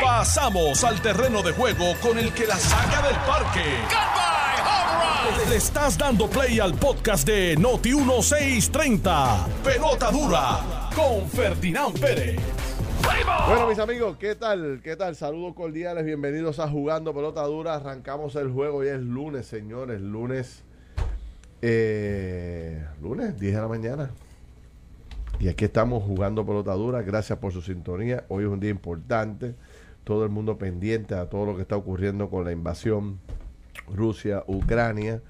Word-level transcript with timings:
Pasamos 0.00 0.84
al 0.84 1.00
terreno 1.00 1.42
de 1.42 1.52
juego 1.52 1.94
con 2.00 2.18
el 2.18 2.32
que 2.32 2.46
la 2.46 2.56
saca 2.56 3.02
del 3.06 3.16
parque. 3.26 3.64
Le 5.48 5.56
estás 5.56 5.98
dando 5.98 6.28
play 6.28 6.60
al 6.60 6.74
podcast 6.74 7.26
de 7.26 7.56
Noti 7.56 7.94
1630. 7.94 9.46
Pelota 9.64 10.10
dura 10.10 10.90
con 10.94 11.28
Ferdinand 11.28 11.98
Pérez. 11.98 12.40
Bueno, 13.48 13.66
mis 13.66 13.78
amigos, 13.78 14.16
¿qué 14.18 14.34
tal? 14.34 14.80
¿Qué 14.82 14.96
tal? 14.96 15.16
Saludos 15.16 15.54
cordiales, 15.54 16.04
bienvenidos 16.04 16.58
a 16.60 16.68
Jugando 16.68 17.12
Pelota 17.12 17.42
Dura. 17.42 17.74
Arrancamos 17.74 18.36
el 18.36 18.50
juego, 18.50 18.78
hoy 18.78 18.88
es 18.88 19.00
lunes, 19.00 19.46
señores, 19.46 20.00
lunes. 20.00 20.62
Eh, 21.60 22.84
lunes, 23.00 23.38
10 23.38 23.54
de 23.54 23.60
la 23.60 23.68
mañana. 23.68 24.10
Y 25.42 25.48
aquí 25.48 25.64
estamos 25.64 26.04
jugando 26.04 26.46
pelota 26.46 26.72
dura. 26.74 27.02
Gracias 27.02 27.36
por 27.40 27.52
su 27.52 27.62
sintonía. 27.62 28.24
Hoy 28.28 28.44
es 28.44 28.48
un 28.48 28.60
día 28.60 28.70
importante. 28.70 29.56
Todo 30.04 30.22
el 30.22 30.30
mundo 30.30 30.56
pendiente 30.56 31.16
a 31.16 31.28
todo 31.28 31.46
lo 31.46 31.56
que 31.56 31.62
está 31.62 31.76
ocurriendo 31.76 32.30
con 32.30 32.44
la 32.44 32.52
invasión 32.52 33.18
Rusia-Ucrania. 33.92 35.20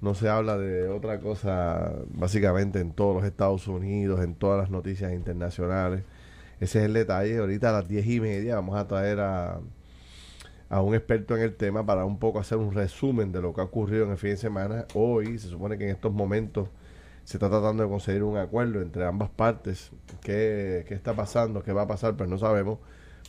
No 0.00 0.16
se 0.16 0.28
habla 0.28 0.58
de 0.58 0.88
otra 0.88 1.20
cosa 1.20 1.92
básicamente 2.08 2.80
en 2.80 2.90
todos 2.90 3.14
los 3.14 3.24
Estados 3.24 3.68
Unidos, 3.68 4.24
en 4.24 4.34
todas 4.34 4.58
las 4.58 4.70
noticias 4.70 5.12
internacionales. 5.12 6.02
Ese 6.58 6.80
es 6.80 6.86
el 6.86 6.92
detalle. 6.92 7.38
Ahorita 7.38 7.68
a 7.68 7.74
las 7.74 7.86
diez 7.86 8.08
y 8.08 8.18
media 8.18 8.56
vamos 8.56 8.76
a 8.76 8.88
traer 8.88 9.20
a, 9.20 9.60
a 10.68 10.82
un 10.82 10.96
experto 10.96 11.36
en 11.36 11.42
el 11.44 11.54
tema 11.54 11.86
para 11.86 12.04
un 12.04 12.18
poco 12.18 12.40
hacer 12.40 12.58
un 12.58 12.74
resumen 12.74 13.30
de 13.30 13.40
lo 13.40 13.54
que 13.54 13.60
ha 13.60 13.64
ocurrido 13.64 14.04
en 14.04 14.10
el 14.10 14.16
fin 14.16 14.30
de 14.30 14.36
semana. 14.36 14.86
Hoy 14.94 15.38
se 15.38 15.46
supone 15.46 15.78
que 15.78 15.84
en 15.84 15.90
estos 15.90 16.12
momentos 16.12 16.66
se 17.24 17.36
está 17.36 17.48
tratando 17.48 17.82
de 17.82 17.88
conseguir 17.88 18.22
un 18.22 18.36
acuerdo 18.36 18.82
entre 18.82 19.04
ambas 19.06 19.30
partes. 19.30 19.90
¿Qué, 20.22 20.84
qué 20.86 20.94
está 20.94 21.14
pasando? 21.14 21.62
¿Qué 21.62 21.72
va 21.72 21.82
a 21.82 21.86
pasar? 21.86 22.16
Pues 22.16 22.28
no 22.28 22.38
sabemos. 22.38 22.78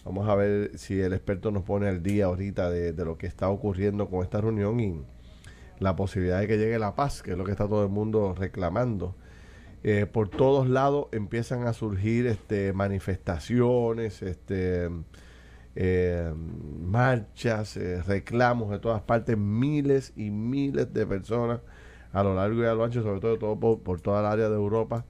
Vamos 0.03 0.29
a 0.29 0.35
ver 0.35 0.77
si 0.77 0.99
el 0.99 1.13
experto 1.13 1.51
nos 1.51 1.63
pone 1.63 1.87
al 1.87 2.03
día 2.03 2.25
ahorita 2.25 2.69
de, 2.69 2.93
de, 2.93 3.05
lo 3.05 3.17
que 3.17 3.25
está 3.25 3.49
ocurriendo 3.49 4.07
con 4.09 4.21
esta 4.21 4.39
reunión 4.39 4.79
y 4.79 5.01
la 5.79 5.95
posibilidad 5.95 6.39
de 6.39 6.47
que 6.47 6.57
llegue 6.57 6.77
la 6.77 6.95
paz, 6.95 7.23
que 7.23 7.31
es 7.31 7.37
lo 7.37 7.43
que 7.43 7.51
está 7.51 7.67
todo 7.67 7.83
el 7.83 7.89
mundo 7.89 8.35
reclamando. 8.37 9.15
Eh, 9.83 10.07
por 10.07 10.29
todos 10.29 10.67
lados 10.67 11.07
empiezan 11.11 11.67
a 11.67 11.73
surgir 11.73 12.25
este, 12.25 12.73
manifestaciones, 12.73 14.23
este, 14.23 14.89
eh, 15.75 16.33
marchas, 16.81 17.77
eh, 17.77 18.01
reclamos 18.01 18.71
de 18.71 18.79
todas 18.79 19.03
partes, 19.03 19.37
miles 19.37 20.11
y 20.15 20.31
miles 20.31 20.91
de 20.91 21.05
personas 21.05 21.59
a 22.15 22.23
lo 22.23 22.33
largo 22.33 22.63
y 22.63 22.65
a 22.65 22.73
lo 22.73 22.85
ancho, 22.85 23.03
sobre 23.03 23.19
todo, 23.19 23.59
por, 23.59 23.99
toda 23.99 24.21
el 24.21 24.25
área 24.25 24.47
de 24.47 24.55
Europa, 24.55 25.05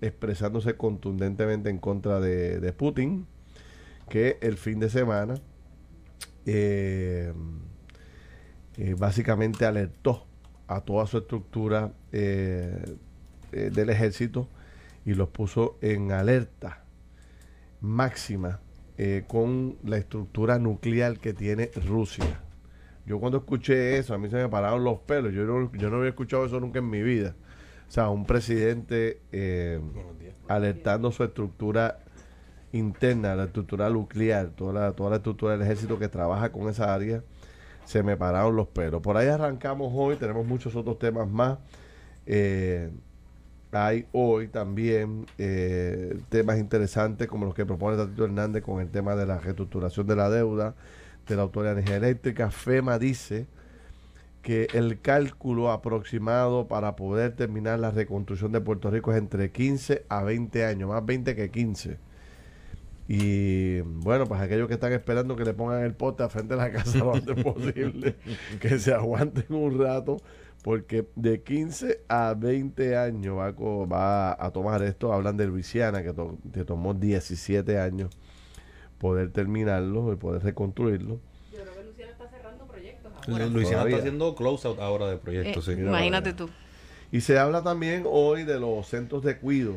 expresándose 0.00 0.76
contundentemente 0.76 1.68
en 1.68 1.78
contra 1.78 2.20
de, 2.20 2.72
Putin, 2.72 3.26
que 4.08 4.38
el 4.40 4.56
fin 4.56 4.78
de 4.78 4.88
semana 4.88 5.34
eh, 6.46 7.32
eh, 8.76 8.94
básicamente 8.96 9.66
alertó 9.66 10.26
a 10.68 10.82
toda 10.82 11.06
su 11.06 11.18
estructura 11.18 11.92
eh, 12.12 12.98
del 13.50 13.90
ejército 13.90 14.48
y 15.04 15.14
los 15.14 15.30
puso 15.30 15.76
en 15.80 16.12
alerta 16.12 16.84
máxima 17.80 18.60
con 19.26 19.76
la 19.82 19.96
estructura 19.96 20.60
nuclear 20.60 21.18
que 21.18 21.34
tiene 21.34 21.72
Rusia. 21.84 22.44
Yo 23.06 23.20
cuando 23.20 23.38
escuché 23.38 23.98
eso, 23.98 24.14
a 24.14 24.18
mí 24.18 24.30
se 24.30 24.36
me 24.36 24.48
pararon 24.48 24.82
los 24.82 25.00
pelos. 25.00 25.32
Yo 25.32 25.44
no, 25.44 25.70
yo 25.72 25.90
no 25.90 25.98
había 25.98 26.10
escuchado 26.10 26.46
eso 26.46 26.58
nunca 26.60 26.78
en 26.78 26.88
mi 26.88 27.02
vida. 27.02 27.34
O 27.88 27.90
sea, 27.90 28.08
un 28.08 28.24
presidente 28.24 29.20
eh, 29.30 29.80
alertando 30.48 31.12
su 31.12 31.22
estructura 31.22 31.98
interna, 32.72 33.36
la 33.36 33.44
estructura 33.44 33.88
nuclear, 33.90 34.48
toda 34.48 34.72
la, 34.72 34.92
toda 34.92 35.10
la 35.10 35.16
estructura 35.16 35.52
del 35.52 35.62
ejército 35.62 35.98
que 35.98 36.08
trabaja 36.08 36.50
con 36.50 36.68
esa 36.68 36.92
área, 36.92 37.22
se 37.84 38.02
me 38.02 38.16
pararon 38.16 38.56
los 38.56 38.68
pelos. 38.68 39.00
Por 39.02 39.16
ahí 39.16 39.28
arrancamos 39.28 39.92
hoy, 39.94 40.16
tenemos 40.16 40.46
muchos 40.46 40.74
otros 40.74 40.98
temas 40.98 41.28
más. 41.28 41.58
Eh, 42.26 42.90
hay 43.70 44.06
hoy 44.12 44.48
también 44.48 45.26
eh, 45.36 46.18
temas 46.30 46.58
interesantes 46.58 47.28
como 47.28 47.44
los 47.44 47.54
que 47.54 47.66
propone 47.66 47.96
Tatito 47.96 48.24
Hernández 48.24 48.62
con 48.62 48.80
el 48.80 48.88
tema 48.88 49.14
de 49.14 49.26
la 49.26 49.38
reestructuración 49.38 50.06
de 50.06 50.16
la 50.16 50.30
deuda 50.30 50.74
de 51.26 51.36
la 51.36 51.42
Autoridad 51.42 51.74
de 51.74 51.80
Energía 51.80 51.96
Eléctrica. 51.96 52.50
FEMA 52.50 52.98
dice 52.98 53.46
que 54.42 54.66
el 54.74 55.00
cálculo 55.00 55.70
aproximado 55.70 56.68
para 56.68 56.96
poder 56.96 57.32
terminar 57.34 57.78
la 57.78 57.90
reconstrucción 57.90 58.52
de 58.52 58.60
Puerto 58.60 58.90
Rico 58.90 59.10
es 59.12 59.18
entre 59.18 59.50
15 59.50 60.04
a 60.08 60.22
20 60.22 60.64
años, 60.66 60.88
más 60.90 61.04
20 61.04 61.34
que 61.34 61.50
15. 61.50 61.98
Y 63.06 63.80
bueno, 63.80 64.24
pues 64.26 64.40
aquellos 64.40 64.66
que 64.66 64.74
están 64.74 64.92
esperando 64.92 65.36
que 65.36 65.44
le 65.44 65.52
pongan 65.52 65.82
el 65.82 65.92
poste 65.94 66.22
a 66.22 66.28
frente 66.30 66.54
de 66.54 66.60
la 66.60 66.70
casa 66.72 66.98
lo 66.98 67.14
antes 67.14 67.34
posible, 67.44 68.16
que 68.60 68.78
se 68.78 68.94
aguanten 68.94 69.44
un 69.54 69.78
rato, 69.78 70.16
porque 70.62 71.06
de 71.14 71.42
15 71.42 72.00
a 72.08 72.32
20 72.34 72.96
años 72.96 73.36
va 73.36 73.48
a, 73.48 73.52
co- 73.54 73.86
va 73.86 74.32
a 74.42 74.50
tomar 74.52 74.82
esto. 74.82 75.12
Hablan 75.12 75.36
de 75.36 75.46
Luisiana, 75.46 76.02
que, 76.02 76.14
to- 76.14 76.38
que 76.52 76.64
tomó 76.64 76.94
17 76.94 77.78
años 77.78 78.08
poder 79.04 79.30
terminarlo 79.32 80.10
y 80.14 80.16
poder 80.16 80.42
reconstruirlo. 80.42 81.18
Yo 81.52 81.60
creo 81.60 81.74
que 81.74 81.84
Luciana 81.84 82.12
está 82.12 82.26
cerrando 82.30 82.64
proyectos 82.66 83.12
ahora. 83.28 83.46
Luisiana 83.48 83.76
Todavía. 83.82 83.96
está 83.96 83.98
haciendo 84.08 84.34
close-out 84.34 84.80
ahora 84.80 85.08
de 85.10 85.18
proyectos, 85.18 85.68
Eh, 85.68 85.74
sí. 85.74 85.80
imagínate 85.82 86.32
tú. 86.32 86.48
Y 87.12 87.20
se 87.20 87.38
habla 87.38 87.62
también 87.62 88.04
hoy 88.06 88.44
de 88.44 88.58
los 88.58 88.86
centros 88.88 89.22
de 89.22 89.36
cuido. 89.36 89.74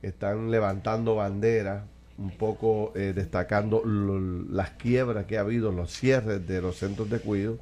Están 0.00 0.50
levantando 0.50 1.16
banderas, 1.16 1.84
un 2.16 2.30
poco 2.30 2.92
eh, 2.94 3.12
destacando 3.14 3.82
lo- 3.84 4.18
las 4.50 4.70
quiebras 4.70 5.26
que 5.26 5.36
ha 5.36 5.42
habido, 5.42 5.70
los 5.70 5.90
cierres 5.92 6.48
de 6.48 6.62
los 6.62 6.76
centros 6.76 7.10
de 7.10 7.18
cuido. 7.18 7.58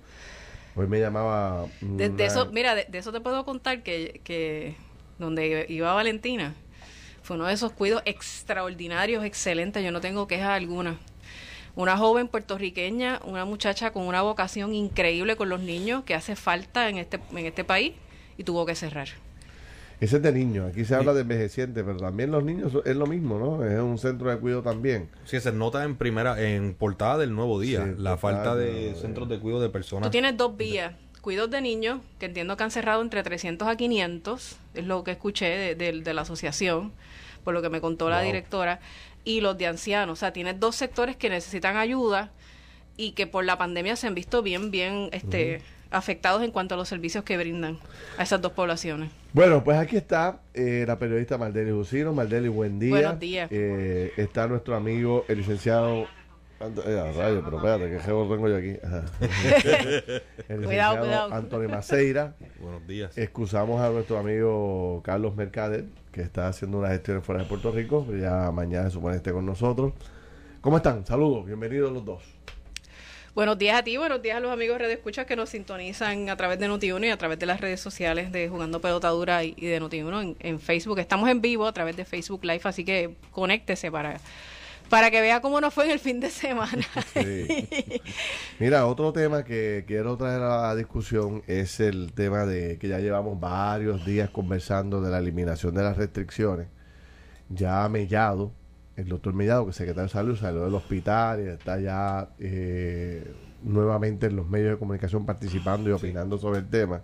Hoy 0.76 0.86
me 0.86 1.00
llamaba... 1.00 1.66
De, 1.80 2.12
eso, 2.24 2.52
mira, 2.52 2.76
de, 2.76 2.84
de 2.88 2.98
eso 2.98 3.10
te 3.10 3.20
puedo 3.20 3.44
contar 3.44 3.82
que, 3.82 4.20
que 4.22 4.76
donde 5.18 5.66
iba 5.68 5.92
Valentina 5.92 6.54
fue 7.24 7.36
uno 7.36 7.46
de 7.46 7.54
esos 7.54 7.72
cuidos 7.72 8.02
extraordinarios, 8.04 9.24
excelentes. 9.24 9.82
Yo 9.82 9.90
no 9.90 10.02
tengo 10.02 10.28
queja 10.28 10.54
alguna. 10.54 10.98
Una 11.74 11.96
joven 11.96 12.28
puertorriqueña, 12.28 13.18
una 13.24 13.46
muchacha 13.46 13.92
con 13.94 14.06
una 14.06 14.20
vocación 14.20 14.74
increíble 14.74 15.34
con 15.34 15.48
los 15.48 15.60
niños 15.60 16.04
que 16.04 16.14
hace 16.14 16.36
falta 16.36 16.90
en 16.90 16.98
este, 16.98 17.18
en 17.32 17.46
este 17.46 17.64
país 17.64 17.94
y 18.36 18.44
tuvo 18.44 18.66
que 18.66 18.74
cerrar. 18.74 19.08
Ese 20.00 20.16
es 20.16 20.22
de 20.22 20.32
niños. 20.32 20.70
Aquí 20.70 20.84
se 20.84 20.94
habla 20.94 21.14
de 21.14 21.22
envejecientes, 21.22 21.82
pero 21.82 21.96
también 21.96 22.30
los 22.30 22.44
niños 22.44 22.72
es 22.84 22.94
lo 22.94 23.06
mismo, 23.06 23.38
¿no? 23.38 23.64
Es 23.64 23.80
un 23.80 23.96
centro 23.96 24.28
de 24.28 24.36
cuido 24.36 24.60
también. 24.62 25.08
Sí, 25.24 25.40
se 25.40 25.50
nota 25.50 25.82
en 25.84 25.96
primera, 25.96 26.38
en 26.38 26.74
portada 26.74 27.16
del 27.16 27.34
nuevo 27.34 27.58
día, 27.58 27.86
Sí, 27.86 28.02
la 28.02 28.16
portada 28.16 28.44
falta 28.44 28.56
de 28.56 28.94
centros 28.96 29.30
de 29.30 29.38
cuidado 29.38 29.62
de 29.62 29.70
personas. 29.70 30.08
Tú 30.08 30.10
tienes 30.10 30.36
dos 30.36 30.54
vías. 30.54 30.92
Cuidos 31.24 31.48
de 31.50 31.62
niños, 31.62 32.00
que 32.18 32.26
entiendo 32.26 32.54
que 32.58 32.64
han 32.64 32.70
cerrado 32.70 33.00
entre 33.00 33.22
300 33.22 33.66
a 33.66 33.76
500, 33.76 34.58
es 34.74 34.84
lo 34.84 35.04
que 35.04 35.12
escuché 35.12 35.46
de, 35.46 35.74
de- 35.74 36.02
de 36.02 36.12
la 36.14 36.20
asociación, 36.20 36.92
por 37.44 37.54
lo 37.54 37.62
que 37.62 37.70
me 37.70 37.80
contó 37.80 38.10
la 38.10 38.20
directora, 38.20 38.78
y 39.24 39.40
los 39.40 39.56
de 39.56 39.66
ancianos. 39.66 40.18
O 40.18 40.20
sea, 40.20 40.34
tienes 40.34 40.60
dos 40.60 40.76
sectores 40.76 41.16
que 41.16 41.30
necesitan 41.30 41.78
ayuda 41.78 42.30
y 42.98 43.12
que 43.12 43.26
por 43.26 43.42
la 43.46 43.56
pandemia 43.56 43.96
se 43.96 44.06
han 44.06 44.14
visto 44.14 44.42
bien, 44.42 44.70
bien 44.70 45.08
este, 45.12 45.62
afectados 45.90 46.42
en 46.42 46.50
cuanto 46.50 46.74
a 46.74 46.76
los 46.76 46.88
servicios 46.90 47.24
que 47.24 47.38
brindan 47.38 47.78
a 48.18 48.24
esas 48.24 48.42
dos 48.42 48.52
poblaciones. 48.52 49.10
Bueno, 49.32 49.64
pues 49.64 49.78
aquí 49.78 49.96
está 49.96 50.40
eh, 50.52 50.84
la 50.86 50.98
periodista 50.98 51.38
Maldeli 51.38 51.70
Lucino. 51.70 52.12
Maldeli, 52.12 52.48
buen 52.48 52.78
día. 52.78 52.90
Buenos 52.90 53.18
días. 53.18 53.48
Eh, 53.50 54.12
está 54.18 54.46
nuestro 54.46 54.76
amigo, 54.76 55.24
el 55.28 55.38
licenciado... 55.38 56.06
Eh, 56.60 56.98
a 56.98 57.12
rayo, 57.12 57.42
pero 57.44 57.56
espérate, 57.56 57.90
que 57.90 58.00
jevo 58.00 58.32
tengo 58.32 58.48
yo 58.48 58.56
aquí. 58.56 58.68
El 60.48 60.60
licenciado 60.60 61.00
cuidado. 61.00 61.34
Antonio 61.34 61.68
Maceira. 61.68 62.34
Buenos 62.60 62.86
días. 62.86 63.18
Excusamos 63.18 63.80
a 63.80 63.90
nuestro 63.90 64.18
amigo 64.18 65.02
Carlos 65.04 65.34
Mercader, 65.34 65.86
que 66.12 66.22
está 66.22 66.48
haciendo 66.48 66.78
unas 66.78 66.92
gestiones 66.92 67.24
fuera 67.24 67.42
de 67.42 67.48
Puerto 67.48 67.72
Rico. 67.72 68.06
Ya 68.14 68.50
mañana 68.52 68.84
se 68.84 68.92
supone 68.92 69.16
esté 69.16 69.32
con 69.32 69.44
nosotros. 69.44 69.92
¿Cómo 70.60 70.76
están? 70.76 71.04
Saludos, 71.04 71.44
bienvenidos 71.44 71.92
los 71.92 72.04
dos. 72.04 72.22
Buenos 73.34 73.58
días 73.58 73.80
a 73.80 73.82
ti, 73.82 73.96
buenos 73.96 74.22
días 74.22 74.36
a 74.36 74.40
los 74.40 74.52
amigos 74.52 74.78
de 74.78 74.92
Escucha 74.92 75.26
que 75.26 75.34
nos 75.34 75.50
sintonizan 75.50 76.30
a 76.30 76.36
través 76.36 76.60
de 76.60 76.68
Noti1 76.68 77.06
y 77.06 77.10
a 77.10 77.18
través 77.18 77.36
de 77.36 77.46
las 77.46 77.60
redes 77.60 77.80
sociales 77.80 78.30
de 78.30 78.48
Jugando 78.48 78.80
Pelotadura 78.80 79.42
y, 79.42 79.54
y 79.56 79.66
de 79.66 79.80
Noti1 79.80 80.22
en, 80.22 80.36
en 80.38 80.60
Facebook. 80.60 81.00
Estamos 81.00 81.28
en 81.28 81.40
vivo 81.40 81.66
a 81.66 81.72
través 81.72 81.96
de 81.96 82.04
Facebook 82.04 82.44
Live, 82.44 82.60
así 82.62 82.84
que 82.84 83.16
conéctese 83.32 83.90
para, 83.90 84.20
para 84.88 85.10
que 85.10 85.20
vea 85.20 85.40
cómo 85.40 85.60
nos 85.60 85.72
fue 85.72 85.86
en 85.86 85.90
el 85.92 85.98
fin 85.98 86.20
de 86.20 86.30
semana. 86.30 86.84
Sí. 87.14 88.02
Mira, 88.58 88.86
otro 88.86 89.12
tema 89.12 89.44
que 89.44 89.84
quiero 89.86 90.16
traer 90.16 90.42
a 90.42 90.62
la 90.62 90.74
discusión 90.74 91.42
es 91.46 91.78
el 91.80 92.12
tema 92.12 92.44
de 92.44 92.78
que 92.78 92.88
ya 92.88 92.98
llevamos 92.98 93.38
varios 93.38 94.04
días 94.04 94.30
conversando 94.30 95.00
de 95.00 95.10
la 95.10 95.18
eliminación 95.18 95.74
de 95.74 95.82
las 95.82 95.96
restricciones. 95.96 96.68
Ya 97.48 97.88
Mellado, 97.88 98.52
el 98.96 99.08
doctor 99.08 99.34
Mellado, 99.34 99.64
que 99.64 99.70
es 99.70 99.76
secretario 99.76 100.04
de 100.04 100.12
salud, 100.12 100.36
salió 100.36 100.64
del 100.64 100.74
hospital 100.74 101.40
y 101.44 101.48
está 101.48 101.78
ya 101.78 102.30
eh, 102.38 103.32
nuevamente 103.62 104.26
en 104.26 104.36
los 104.36 104.48
medios 104.48 104.72
de 104.72 104.78
comunicación 104.78 105.24
participando 105.24 105.90
y 105.90 105.92
opinando 105.92 106.38
sobre 106.38 106.60
el 106.60 106.68
tema. 106.68 107.02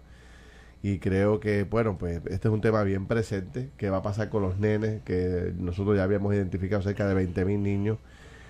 Y 0.82 0.98
creo 0.98 1.40
que, 1.40 1.64
bueno, 1.64 1.98
pues 1.98 2.22
este 2.26 2.48
es 2.48 2.54
un 2.54 2.60
tema 2.62 2.82
bien 2.84 3.06
presente. 3.06 3.70
¿Qué 3.76 3.90
va 3.90 3.98
a 3.98 4.02
pasar 4.02 4.30
con 4.30 4.42
los 4.42 4.58
nenes? 4.58 5.02
Que 5.02 5.52
nosotros 5.58 5.96
ya 5.96 6.04
habíamos 6.04 6.32
identificado 6.34 6.80
cerca 6.82 7.06
de 7.06 7.14
20 7.14 7.44
mil 7.44 7.62
niños 7.62 7.98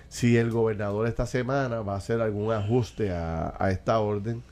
si 0.07 0.35
el 0.37 0.51
gobernador 0.51 1.07
esta 1.07 1.25
semana 1.25 1.81
va 1.81 1.93
a 1.93 1.97
hacer 1.97 2.19
algún 2.21 2.51
ajuste 2.51 3.11
a, 3.13 3.53
a 3.57 3.71
esta 3.71 3.99
orden, 3.99 4.43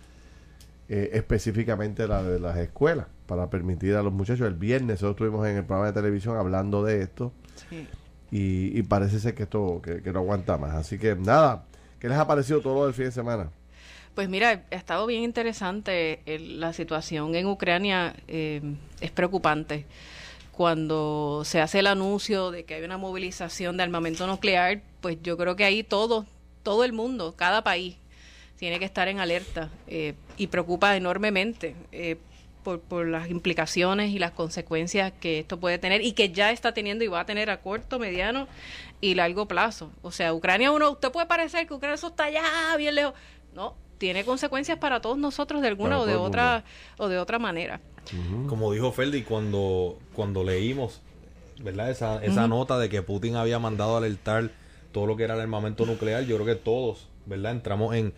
eh, 0.88 1.10
específicamente 1.14 2.08
la 2.08 2.24
de 2.24 2.40
las 2.40 2.58
escuelas, 2.58 3.08
para 3.28 3.50
permitir 3.50 3.96
a 3.96 4.02
los 4.04 4.14
muchachos. 4.14 4.48
El 4.48 4.54
viernes 4.56 5.02
nosotros 5.02 5.16
estuvimos 5.28 5.48
en 5.48 5.58
el 5.58 5.64
programa 5.66 5.88
de 5.88 5.94
televisión 5.94 6.38
hablando 6.38 6.84
de 6.84 7.02
esto 7.02 7.34
Sí. 7.70 7.88
y, 8.32 8.78
y 8.80 8.84
parece 8.84 9.20
ser 9.20 9.36
que 9.36 9.44
esto 9.44 9.82
que, 9.84 10.02
que 10.02 10.14
no 10.14 10.20
aguanta 10.20 10.58
más. 10.58 10.76
Así 10.76 10.98
que 10.98 11.16
nada, 11.18 11.66
¿qué 12.00 12.08
les 12.08 12.18
ha 12.18 12.26
parecido 12.26 12.62
todo 12.62 12.76
lo 12.76 12.86
del 12.86 12.94
fin 12.94 13.06
de 13.06 13.12
semana? 13.12 13.50
Pues 14.16 14.28
mira, 14.28 14.66
ha 14.70 14.76
estado 14.76 15.06
bien 15.06 15.24
interesante 15.24 16.22
la 16.26 16.74
situación 16.74 17.36
en 17.36 17.48
Ucrania, 17.48 18.16
eh, 18.28 18.62
es 19.00 19.12
preocupante. 19.12 19.86
Cuando 20.52 21.44
se 21.46 21.62
hace 21.62 21.80
el 21.80 21.88
anuncio 21.88 22.52
de 22.52 22.66
que 22.66 22.74
hay 22.74 22.84
una 22.84 22.98
movilización 22.98 23.78
de 23.78 23.84
armamento 23.84 24.28
nuclear, 24.28 24.82
pues 25.00 25.18
yo 25.24 25.38
creo 25.38 25.56
que 25.56 25.64
ahí 25.64 25.84
todo, 25.84 26.26
todo 26.64 26.84
el 26.84 26.92
mundo, 26.92 27.34
cada 27.38 27.64
país, 27.64 27.96
tiene 28.58 28.78
que 28.78 28.84
estar 28.84 29.08
en 29.08 29.22
alerta 29.22 29.70
eh, 29.88 30.16
y 30.36 30.48
preocupa 30.48 30.98
enormemente 30.98 31.78
eh, 31.94 32.18
por, 32.62 32.82
por 32.82 33.08
las 33.08 33.30
implicaciones 33.30 34.12
y 34.12 34.20
las 34.20 34.32
consecuencias 34.32 35.14
que 35.22 35.40
esto 35.40 35.62
puede 35.62 35.78
tener 35.78 36.02
y 36.02 36.12
que 36.12 36.34
ya 36.34 36.52
está 36.52 36.74
teniendo 36.74 37.06
y 37.06 37.08
va 37.08 37.22
a 37.22 37.26
tener 37.26 37.50
a 37.50 37.62
corto, 37.62 38.00
mediano 38.00 38.50
y 39.00 39.16
largo 39.16 39.48
plazo. 39.48 39.94
O 40.02 40.12
sea, 40.12 40.34
Ucrania, 40.34 40.72
uno, 40.72 40.92
usted 40.92 41.10
puede 41.10 41.26
parecer 41.26 41.68
que 41.68 41.74
Ucrania 41.74 41.96
eso 41.96 42.08
está 42.08 42.26
allá, 42.26 42.76
bien 42.76 42.96
lejos. 42.96 43.14
No, 43.54 43.76
tiene 44.00 44.26
consecuencias 44.26 44.80
para 44.80 45.02
todos 45.02 45.18
nosotros 45.20 45.62
de 45.62 45.68
alguna 45.68 45.92
Para 45.98 46.02
o 46.02 46.06
de 46.08 46.16
otra 46.16 46.64
o 46.98 47.08
de 47.08 47.20
otra 47.20 47.38
manera. 47.38 47.80
Como 48.48 48.72
dijo 48.74 48.92
Ferdi 48.92 49.22
cuando, 49.22 50.00
cuando 50.14 50.44
leímos, 50.44 51.02
¿verdad? 51.62 51.92
Esa, 51.92 52.24
esa 52.24 52.48
nota 52.48 52.80
de 52.80 52.90
que 52.90 53.04
Putin 53.04 53.36
había 53.36 53.60
mandado 53.60 53.96
alertar 53.98 54.50
todo 54.92 55.06
lo 55.06 55.16
que 55.16 55.24
era 55.26 55.36
el 55.36 55.42
armamento 55.42 55.86
nuclear, 55.86 56.24
yo 56.24 56.36
creo 56.38 56.48
que 56.48 56.56
todos, 56.56 57.08
¿verdad? 57.28 57.52
Entramos 57.52 57.94
en, 57.96 58.14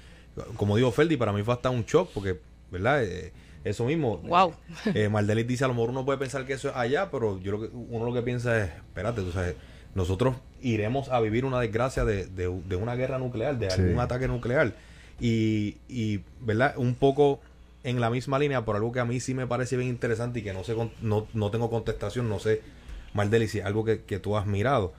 como 0.56 0.78
dijo 0.78 0.92
Ferdi, 0.92 1.18
para 1.18 1.34
mí 1.34 1.44
fue 1.44 1.54
hasta 1.54 1.70
un 1.70 1.84
shock, 1.84 2.10
porque, 2.14 2.40
¿verdad? 2.72 3.04
Eh, 3.04 3.34
eso 3.66 3.84
mismo. 3.86 4.18
Wow. 4.20 4.54
Eh, 4.94 5.10
Mardelis 5.10 5.46
dice, 5.46 5.66
a 5.66 5.68
lo 5.68 5.74
mejor 5.74 5.90
uno 5.90 6.06
puede 6.06 6.18
pensar 6.20 6.46
que 6.46 6.54
eso 6.54 6.70
es 6.70 6.76
allá, 6.76 7.12
pero 7.12 7.42
yo 7.42 7.52
lo 7.52 7.60
que, 7.62 7.70
uno 7.74 8.06
lo 8.06 8.14
que 8.14 8.22
piensa 8.22 8.58
es, 8.64 8.70
espérate, 8.70 9.22
tú 9.22 9.32
sabes, 9.34 9.56
nosotros 9.94 10.36
iremos 10.62 11.10
a 11.10 11.20
vivir 11.20 11.44
una 11.44 11.60
desgracia 11.60 12.06
de, 12.06 12.28
de, 12.28 12.48
de 12.66 12.76
una 12.78 12.96
guerra 12.96 13.18
nuclear, 13.18 13.58
de 13.58 13.70
Sí. 13.72 13.82
algún 13.82 14.00
ataque 14.00 14.28
nuclear. 14.30 14.74
Y, 15.22 15.78
y, 15.88 16.22
¿verdad? 16.42 16.74
Un 16.78 16.96
poco 16.96 17.40
en 17.84 18.02
la 18.02 18.10
misma 18.10 18.40
línea, 18.40 18.66
por 18.66 18.76
algo 18.76 18.92
que 18.92 19.00
a 19.00 19.06
mí 19.06 19.20
sí 19.20 19.34
me 19.34 19.48
parece 19.48 19.78
bien 19.78 19.90
interesante 19.90 20.40
y 20.40 20.44
que 20.44 20.52
no 20.54 20.64
sé, 20.64 20.74
con- 20.76 20.92
no, 21.02 21.28
no 21.34 21.52
tengo 21.52 21.70
contestación, 21.70 22.28
no 22.28 22.40
sé, 22.40 22.62
Mardelis, 23.14 23.52
si 23.52 23.60
es 23.60 23.66
algo 23.66 23.86
que, 23.86 24.02
que 24.02 24.20
tú 24.20 24.36
has 24.36 24.46
mirado. 24.48 24.94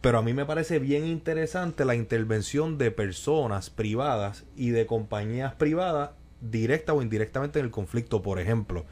Pero 0.00 0.18
a 0.18 0.22
mí 0.22 0.32
me 0.32 0.46
parece 0.46 0.78
bien 0.78 1.06
interesante 1.06 1.84
la 1.84 1.94
intervención 1.94 2.78
de 2.78 2.90
personas 2.90 3.68
privadas 3.68 4.44
y 4.56 4.70
de 4.70 4.86
compañías 4.86 5.54
privadas, 5.54 6.10
directa 6.40 6.94
o 6.94 7.02
indirectamente 7.02 7.58
en 7.58 7.66
el 7.66 7.70
conflicto. 7.70 8.22
Por 8.22 8.40
ejemplo, 8.40 8.86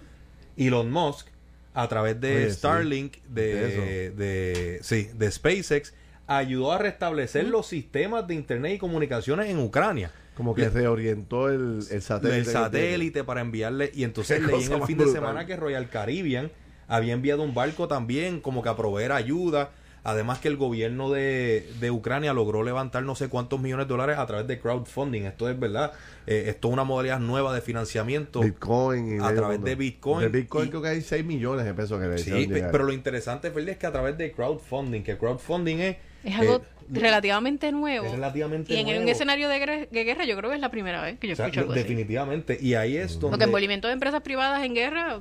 Elon 0.59 0.91
Musk, 0.91 1.29
a 1.73 1.89
través 1.89 2.21
de 2.21 2.37
Oye, 2.37 2.51
sí. 2.51 2.57
Starlink, 2.57 3.17
De 3.29 3.55
de, 3.55 4.11
de, 4.11 4.79
sí, 4.83 5.09
de 5.15 5.31
SpaceX, 5.31 5.95
ayudó 6.27 6.73
a 6.73 6.79
restablecer 6.79 7.47
los 7.47 7.67
sistemas 7.67 8.27
de 8.27 8.35
Internet 8.35 8.75
y 8.75 8.79
comunicaciones 8.79 9.49
en 9.49 9.59
Ucrania. 9.61 10.11
Como 10.39 10.55
que 10.55 10.69
reorientó 10.71 11.49
el, 11.49 11.81
el 11.91 12.01
satélite. 12.01 12.39
El 12.39 12.47
satélite 12.47 13.25
para 13.25 13.41
enviarle. 13.41 13.91
Y 13.93 14.05
entonces 14.05 14.41
leí 14.41 14.63
en 14.63 14.73
el 14.73 14.83
fin 14.85 14.97
de 14.97 15.11
semana 15.11 15.47
que 15.47 15.57
Royal 15.57 15.91
Caribbean 15.91 16.53
había 16.87 17.13
enviado 17.13 17.43
un 17.43 17.55
barco 17.55 17.89
también, 17.89 18.41
como 18.41 18.63
que 18.63 18.69
a 18.69 18.77
proveer 18.77 19.11
ayuda. 19.11 19.73
Además 20.05 20.39
que 20.39 20.47
el 20.47 20.57
gobierno 20.57 21.11
de, 21.11 21.69
de 21.81 21.91
Ucrania 21.91 22.33
logró 22.33 22.63
levantar 22.63 23.03
no 23.03 23.17
sé 23.17 23.29
cuántos 23.29 23.61
millones 23.61 23.89
de 23.89 23.91
dólares 23.91 24.17
a 24.19 24.27
través 24.27 24.47
de 24.47 24.61
crowdfunding. 24.61 25.23
Esto 25.23 25.51
es 25.51 25.59
verdad. 25.59 25.93
Eh, 26.29 26.45
esto 26.47 26.69
es 26.69 26.73
una 26.75 26.85
modalidad 26.85 27.19
nueva 27.19 27.53
de 27.53 27.61
financiamiento. 27.61 28.41
Bitcoin. 28.41 29.17
Y 29.17 29.19
a 29.19 29.35
través 29.35 29.61
de 29.61 29.75
Bitcoin. 29.75 30.21
De 30.21 30.29
Bitcoin 30.29 30.67
Y- 30.67 30.71
creo 30.71 30.83
que 30.83 30.89
hay 30.89 31.03
6 31.03 31.25
millones 31.25 31.67
de 31.67 31.75
pesos 31.75 32.01
que 32.01 32.07
le 32.07 32.19
Sí, 32.19 32.49
pero 32.49 32.85
lo 32.85 32.93
interesante, 32.93 33.51
Feli, 33.51 33.73
es 33.73 33.77
que 33.77 33.89
a 33.89 33.93
través 33.93 34.17
de 34.17 34.31
crowdfunding, 34.31 35.03
que 35.03 35.19
crowdfunding 35.19 35.81
es... 35.81 35.97
Es 36.25 36.35
algo 36.37 36.57
eh, 36.57 36.63
relativamente 36.91 37.71
nuevo. 37.73 38.07
es 38.07 38.13
relativamente 38.13 38.75
y 38.75 38.79
en 38.79 38.87
nuevo. 38.87 39.03
un 39.03 39.09
escenario 39.09 39.49
de 39.49 39.59
guerra, 39.59 39.87
de 39.91 40.05
guerra 40.05 40.25
yo 40.25 40.37
creo 40.37 40.51
que 40.51 40.57
es 40.57 40.63
la 40.63 40.71
primera 40.71 41.03
vez 41.03 41.19
que 41.19 41.29
yo 41.29 41.35
o 41.35 41.37
sea, 41.37 41.47
escucho 41.47 41.61
algo 41.61 41.73
así. 41.73 41.83
definitivamente. 41.83 42.59
Y 42.61 42.75
ahí 42.75 42.97
es 42.97 43.15
donde... 43.21 43.31
Porque 43.31 43.45
envolvimiento 43.45 43.89
de 43.89 43.95
empresas 43.95 44.23
privadas 44.23 44.65
en 44.65 44.75
guerra, 44.75 45.21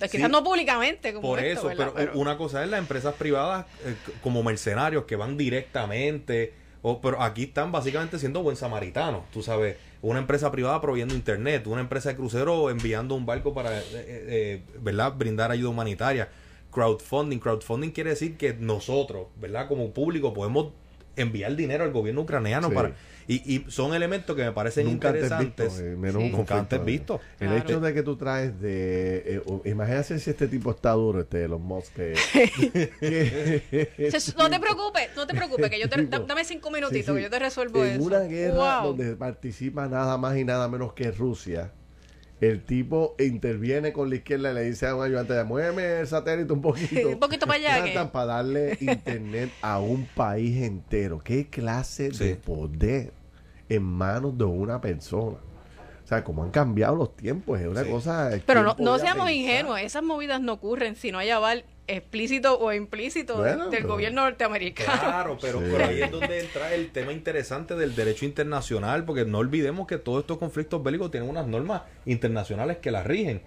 eh, 0.00 0.08
quizás 0.10 0.30
no 0.30 0.42
públicamente 0.42 1.12
como 1.12 1.28
Por 1.28 1.40
esto, 1.40 1.70
eso, 1.70 1.92
pero, 1.94 2.12
una 2.14 2.36
cosa 2.36 2.64
es 2.64 2.70
las 2.70 2.78
empresas 2.78 3.14
privadas 3.14 3.66
eh, 3.84 3.94
como 4.22 4.42
mercenarios 4.42 5.04
que 5.04 5.16
van 5.16 5.36
directamente, 5.36 6.52
o, 6.82 7.00
pero 7.00 7.22
aquí 7.22 7.44
están 7.44 7.70
básicamente 7.70 8.18
siendo 8.18 8.42
buen 8.42 8.56
samaritanos, 8.56 9.30
tú 9.30 9.42
sabes, 9.42 9.76
una 10.02 10.18
empresa 10.18 10.50
privada 10.50 10.80
proveyendo 10.80 11.14
internet, 11.14 11.66
una 11.68 11.80
empresa 11.80 12.10
de 12.10 12.16
crucero 12.16 12.70
enviando 12.70 13.14
un 13.14 13.24
barco 13.24 13.54
para, 13.54 13.78
eh, 13.78 13.84
eh, 13.94 14.62
¿verdad?, 14.80 15.12
brindar 15.16 15.52
ayuda 15.52 15.70
humanitaria. 15.70 16.28
Crowdfunding, 16.72 17.38
crowdfunding 17.38 17.90
quiere 17.90 18.10
decir 18.10 18.36
que 18.36 18.54
nosotros, 18.54 19.26
¿verdad?, 19.40 19.68
como 19.68 19.92
público 19.92 20.32
podemos 20.34 20.68
enviar 21.14 21.54
dinero 21.54 21.84
al 21.84 21.92
gobierno 21.92 22.22
ucraniano 22.22 22.68
Sí. 22.70 22.74
para 22.74 22.94
y, 23.28 23.54
y 23.54 23.70
son 23.70 23.94
elementos 23.94 24.34
que 24.34 24.42
me 24.42 24.50
parecen 24.52 24.86
Nunca 24.86 25.08
antes 25.10 25.24
interesantes. 25.24 25.68
visto, 25.78 25.86
eh, 25.92 25.96
menos 25.96 26.22
Sí. 26.22 26.26
un 26.26 26.32
Nunca 26.32 26.58
antes 26.58 26.80
eh. 26.80 26.82
visto. 26.82 27.20
El 27.38 27.48
Claro. 27.48 27.62
hecho 27.62 27.80
de 27.80 27.94
que 27.94 28.02
tú 28.02 28.16
traes 28.16 28.58
de... 28.60 29.22
eh, 29.36 29.42
imagínate 29.66 30.18
si 30.18 30.30
este 30.30 30.48
tipo 30.48 30.70
está 30.72 30.92
duro, 30.92 31.20
este 31.20 31.44
Elon 31.44 31.62
Musk. 31.62 31.92
que- 31.94 32.14
Se- 34.10 34.34
No 34.36 34.50
te 34.50 34.58
preocupes, 34.58 35.10
no 35.16 35.26
te 35.26 35.34
preocupes, 35.34 35.70
que 35.70 35.78
yo 35.80 35.88
te, 35.88 36.02
dame 36.26 36.44
cinco 36.44 36.70
minutitos, 36.70 37.06
sí. 37.06 37.14
que 37.14 37.22
yo 37.22 37.30
te 37.30 37.38
resuelvo 37.38 37.84
en 37.84 37.92
eso. 37.92 38.02
una 38.04 38.20
guerra 38.20 38.80
Wow. 38.80 38.88
donde 38.96 39.16
participa 39.16 39.86
nada 39.88 40.16
más 40.18 40.36
y 40.36 40.44
nada 40.44 40.66
menos 40.68 40.92
que 40.94 41.10
Rusia, 41.12 41.72
el 42.42 42.64
tipo 42.64 43.14
interviene 43.20 43.92
con 43.92 44.10
la 44.10 44.16
izquierda 44.16 44.50
y 44.50 44.54
le 44.54 44.62
dice 44.64 44.86
a 44.88 44.96
un 44.96 45.04
ayudante, 45.04 45.42
muéveme 45.44 46.00
el 46.00 46.06
satélite 46.08 46.52
un 46.52 46.60
poquito. 46.62 47.08
Un 47.08 47.20
poquito 47.20 47.46
para 47.46 47.58
allá, 47.58 47.82
Tratan 47.84 48.06
que- 48.08 48.12
para 48.12 48.26
darle 48.26 48.76
internet 48.80 49.50
a 49.62 49.78
un 49.78 50.06
país 50.06 50.60
entero. 50.62 51.20
¿Qué 51.20 51.46
clase 51.48 52.10
de 52.10 52.34
poder 52.34 53.12
en 53.68 53.82
manos 53.84 54.36
de 54.36 54.44
una 54.44 54.80
persona? 54.80 55.36
O 56.04 56.06
sea, 56.06 56.24
cómo 56.24 56.42
han 56.42 56.50
cambiado 56.50 56.96
los 56.96 57.16
tiempos. 57.16 57.60
Es 57.60 57.68
una 57.68 57.84
Sí. 57.84 57.88
cosa... 57.90 58.30
Pero 58.44 58.64
no, 58.64 58.74
¿quién 58.74 58.84
no 58.86 58.98
seamos 58.98 59.26
pensar? 59.26 59.32
ingenuos, 59.34 59.80
esas 59.80 60.02
movidas 60.02 60.40
no 60.40 60.54
ocurren 60.54 60.96
si 60.96 61.12
no 61.12 61.18
hay 61.18 61.30
aval 61.30 61.64
explícito 61.86 62.58
o 62.58 62.72
implícito 62.72 63.38
Bueno, 63.38 63.64
del 63.68 63.80
pero- 63.82 63.88
gobierno 63.88 64.22
norteamericano. 64.22 65.00
Claro, 65.00 65.38
pero, 65.40 65.58
Sí. 65.60 65.66
pero 65.70 65.84
ahí 65.86 66.02
es 66.02 66.10
donde 66.10 66.40
entra 66.40 66.74
el 66.74 66.90
tema 66.90 67.12
interesante 67.12 67.74
del 67.74 67.94
derecho 67.94 68.24
internacional, 68.24 69.04
porque 69.04 69.24
no 69.24 69.38
olvidemos 69.38 69.86
que 69.86 69.98
todos 69.98 70.20
estos 70.20 70.38
conflictos 70.38 70.82
bélicos 70.82 71.10
tienen 71.10 71.28
unas 71.28 71.46
normas 71.46 71.82
internacionales 72.06 72.78
que 72.78 72.90
las 72.90 73.06
rigen. 73.06 73.42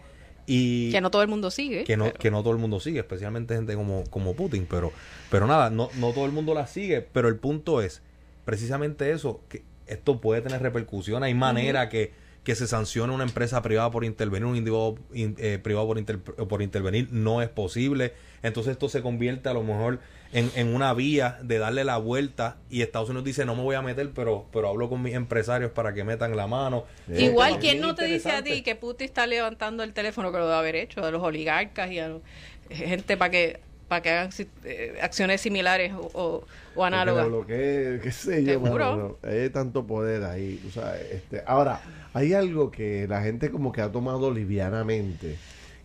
Y 0.47 0.91
Que 0.91 1.01
no 1.01 1.09
todo 1.09 1.23
el 1.23 1.27
mundo 1.27 1.49
sigue. 1.49 1.85
que 1.85 1.97
no, 1.97 2.05
pero- 2.05 2.19
que 2.19 2.29
no 2.29 2.43
todo 2.43 2.53
el 2.53 2.59
mundo 2.59 2.79
sigue, 2.79 2.99
especialmente 2.99 3.55
gente 3.55 3.73
como, 3.73 4.03
como 4.11 4.35
Putin, 4.35 4.67
pero, 4.69 4.91
pero 5.31 5.47
nada, 5.47 5.71
no, 5.71 5.89
no 5.95 6.11
todo 6.11 6.25
el 6.25 6.31
mundo 6.31 6.53
las 6.53 6.69
sigue, 6.69 7.01
pero 7.01 7.29
el 7.29 7.37
punto 7.37 7.81
es 7.81 8.03
precisamente 8.43 9.11
eso, 9.11 9.41
que 9.49 9.63
esto 9.87 10.21
puede 10.21 10.41
tener 10.41 10.61
repercusión, 10.61 11.23
hay 11.23 11.33
manera 11.33 11.89
que, 11.89 12.11
que 12.45 12.55
se 12.55 12.67
sancione 12.67 13.11
una 13.13 13.25
empresa 13.25 13.61
privada 13.61 13.91
por 13.91 14.05
intervenir, 14.05 14.45
un 14.45 14.55
individuo 14.55 14.97
in- 15.13 15.35
eh, 15.39 15.59
privado 15.61 15.87
por, 15.87 15.97
inter- 15.97 16.19
por 16.21 16.61
intervenir, 16.61 17.09
no 17.11 17.41
es 17.41 17.49
posible, 17.49 18.13
entonces 18.43 18.71
esto 18.73 18.87
se 18.87 19.01
convierte 19.01 19.49
a 19.49 19.53
lo 19.53 19.63
mejor 19.63 19.99
en, 20.31 20.51
en 20.55 20.73
una 20.73 20.93
vía 20.93 21.39
de 21.41 21.57
darle 21.57 21.83
la 21.83 21.97
vuelta 21.97 22.57
y 22.69 22.81
Estados 22.83 23.09
Unidos 23.09 23.25
dice 23.25 23.45
no 23.45 23.55
me 23.55 23.63
voy 23.63 23.75
a 23.75 23.81
meter, 23.81 24.11
pero, 24.13 24.45
pero 24.53 24.69
hablo 24.69 24.87
con 24.89 25.01
mis 25.01 25.13
empresarios 25.15 25.71
para 25.71 25.93
que 25.93 26.03
metan 26.03 26.35
la 26.37 26.45
mano. 26.47 26.85
Sí. 27.07 27.25
Igual, 27.25 27.57
¿quién 27.59 27.81
no 27.81 27.95
te 27.95 28.05
dice 28.05 28.31
a 28.31 28.43
ti 28.43 28.61
que 28.61 28.75
Putin 28.75 29.05
está 29.05 29.25
levantando 29.27 29.83
el 29.83 29.93
teléfono 29.93 30.31
que 30.31 30.37
lo 30.37 30.45
debe 30.45 30.57
haber 30.57 30.75
hecho 30.75 31.03
a 31.03 31.11
los 31.11 31.21
oligarcas 31.23 31.91
y 31.91 31.99
a 31.99 32.07
los- 32.09 32.21
gente 32.69 33.17
para 33.17 33.31
que 33.31 33.59
para 33.87 34.01
que 34.01 34.09
hagan 34.09 34.29
eh, 34.63 34.97
acciones 35.01 35.41
similares 35.41 35.93
o, 35.93 36.09
o- 36.13 36.43
o 36.75 36.79
Que 36.81 36.85
análogas? 36.87 37.23
le 37.25 37.29
bloquee, 37.29 37.99
qué 38.01 38.11
sé 38.11 38.43
yo, 38.43 38.53
Seguro. 38.53 38.91
mano, 38.95 39.17
no. 39.21 39.29
hay 39.29 39.49
tanto 39.49 39.85
poder 39.85 40.23
ahí, 40.23 40.59
tú 40.63 40.71
sabes, 40.71 41.01
este, 41.11 41.43
ahora, 41.45 41.79
hay 42.13 42.33
algo 42.33 42.71
que 42.71 43.07
la 43.07 43.21
gente 43.21 43.49
como 43.51 43.71
que 43.71 43.81
ha 43.81 43.91
tomado 43.91 44.31
livianamente, 44.31 45.37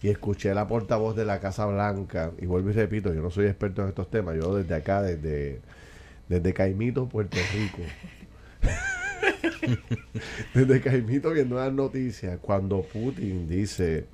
y 0.03 0.09
escuché 0.09 0.55
la 0.55 0.67
portavoz 0.67 1.15
de 1.15 1.25
la 1.27 1.41
Casa 1.41 1.67
Blanca, 1.67 2.33
y 2.41 2.47
vuelvo 2.47 2.71
y 2.71 2.73
repito, 2.73 3.13
yo 3.13 3.21
no 3.21 3.31
soy 3.31 3.47
experto 3.47 3.83
en 3.83 3.89
estos 3.89 4.11
temas, 4.11 4.37
yo 4.37 4.55
desde 4.55 4.75
acá, 4.75 5.03
desde, 5.03 5.61
desde 6.29 6.55
Caimito, 6.55 7.07
Puerto 7.09 7.37
Rico, 7.53 7.83
desde 10.55 10.81
Caimito 10.81 11.31
viendo 11.31 11.57
las 11.57 11.73
noticias, 11.73 12.39
cuando 12.41 12.83
Putin 12.83 13.49
dice 13.49 14.07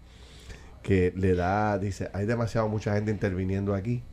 que 0.87 1.13
le 1.17 1.35
da, 1.35 1.79
dice, 1.81 2.11
hay 2.13 2.27
demasiado 2.27 2.69
mucha 2.69 2.95
gente 2.95 3.11
interviniendo 3.11 3.75
aquí, 3.75 4.05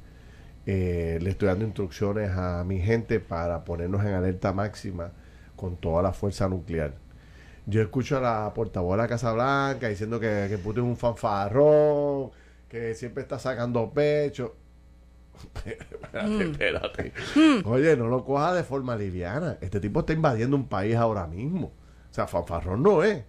eh, 0.65 1.20
le 1.22 1.30
estoy 1.30 1.50
dando 1.50 1.65
instrucciones 1.65 2.32
a 2.32 2.63
mi 2.63 2.80
gente 2.80 3.20
para 3.20 3.63
ponernos 3.63 4.03
en 4.03 4.13
alerta 4.13 4.53
máxima 4.53 5.12
con 5.56 5.77
toda 5.77 6.01
la 6.01 6.13
fuerza 6.13 6.50
nuclear. 6.50 6.96
Yo 7.68 7.80
escucho 7.80 8.18
a 8.18 8.22
la 8.22 8.53
portavoz 8.56 8.98
de 8.98 9.03
la 9.03 9.08
Casa 9.08 9.32
Blanca 9.34 9.88
diciendo 9.88 10.20
que, 10.20 10.48
que 10.50 10.58
Putin 10.58 10.86
es 10.86 10.89
un 10.89 10.98
fanfarrón, 10.98 12.32
que 12.68 12.96
siempre 12.96 13.22
está 13.22 13.38
sacando 13.38 13.92
pecho. 13.92 14.56
espérate, 15.65 16.44
espérate. 16.44 17.13
Oye, 17.65 17.96
no 17.96 18.08
lo 18.08 18.25
coja 18.25 18.51
de 18.56 18.63
forma 18.63 18.96
liviana. 18.96 19.60
Este 19.62 19.80
tipo 19.80 20.00
está 20.00 20.13
invadiendo 20.13 20.56
un 20.56 20.68
país 20.68 20.96
ahora 20.96 21.27
mismo. 21.27 21.68
O 21.68 22.13
sea, 22.13 22.25
fanfarrón 22.25 22.82
no 22.82 23.03
es. 23.03 23.25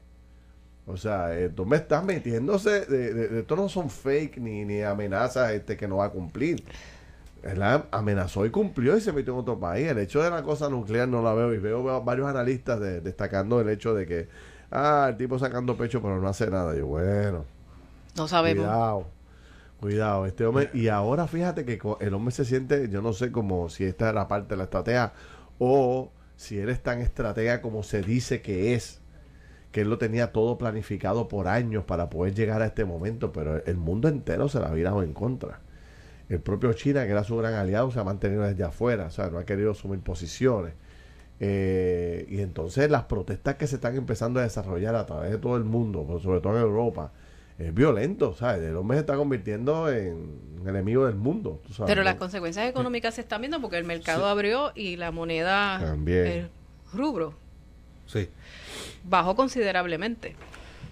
O 0.86 0.96
sea, 0.98 1.38
eh, 1.38 1.48
tú 1.48 1.64
me 1.66 1.76
estás 1.76 2.04
metiéndose, 2.04 2.84
de, 2.86 3.14
de- 3.14 3.28
de- 3.28 3.40
esto 3.40 3.56
no 3.56 3.68
son 3.68 3.88
fake 3.90 4.38
ni, 4.38 4.64
ni 4.66 4.82
amenazas 4.82 5.52
este, 5.52 5.76
que 5.76 5.88
no 5.88 5.96
va 5.98 6.06
a 6.06 6.10
cumplir. 6.10 6.62
Él 7.42 7.62
amenazó 7.90 8.46
y 8.46 8.50
cumplió 8.50 8.96
y 8.96 9.00
se 9.02 9.12
metió 9.12 9.34
en 9.34 9.40
otro 9.40 9.58
país. 9.60 9.86
El 9.88 9.98
hecho 9.98 10.22
de 10.22 10.30
la 10.30 10.42
cosa 10.42 10.68
nuclear 10.70 11.08
no 11.08 11.22
la 11.22 11.34
veo 11.34 11.52
y 11.54 11.58
veo, 11.58 11.84
veo 11.84 12.02
varios 12.02 12.28
analistas 12.28 12.80
de- 12.80 13.00
destacando 13.02 13.60
el 13.60 13.68
hecho 13.68 13.94
de 13.94 14.06
que, 14.06 14.28
ah, 14.70 15.06
el 15.10 15.16
tipo 15.16 15.38
sacando 15.38 15.76
pecho 15.76 16.00
pero 16.02 16.20
no 16.20 16.28
hace 16.28 16.50
nada. 16.50 16.74
Yo, 16.76 16.86
bueno, 16.86 17.44
No 18.16 18.28
sabemos. 18.28 18.64
cuidado, 18.64 19.06
cuidado, 19.80 20.26
este 20.26 20.46
hombre. 20.46 20.70
Y 20.74 20.88
ahora 20.88 21.26
fíjate 21.26 21.64
que 21.66 21.80
el 22.00 22.14
hombre 22.14 22.32
se 22.32 22.44
siente, 22.46 22.88
yo 22.90 23.02
no 23.02 23.12
sé 23.12 23.30
como 23.32 23.68
si 23.68 23.84
esta 23.84 24.08
es 24.08 24.14
la 24.14 24.28
parte 24.28 24.50
de 24.50 24.56
la 24.58 24.64
estrategia 24.64 25.12
o 25.58 26.10
si 26.36 26.58
él 26.58 26.68
es 26.70 26.82
tan 26.82 27.00
estratega 27.00 27.60
como 27.62 27.82
se 27.82 28.02
dice 28.02 28.42
que 28.42 28.74
es 28.74 29.00
que 29.74 29.80
él 29.80 29.90
lo 29.90 29.98
tenía 29.98 30.30
todo 30.30 30.56
planificado 30.56 31.26
por 31.26 31.48
años 31.48 31.82
para 31.82 32.08
poder 32.08 32.32
llegar 32.32 32.62
a 32.62 32.66
este 32.66 32.84
momento, 32.84 33.32
pero 33.32 33.56
el 33.64 33.76
mundo 33.76 34.06
entero 34.06 34.48
se 34.48 34.60
la 34.60 34.68
ha 34.68 34.72
virado 34.72 35.02
en 35.02 35.12
contra. 35.12 35.58
El 36.28 36.38
propio 36.38 36.72
China, 36.74 37.04
que 37.04 37.10
era 37.10 37.24
su 37.24 37.36
gran 37.36 37.54
aliado, 37.54 37.90
se 37.90 37.98
ha 37.98 38.04
mantenido 38.04 38.44
desde 38.44 38.62
afuera, 38.62 39.06
o 39.06 39.10
sea, 39.10 39.30
no 39.30 39.38
ha 39.38 39.44
querido 39.44 39.72
asumir 39.72 39.98
posiciones. 39.98 40.74
Eh, 41.40 42.24
y 42.30 42.40
entonces 42.40 42.88
las 42.88 43.02
protestas 43.06 43.56
que 43.56 43.66
se 43.66 43.74
están 43.74 43.96
empezando 43.96 44.38
a 44.38 44.44
desarrollar 44.44 44.94
a 44.94 45.06
través 45.06 45.32
de 45.32 45.38
todo 45.38 45.56
el 45.56 45.64
mundo, 45.64 46.04
pero 46.06 46.20
sobre 46.20 46.40
todo 46.40 46.56
en 46.56 46.62
Europa, 46.62 47.10
es 47.58 47.74
violento, 47.74 48.32
¿sabes? 48.36 48.62
El 48.62 48.76
hombre 48.76 48.98
se 48.98 49.00
está 49.00 49.16
convirtiendo 49.16 49.90
en 49.90 50.38
enemigo 50.64 51.06
del 51.06 51.16
mundo, 51.16 51.60
tú 51.66 51.72
sabes, 51.72 51.90
Pero 51.90 52.04
las 52.04 52.14
consecuencias 52.14 52.70
económicas 52.70 53.16
se 53.16 53.22
están 53.22 53.40
viendo 53.40 53.60
porque 53.60 53.78
el 53.78 53.84
mercado 53.84 54.26
abrió 54.26 54.70
y 54.76 54.94
la 54.94 55.10
moneda, 55.10 55.80
También. 55.80 56.26
el 56.26 56.50
rubro, 56.92 57.34
Sí. 58.06 58.28
Bajó 59.04 59.36
considerablemente. 59.36 60.34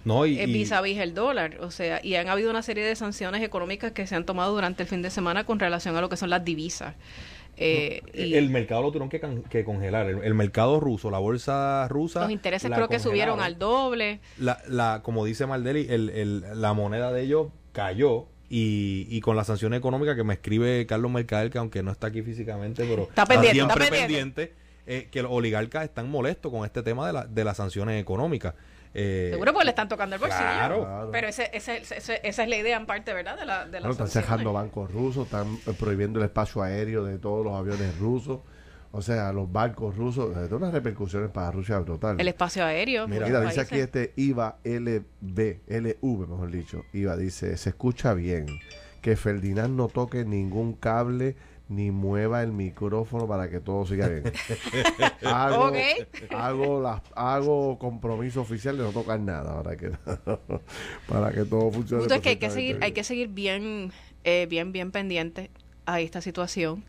No, 0.05 0.25
y, 0.25 0.37
eh, 0.39 0.45
vis 0.47 0.71
a 0.71 0.81
vis 0.81 0.97
el 0.99 1.13
dólar. 1.13 1.57
O 1.61 1.71
sea, 1.71 1.99
y 2.03 2.15
han 2.15 2.27
habido 2.27 2.49
una 2.49 2.61
serie 2.61 2.83
de 2.85 2.95
sanciones 2.95 3.41
económicas 3.41 3.91
que 3.93 4.05
se 4.07 4.15
han 4.15 4.25
tomado 4.25 4.53
durante 4.53 4.83
el 4.83 4.89
fin 4.89 5.01
de 5.01 5.09
semana 5.09 5.45
con 5.45 5.59
relación 5.59 5.95
a 5.95 6.01
lo 6.01 6.09
que 6.09 6.17
son 6.17 6.29
las 6.29 6.43
divisas. 6.43 6.95
Eh, 7.55 8.01
y 8.13 8.33
el 8.33 8.49
mercado 8.49 8.81
lo 8.81 8.87
tuvieron 8.89 9.09
que, 9.09 9.19
can- 9.19 9.43
que 9.43 9.63
congelar. 9.63 10.07
El, 10.09 10.23
el 10.23 10.33
mercado 10.33 10.79
ruso, 10.79 11.09
la 11.11 11.19
bolsa 11.19 11.87
rusa. 11.87 12.21
los 12.23 12.31
intereses 12.31 12.69
creo 12.71 12.87
que 12.89 12.99
subieron 12.99 13.39
al 13.39 13.57
doble. 13.59 14.19
la, 14.37 14.57
la, 14.67 15.01
como 15.03 15.23
dice 15.23 15.45
Maldeli, 15.45 15.85
el, 15.89 16.09
el- 16.09 16.43
la 16.61 16.73
moneda 16.73 17.13
de 17.13 17.21
ellos 17.21 17.47
cayó 17.71 18.25
y, 18.49 19.07
y 19.09 19.21
con 19.21 19.35
la 19.35 19.43
sanción 19.43 19.73
económica 19.73 20.15
que 20.15 20.23
me 20.23 20.33
escribe 20.33 20.85
Carlos 20.87 21.11
Mercader, 21.11 21.49
que 21.51 21.59
aunque 21.59 21.81
no 21.83 21.91
está 21.91 22.07
aquí 22.07 22.23
físicamente, 22.23 22.85
pero 22.85 23.03
Está 23.03 23.25
pendiente, 23.25 23.55
siempre 23.55 23.83
está 23.85 23.95
pendiente. 23.97 24.41
pendiente, 24.47 24.62
eh, 24.85 25.07
que 25.11 25.21
los 25.21 25.31
oligarcas 25.31 25.83
están 25.85 26.09
molestos 26.09 26.51
con 26.51 26.65
este 26.65 26.83
tema 26.83 27.07
de, 27.07 27.13
la, 27.13 27.25
de 27.25 27.43
las 27.43 27.57
sanciones 27.57 28.01
económicas. 28.01 28.53
Eh, 28.95 29.29
Seguro 29.31 29.53
porque 29.53 29.65
le 29.65 29.71
están 29.71 29.87
tocando 29.89 30.15
el 30.15 30.19
bolsillo. 30.21 30.43
Claro. 30.43 30.81
Claro. 30.83 31.09
Pero 31.11 31.27
ese, 31.27 31.49
ese- 31.53 31.77
ese- 31.77 32.19
esa 32.23 32.43
es 32.43 32.49
la 32.49 32.55
idea 32.57 32.77
en 32.77 32.85
parte, 32.85 33.11
¿verdad? 33.13 33.37
De 33.39 33.45
la, 33.45 33.65
de 33.65 33.79
la 33.79 33.87
Bueno, 33.87 33.91
están 33.91 34.07
cerrando 34.07 34.53
bancos 34.53 34.91
rusos, 34.91 35.25
están 35.25 35.47
eh, 35.65 35.73
prohibiendo 35.79 36.19
el 36.19 36.25
espacio 36.25 36.61
aéreo 36.61 37.03
de 37.03 37.17
todos 37.17 37.43
los 37.43 37.55
aviones 37.55 37.97
rusos. 37.97 38.41
O 38.95 39.01
sea, 39.01 39.33
los 39.33 39.51
barcos 39.51 39.97
rusos, 39.97 40.29
eh, 40.37 40.41
tiene 40.41 40.55
unas 40.57 40.71
repercusiones 40.73 41.31
para 41.31 41.49
Rusia 41.49 41.83
total. 41.83 42.19
El 42.19 42.27
espacio 42.27 42.63
aéreo. 42.63 43.07
Mira, 43.07 43.41
dice 43.41 43.61
aquí 43.61 43.79
este 43.79 44.13
IVA 44.17 44.57
LB, 44.63 45.61
LV, 45.67 46.27
mejor 46.29 46.51
dicho. 46.51 46.83
IVA 46.93 47.17
dice, 47.17 47.57
se 47.57 47.69
escucha 47.69 48.13
bien 48.13 48.45
que 49.01 49.15
Ferdinand 49.15 49.75
no 49.75 49.87
toque 49.87 50.23
ningún 50.25 50.73
cable 50.73 51.35
ni 51.69 51.91
mueva 51.91 52.43
el 52.43 52.51
micrófono 52.51 53.27
para 53.27 53.49
que 53.49 53.59
todo 53.59 53.85
siga 53.85 54.07
bien. 54.07 54.23
hago, 55.25 56.81
las, 56.81 57.01
hago 57.15 57.79
compromiso 57.79 58.41
oficial 58.41 58.77
de 58.77 58.83
no 58.83 58.91
tocar 58.91 59.19
nada 59.19 59.61
para 59.63 59.77
que, 59.77 59.91
para 61.07 61.31
que 61.31 61.45
todo 61.45 61.71
funcione. 61.71 62.01
Punto 62.01 62.15
es 62.15 62.21
que 62.21 62.29
hay 62.29 62.37
que 62.37 62.49
seguir, 62.49 62.79
hay 62.81 62.91
que 62.91 63.03
seguir 63.03 63.29
bien, 63.29 63.91
eh, 64.23 64.47
bien, 64.49 64.71
bien 64.71 64.91
pendiente 64.91 65.49
a 65.85 65.99
esta 65.99 66.21
situación. 66.21 66.83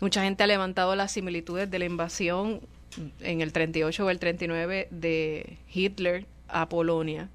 Mucha 0.00 0.22
gente 0.22 0.42
ha 0.44 0.46
levantado 0.46 0.96
las 0.96 1.12
similitudes 1.12 1.70
de 1.70 1.78
la 1.78 1.84
invasión 1.84 2.60
en 3.20 3.40
el 3.40 3.52
38 3.52 4.04
o 4.04 4.10
el 4.10 4.18
39 4.18 4.88
de 4.90 5.58
Hitler 5.72 6.26
a 6.48 6.68
Polonia, 6.68 7.28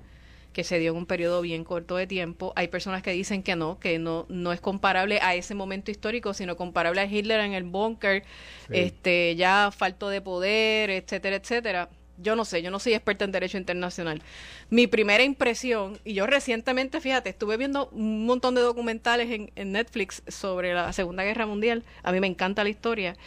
que 0.55 0.63
se 0.63 0.79
dio 0.79 0.91
en 0.91 0.97
un 0.97 1.05
periodo 1.05 1.41
bien 1.41 1.65
corto 1.65 1.97
de 1.97 2.07
tiempo. 2.07 2.53
Hay 2.55 2.69
personas 2.69 3.03
que 3.03 3.11
dicen 3.11 3.43
que 3.43 3.57
no, 3.57 3.77
que 3.77 3.99
no, 3.99 4.25
no 4.29 4.53
es 4.53 4.61
comparable 4.61 5.19
a 5.21 5.35
ese 5.35 5.53
momento 5.53 5.91
histórico, 5.91 6.33
sino 6.33 6.55
comparable 6.55 7.01
a 7.01 7.05
Hitler 7.05 7.41
en 7.41 7.51
el 7.51 7.63
búnker, 7.65 8.23
este, 8.69 9.35
ya 9.35 9.69
falto 9.75 10.07
de 10.07 10.21
poder, 10.21 10.91
etcétera, 10.91 11.35
etcétera. 11.35 11.89
Yo 12.17 12.37
no 12.37 12.45
sé, 12.45 12.61
yo 12.61 12.71
no 12.71 12.79
soy 12.79 12.93
experta 12.93 13.25
en 13.25 13.33
derecho 13.33 13.57
internacional. 13.57 14.21
Mi 14.69 14.87
primera 14.87 15.23
impresión, 15.23 15.99
y 16.05 16.13
yo 16.13 16.25
recientemente, 16.25 17.01
fíjate, 17.01 17.31
estuve 17.31 17.57
viendo 17.57 17.89
un 17.89 18.25
montón 18.25 18.55
de 18.55 18.61
documentales 18.61 19.29
en, 19.31 19.51
en 19.57 19.73
Netflix 19.73 20.23
sobre 20.29 20.73
la 20.73 20.93
Segunda 20.93 21.25
Guerra 21.25 21.45
Mundial. 21.45 21.83
A 22.01 22.13
mí 22.13 22.21
me 22.21 22.27
encanta 22.27 22.63
la 22.63 22.69
historia. 22.69 23.17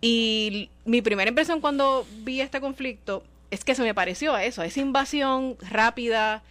Y 0.00 0.70
mi 0.84 1.02
primera 1.02 1.28
impresión 1.28 1.60
cuando 1.60 2.06
vi 2.22 2.40
este 2.40 2.60
conflicto 2.60 3.24
es 3.50 3.64
que 3.64 3.74
se 3.74 3.82
me 3.82 3.94
pareció 3.94 4.34
a 4.34 4.44
eso, 4.44 4.62
a 4.62 4.66
esa 4.66 4.80
invasión 4.80 5.56
rápida, 5.70 6.42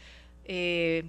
eh, 0.45 1.05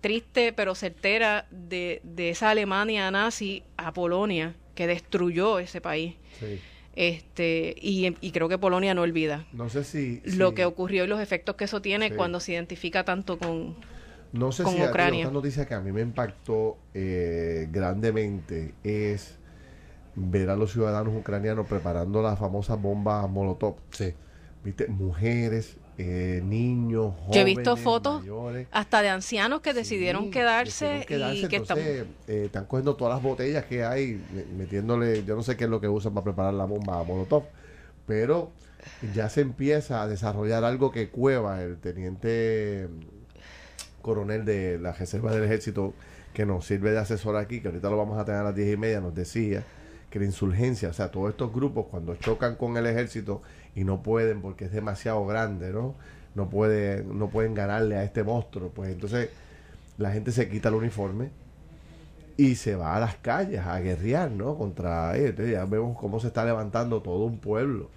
triste 0.00 0.52
pero 0.52 0.74
certera 0.74 1.46
de, 1.50 2.00
de 2.02 2.30
esa 2.30 2.50
Alemania 2.50 3.10
nazi 3.10 3.62
a 3.76 3.92
Polonia 3.92 4.54
que 4.74 4.86
destruyó 4.86 5.58
ese 5.58 5.80
país. 5.80 6.14
Sí. 6.40 6.60
Este, 6.96 7.74
y, 7.80 8.14
y 8.20 8.30
creo 8.30 8.48
que 8.48 8.56
Polonia 8.56 8.94
no 8.94 9.02
olvida 9.02 9.44
No 9.52 9.68
sé 9.68 9.82
si, 9.82 10.20
lo 10.36 10.50
si- 10.50 10.54
que 10.54 10.64
ocurrió 10.64 11.04
y 11.04 11.06
los 11.08 11.20
efectos 11.20 11.56
que 11.56 11.64
eso 11.64 11.82
tiene 11.82 12.10
Sí. 12.10 12.14
cuando 12.14 12.38
se 12.38 12.52
identifica 12.52 13.04
tanto 13.04 13.36
con... 13.38 13.74
No 14.32 14.52
sé 14.52 14.62
con 14.64 14.74
si 14.76 14.82
Ucrania. 14.82 15.26
otra 15.26 15.32
noticia 15.32 15.66
que 15.66 15.74
a 15.74 15.80
mí 15.80 15.90
me 15.90 16.02
impactó 16.02 16.76
eh, 16.92 17.68
grandemente 17.72 18.74
es 18.84 19.38
ver 20.16 20.50
a 20.50 20.56
los 20.56 20.72
ciudadanos 20.72 21.14
ucranianos 21.16 21.66
preparando 21.66 22.22
las 22.22 22.38
famosas 22.38 22.80
bombas 22.80 23.28
Molotov. 23.28 23.76
Sí. 23.90 24.12
¿Viste? 24.64 24.88
Mujeres, 24.88 25.76
eh, 25.98 26.40
niños, 26.44 27.12
jóvenes, 27.26 27.34
Yo 27.34 27.40
he 27.42 27.44
visto 27.44 27.76
fotos 27.76 28.20
mayores. 28.20 28.66
hasta 28.72 29.02
de 29.02 29.10
ancianos 29.10 29.60
que 29.60 29.70
Sí, 29.72 29.76
decidieron 29.76 30.30
quedarse, 30.30 30.86
decidieron 30.86 31.06
quedarse, 31.06 31.38
y 31.46 31.48
que 31.48 31.56
están... 31.56 31.78
eh, 31.80 32.04
están 32.26 32.64
cogiendo 32.64 32.96
todas 32.96 33.14
las 33.14 33.22
botellas 33.22 33.64
que 33.66 33.84
hay, 33.84 34.20
me- 34.34 34.44
metiéndole, 34.56 35.22
yo 35.24 35.36
no 35.36 35.42
sé 35.42 35.56
qué 35.56 35.64
es 35.64 35.70
lo 35.70 35.80
que 35.80 35.88
usan 35.88 36.14
para 36.14 36.24
preparar 36.24 36.54
la 36.54 36.64
bomba 36.64 37.02
Molotov, 37.04 37.44
pero 38.06 38.50
ya 39.14 39.28
se 39.28 39.42
empieza 39.42 40.02
a 40.02 40.08
desarrollar 40.08 40.64
algo 40.64 40.90
que 40.90 41.08
Cueva, 41.10 41.62
el 41.62 41.76
teniente 41.78 42.88
coronel 44.02 44.44
de 44.44 44.78
la 44.78 44.92
Reserva 44.92 45.32
del 45.34 45.44
Ejército, 45.44 45.94
que 46.32 46.44
nos 46.46 46.66
sirve 46.66 46.90
de 46.90 46.98
asesor 46.98 47.36
aquí, 47.36 47.60
que 47.60 47.68
ahorita 47.68 47.88
lo 47.90 47.96
vamos 47.96 48.18
a 48.18 48.24
tener 48.24 48.40
a 48.40 48.44
las 48.44 48.54
diez 48.54 48.72
y 48.74 48.76
media, 48.76 49.00
nos 49.00 49.14
decía 49.14 49.62
que 50.10 50.18
la 50.18 50.24
insurgencia, 50.26 50.88
o 50.88 50.92
sea, 50.92 51.10
todos 51.10 51.30
estos 51.30 51.52
grupos 51.52 51.86
cuando 51.90 52.14
chocan 52.16 52.56
con 52.56 52.76
el 52.76 52.86
ejército 52.86 53.42
y 53.74 53.84
no 53.84 54.02
pueden 54.02 54.40
porque 54.40 54.66
es 54.66 54.72
demasiado 54.72 55.24
grande, 55.26 55.72
¿no? 55.72 55.94
No 56.34 56.48
pueden, 56.48 57.18
no 57.18 57.28
pueden 57.28 57.54
ganarle 57.54 57.96
a 57.96 58.04
este 58.04 58.22
monstruo, 58.24 58.70
pues 58.70 58.90
entonces 58.90 59.30
la 59.98 60.10
gente 60.10 60.32
se 60.32 60.48
quita 60.48 60.68
el 60.68 60.74
uniforme 60.74 61.30
y 62.36 62.56
se 62.56 62.74
va 62.74 62.96
a 62.96 63.00
las 63.00 63.16
calles 63.16 63.60
a 63.60 63.78
guerrear, 63.80 64.30
¿no? 64.30 64.56
Contra 64.56 65.16
ellos. 65.16 65.34
Ya 65.48 65.64
vemos 65.64 65.96
cómo 65.96 66.20
se 66.20 66.28
está 66.28 66.44
levantando 66.44 67.02
todo 67.02 67.24
un 67.24 67.38
pueblo. 67.38 67.90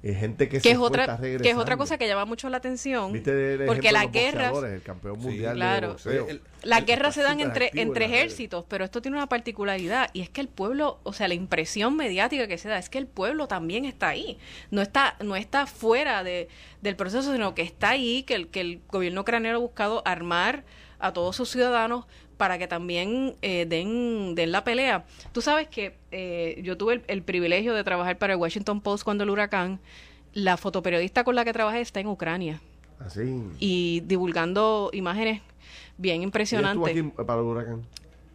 Es 0.00 0.16
gente 0.16 0.48
que, 0.48 0.58
que 0.58 0.60
se 0.60 0.70
es 0.70 0.78
otra 0.78 1.02
está 1.02 1.16
que 1.20 1.34
es 1.34 1.34
otra 1.34 1.46
regresando. 1.48 1.76
cosa 1.76 1.98
que 1.98 2.06
llama 2.06 2.24
mucho 2.24 2.48
la 2.48 2.58
atención 2.58 3.12
¿Viste 3.12 3.54
el 3.54 3.66
porque 3.66 3.90
las 3.90 4.12
guerras 4.12 4.52
el 4.62 4.80
campeón 4.82 5.16
Sí, 5.20 5.26
mundial 5.26 5.56
claro. 5.56 5.96
de 6.04 6.40
Las 6.62 6.86
guerras 6.86 7.16
se 7.16 7.22
dan 7.22 7.40
entre, 7.40 7.70
entre 7.74 8.04
ejércitos, 8.04 8.64
pero 8.68 8.84
esto 8.84 9.02
tiene 9.02 9.16
una 9.16 9.28
particularidad 9.28 10.10
y 10.12 10.20
es 10.20 10.30
que 10.30 10.40
el 10.40 10.46
pueblo, 10.48 11.00
o 11.02 11.12
sea, 11.12 11.26
la 11.26 11.34
impresión 11.34 11.96
mediática 11.96 12.46
que 12.46 12.58
se 12.58 12.68
da 12.68 12.78
es 12.78 12.88
que 12.88 12.98
el 12.98 13.08
pueblo 13.08 13.48
también 13.48 13.84
está 13.84 14.08
ahí, 14.08 14.38
no 14.70 14.82
está, 14.82 15.16
no 15.20 15.34
está 15.34 15.66
fuera 15.66 16.22
de, 16.22 16.48
del 16.80 16.94
proceso, 16.94 17.32
sino 17.32 17.56
que 17.56 17.62
está 17.62 17.90
ahí, 17.90 18.22
que 18.22 18.34
el, 18.36 18.48
que 18.48 18.60
el 18.60 18.80
gobierno 18.88 19.22
ucraniano 19.22 19.58
ha 19.58 19.60
buscado 19.60 20.02
armar 20.06 20.64
a 21.00 21.12
todos 21.12 21.34
sus 21.34 21.48
ciudadanos 21.50 22.06
para 22.38 22.56
que 22.56 22.66
también 22.66 23.34
eh, 23.42 23.66
den, 23.68 24.34
den 24.34 24.50
la 24.52 24.64
pelea. 24.64 25.04
Tú 25.32 25.42
sabes 25.42 25.68
que 25.68 25.94
eh, 26.12 26.58
yo 26.64 26.78
tuve 26.78 26.94
el, 26.94 27.02
el 27.08 27.22
privilegio 27.22 27.74
de 27.74 27.84
trabajar 27.84 28.16
para 28.16 28.32
el 28.32 28.38
Washington 28.38 28.80
Post 28.80 29.04
cuando 29.04 29.24
el 29.24 29.30
huracán, 29.30 29.78
la 30.32 30.56
fotoperiodista 30.56 31.24
con 31.24 31.34
la 31.34 31.44
que 31.44 31.52
trabajé 31.52 31.80
está 31.80 32.00
en 32.00 32.06
Ucrania 32.06 32.60
Así. 33.00 33.42
y 33.58 34.00
divulgando 34.06 34.90
imágenes 34.92 35.42
bien 35.98 36.16
¿Ella 36.22 36.24
estuvo 36.24 36.24
impresionantes. 36.24 36.90
aquí 36.96 37.02
para 37.26 37.40
el 37.40 37.46
huracán? 37.46 37.82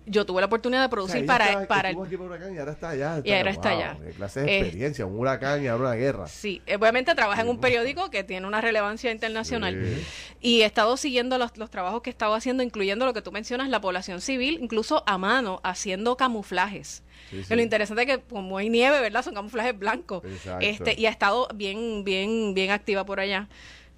Yo 0.05 0.25
tuve 0.25 0.41
la 0.41 0.47
oportunidad 0.47 0.81
de 0.81 0.89
producir 0.89 1.25
para, 1.25 1.45
estaba- 1.45 1.65
para 1.67 1.89
el, 1.89 1.97
aquí 2.01 2.17
por 2.17 2.27
huracán 2.27 2.53
y 2.53 2.57
ahora 2.57 2.71
está 2.73 2.89
allá. 2.89 3.21
Y 3.23 3.31
ahora 3.31 3.51
está 3.51 3.69
allá. 3.69 3.97
Clase 4.15 4.41
de 4.41 4.51
Eh, 4.51 4.59
experiencia, 4.59 5.05
un 5.05 5.17
huracán 5.19 5.63
y 5.63 5.67
ahora 5.67 5.85
una 5.89 5.95
guerra. 5.95 6.27
Sí, 6.27 6.61
eh, 6.65 6.75
obviamente 6.75 7.13
trabaja 7.15 7.41
en 7.41 7.49
un 7.49 7.59
periódico 7.59 8.09
que 8.09 8.23
tiene 8.23 8.45
una 8.47 8.61
relevancia 8.61 9.11
internacional 9.11 9.73
Sí. 9.83 10.05
y 10.41 10.61
he 10.61 10.65
estado 10.65 10.97
siguiendo 10.97 11.37
los, 11.37 11.57
los 11.57 11.69
trabajos 11.69 12.01
que 12.01 12.09
he 12.09 12.11
estado 12.11 12.33
haciendo, 12.35 12.63
incluyendo 12.63 13.05
lo 13.05 13.13
que 13.13 13.21
tú 13.21 13.31
mencionas, 13.31 13.69
la 13.69 13.81
población 13.81 14.21
civil, 14.21 14.59
incluso 14.61 15.03
a 15.07 15.17
mano, 15.17 15.59
haciendo 15.63 16.17
camuflajes. 16.17 17.03
Sí, 17.29 17.37
Que 17.37 17.43
sí. 17.43 17.55
Lo 17.55 17.61
interesante 17.61 18.01
es 18.03 18.07
que 18.07 18.19
como 18.23 18.57
hay 18.57 18.69
nieve, 18.69 18.99
¿verdad? 18.99 19.23
Son 19.23 19.33
camuflajes 19.33 19.77
blancos. 19.77 20.23
Exacto. 20.25 20.65
Este, 20.65 20.99
y 20.99 21.05
ha 21.05 21.09
estado 21.09 21.47
bien, 21.55 22.03
bien, 22.03 22.53
bien 22.53 22.71
activa 22.71 23.05
por 23.05 23.19
allá. 23.19 23.47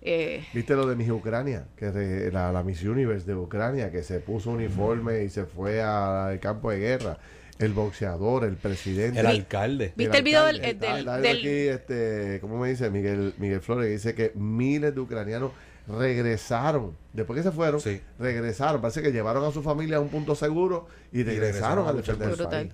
Eh, 0.07 0.45
¿Viste 0.53 0.75
lo 0.75 0.85
de 0.85 0.95
Miss 0.95 1.09
Ucrania? 1.09 1.65
Que 1.75 1.87
de- 1.91 2.31
la, 2.31 2.51
la 2.51 2.61
Miss 2.63 2.83
Universe 2.83 3.25
de 3.25 3.35
Ucrania, 3.35 3.91
que 3.91 4.03
se 4.03 4.19
puso 4.19 4.51
uniforme 4.51 5.23
y 5.23 5.29
se 5.29 5.45
fue 5.45 5.81
al 5.81 6.39
campo 6.39 6.69
de 6.71 6.77
guerra. 6.79 7.17
El 7.57 7.73
boxeador, 7.73 8.43
el 8.43 8.55
presidente. 8.57 9.19
El 9.21 9.25
alcalde. 9.27 9.93
¿Viste 9.95 10.17
el 10.17 10.23
video 10.23 10.45
del- 10.45 10.57
alcalde. 10.57 10.73
del- 10.87 10.97
Está- 10.99 10.99
está 10.99 11.17
del- 11.17 11.37
aquí, 11.37 11.47
este, 11.49 12.37
¿cómo 12.41 12.57
me 12.59 12.69
dice? 12.69 12.89
Miguel, 12.91 13.33
Miguel 13.39 13.61
Flores, 13.61 13.87
que 13.87 13.91
dice 13.93 14.13
que 14.13 14.31
miles 14.35 14.93
de 14.93 15.01
ucranianos 15.01 15.51
regresaron. 15.87 16.95
Después 17.13 17.37
que 17.37 17.43
se 17.43 17.51
fueron, 17.51 17.79
Sí. 17.79 18.01
regresaron. 18.19 18.81
Parece 18.81 19.01
que 19.01 19.11
llevaron 19.11 19.43
a 19.43 19.51
su 19.51 19.61
familia 19.63 19.97
a 19.97 19.99
un 20.01 20.09
punto 20.09 20.35
seguro 20.35 20.87
y 21.11 21.23
regresaron, 21.23 21.85
regresaron 21.85 21.87
a 21.87 21.93
defender 21.93 22.29
el 22.39 22.47
país. 22.47 22.73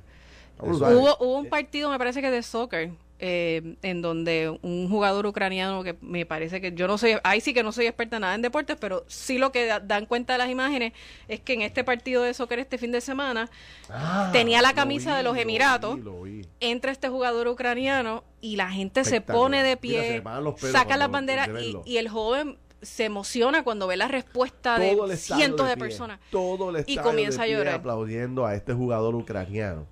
Hubo, 0.59 1.17
hubo 1.19 1.37
un 1.39 1.47
partido, 1.49 1.89
me 1.89 1.97
parece 1.97 2.21
que 2.21 2.29
de 2.29 2.43
soccer, 2.43 2.91
eh, 3.23 3.75
en 3.83 4.01
donde 4.01 4.57
un 4.63 4.89
jugador 4.89 5.27
ucraniano 5.27 5.83
que 5.83 5.95
me 6.01 6.25
parece 6.25 6.59
que 6.59 6.73
yo 6.73 6.87
no 6.87 6.97
soy, 6.97 7.17
ahí 7.23 7.39
sí 7.39 7.53
que 7.53 7.61
no 7.61 7.71
soy 7.71 7.85
experta 7.85 8.15
en 8.17 8.21
nada 8.21 8.33
en 8.33 8.41
deportes, 8.41 8.77
pero 8.81 9.05
sí 9.07 9.37
lo 9.37 9.51
que 9.51 9.67
da- 9.67 9.79
dan 9.79 10.07
cuenta 10.07 10.33
de 10.33 10.39
las 10.39 10.49
imágenes 10.49 10.93
es 11.27 11.39
que 11.39 11.53
en 11.53 11.61
este 11.61 11.83
partido 11.83 12.23
de 12.23 12.33
soccer 12.33 12.57
este 12.57 12.79
fin 12.79 12.91
de 12.91 12.99
semana 12.99 13.47
Ah, 13.89 14.29
tenía 14.33 14.61
la 14.63 14.69
lo 14.69 14.75
camisa 14.75 15.11
vi, 15.11 15.17
de 15.17 15.23
los 15.23 15.35
lo 15.35 15.41
Emiratos. 15.41 15.95
vi, 15.97 16.01
lo 16.01 16.21
vi. 16.23 16.41
entra 16.59 16.91
este 16.91 17.09
jugador 17.09 17.47
ucraniano 17.47 18.23
y 18.41 18.55
la 18.55 18.71
gente 18.71 19.03
se 19.05 19.21
pone 19.21 19.61
de 19.61 19.77
pie, 19.77 20.23
saca 20.57 20.97
las 20.97 21.11
banderas 21.11 21.47
de 21.47 21.79
y, 21.85 21.97
el 21.97 22.09
joven 22.09 22.57
se 22.81 23.05
emociona 23.05 23.63
cuando 23.63 23.85
ve 23.85 23.95
la 23.97 24.07
respuesta 24.07 24.79
de 24.79 24.95
Todo 24.95 25.07
cientos 25.15 25.67
de, 25.67 25.75
pie, 25.75 25.83
personas. 25.85 26.19
Todo 26.31 26.75
el 26.75 26.83
y 26.87 26.97
comienza 26.97 27.43
de 27.43 27.53
a 27.53 27.57
llorar. 27.57 27.75
aplaudiendo 27.75 28.47
a 28.47 28.55
este 28.55 28.73
jugador 28.73 29.13
ucraniano. 29.13 29.85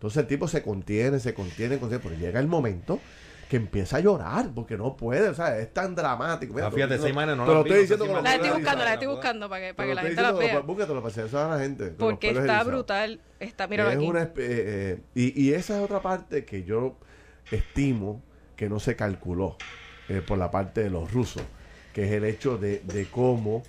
Entonces 0.00 0.22
el 0.22 0.26
tipo 0.28 0.48
se 0.48 0.62
contiene, 0.62 1.20
se 1.20 1.34
contiene, 1.34 1.78
contiene, 1.78 2.02
pero 2.02 2.16
llega 2.18 2.40
el 2.40 2.46
momento 2.46 2.98
que 3.50 3.56
empieza 3.56 3.98
a 3.98 4.00
llorar 4.00 4.48
porque 4.54 4.78
no 4.78 4.96
puede, 4.96 5.28
o 5.28 5.34
sea, 5.34 5.58
es 5.58 5.74
tan 5.74 5.94
dramático. 5.94 6.54
Mira, 6.54 6.68
Ah, 6.68 6.70
fíjate, 6.70 6.94
te- 6.94 7.00
esa 7.00 7.08
imagen 7.10 7.36
no 7.36 7.44
te 7.44 7.48
la 7.50 7.54
lo 7.58 7.64
vi, 7.64 7.70
estoy 7.70 7.82
no 7.82 7.86
sé 7.86 7.94
diciendo 8.04 8.22
La 8.22 8.34
estoy 8.36 8.50
buscando, 8.50 8.84
la 8.84 8.92
estoy 8.94 9.08
buscando 9.08 9.48
para 9.50 9.66
que, 9.66 9.74
para 9.74 9.88
que 9.90 9.94
la 9.94 10.02
gente 10.02 10.22
la 10.22 10.32
vea. 10.32 10.54
con- 10.54 10.66
Búscatelo 10.68 11.02
para 11.02 11.14
que 11.14 11.28
se 11.28 11.36
a 11.36 11.48
la 11.48 11.58
gente. 11.58 11.86
Porque 11.90 12.28
está 12.28 12.40
erizados. 12.40 12.66
brutal. 12.68 13.20
Está, 13.40 13.66
míralo 13.66 13.90
Es 13.90 13.96
aquí. 13.96 14.06
una 14.06 14.22
eh, 14.22 14.30
eh, 14.36 14.98
y, 15.14 15.42
y 15.42 15.52
esa 15.52 15.76
es 15.76 15.84
otra 15.84 16.00
parte 16.00 16.44
que 16.46 16.62
yo 16.64 16.96
estimo 17.50 18.22
que 18.56 18.68
no 18.70 18.80
se 18.80 18.96
calculó 18.96 19.56
eh, 20.08 20.22
por 20.26 20.38
la 20.38 20.50
parte 20.50 20.82
de 20.82 20.90
los 20.90 21.12
rusos, 21.12 21.42
que 21.92 22.04
es 22.04 22.12
el 22.12 22.24
hecho 22.24 22.56
de, 22.56 22.78
de 22.80 23.06
cómo... 23.06 23.62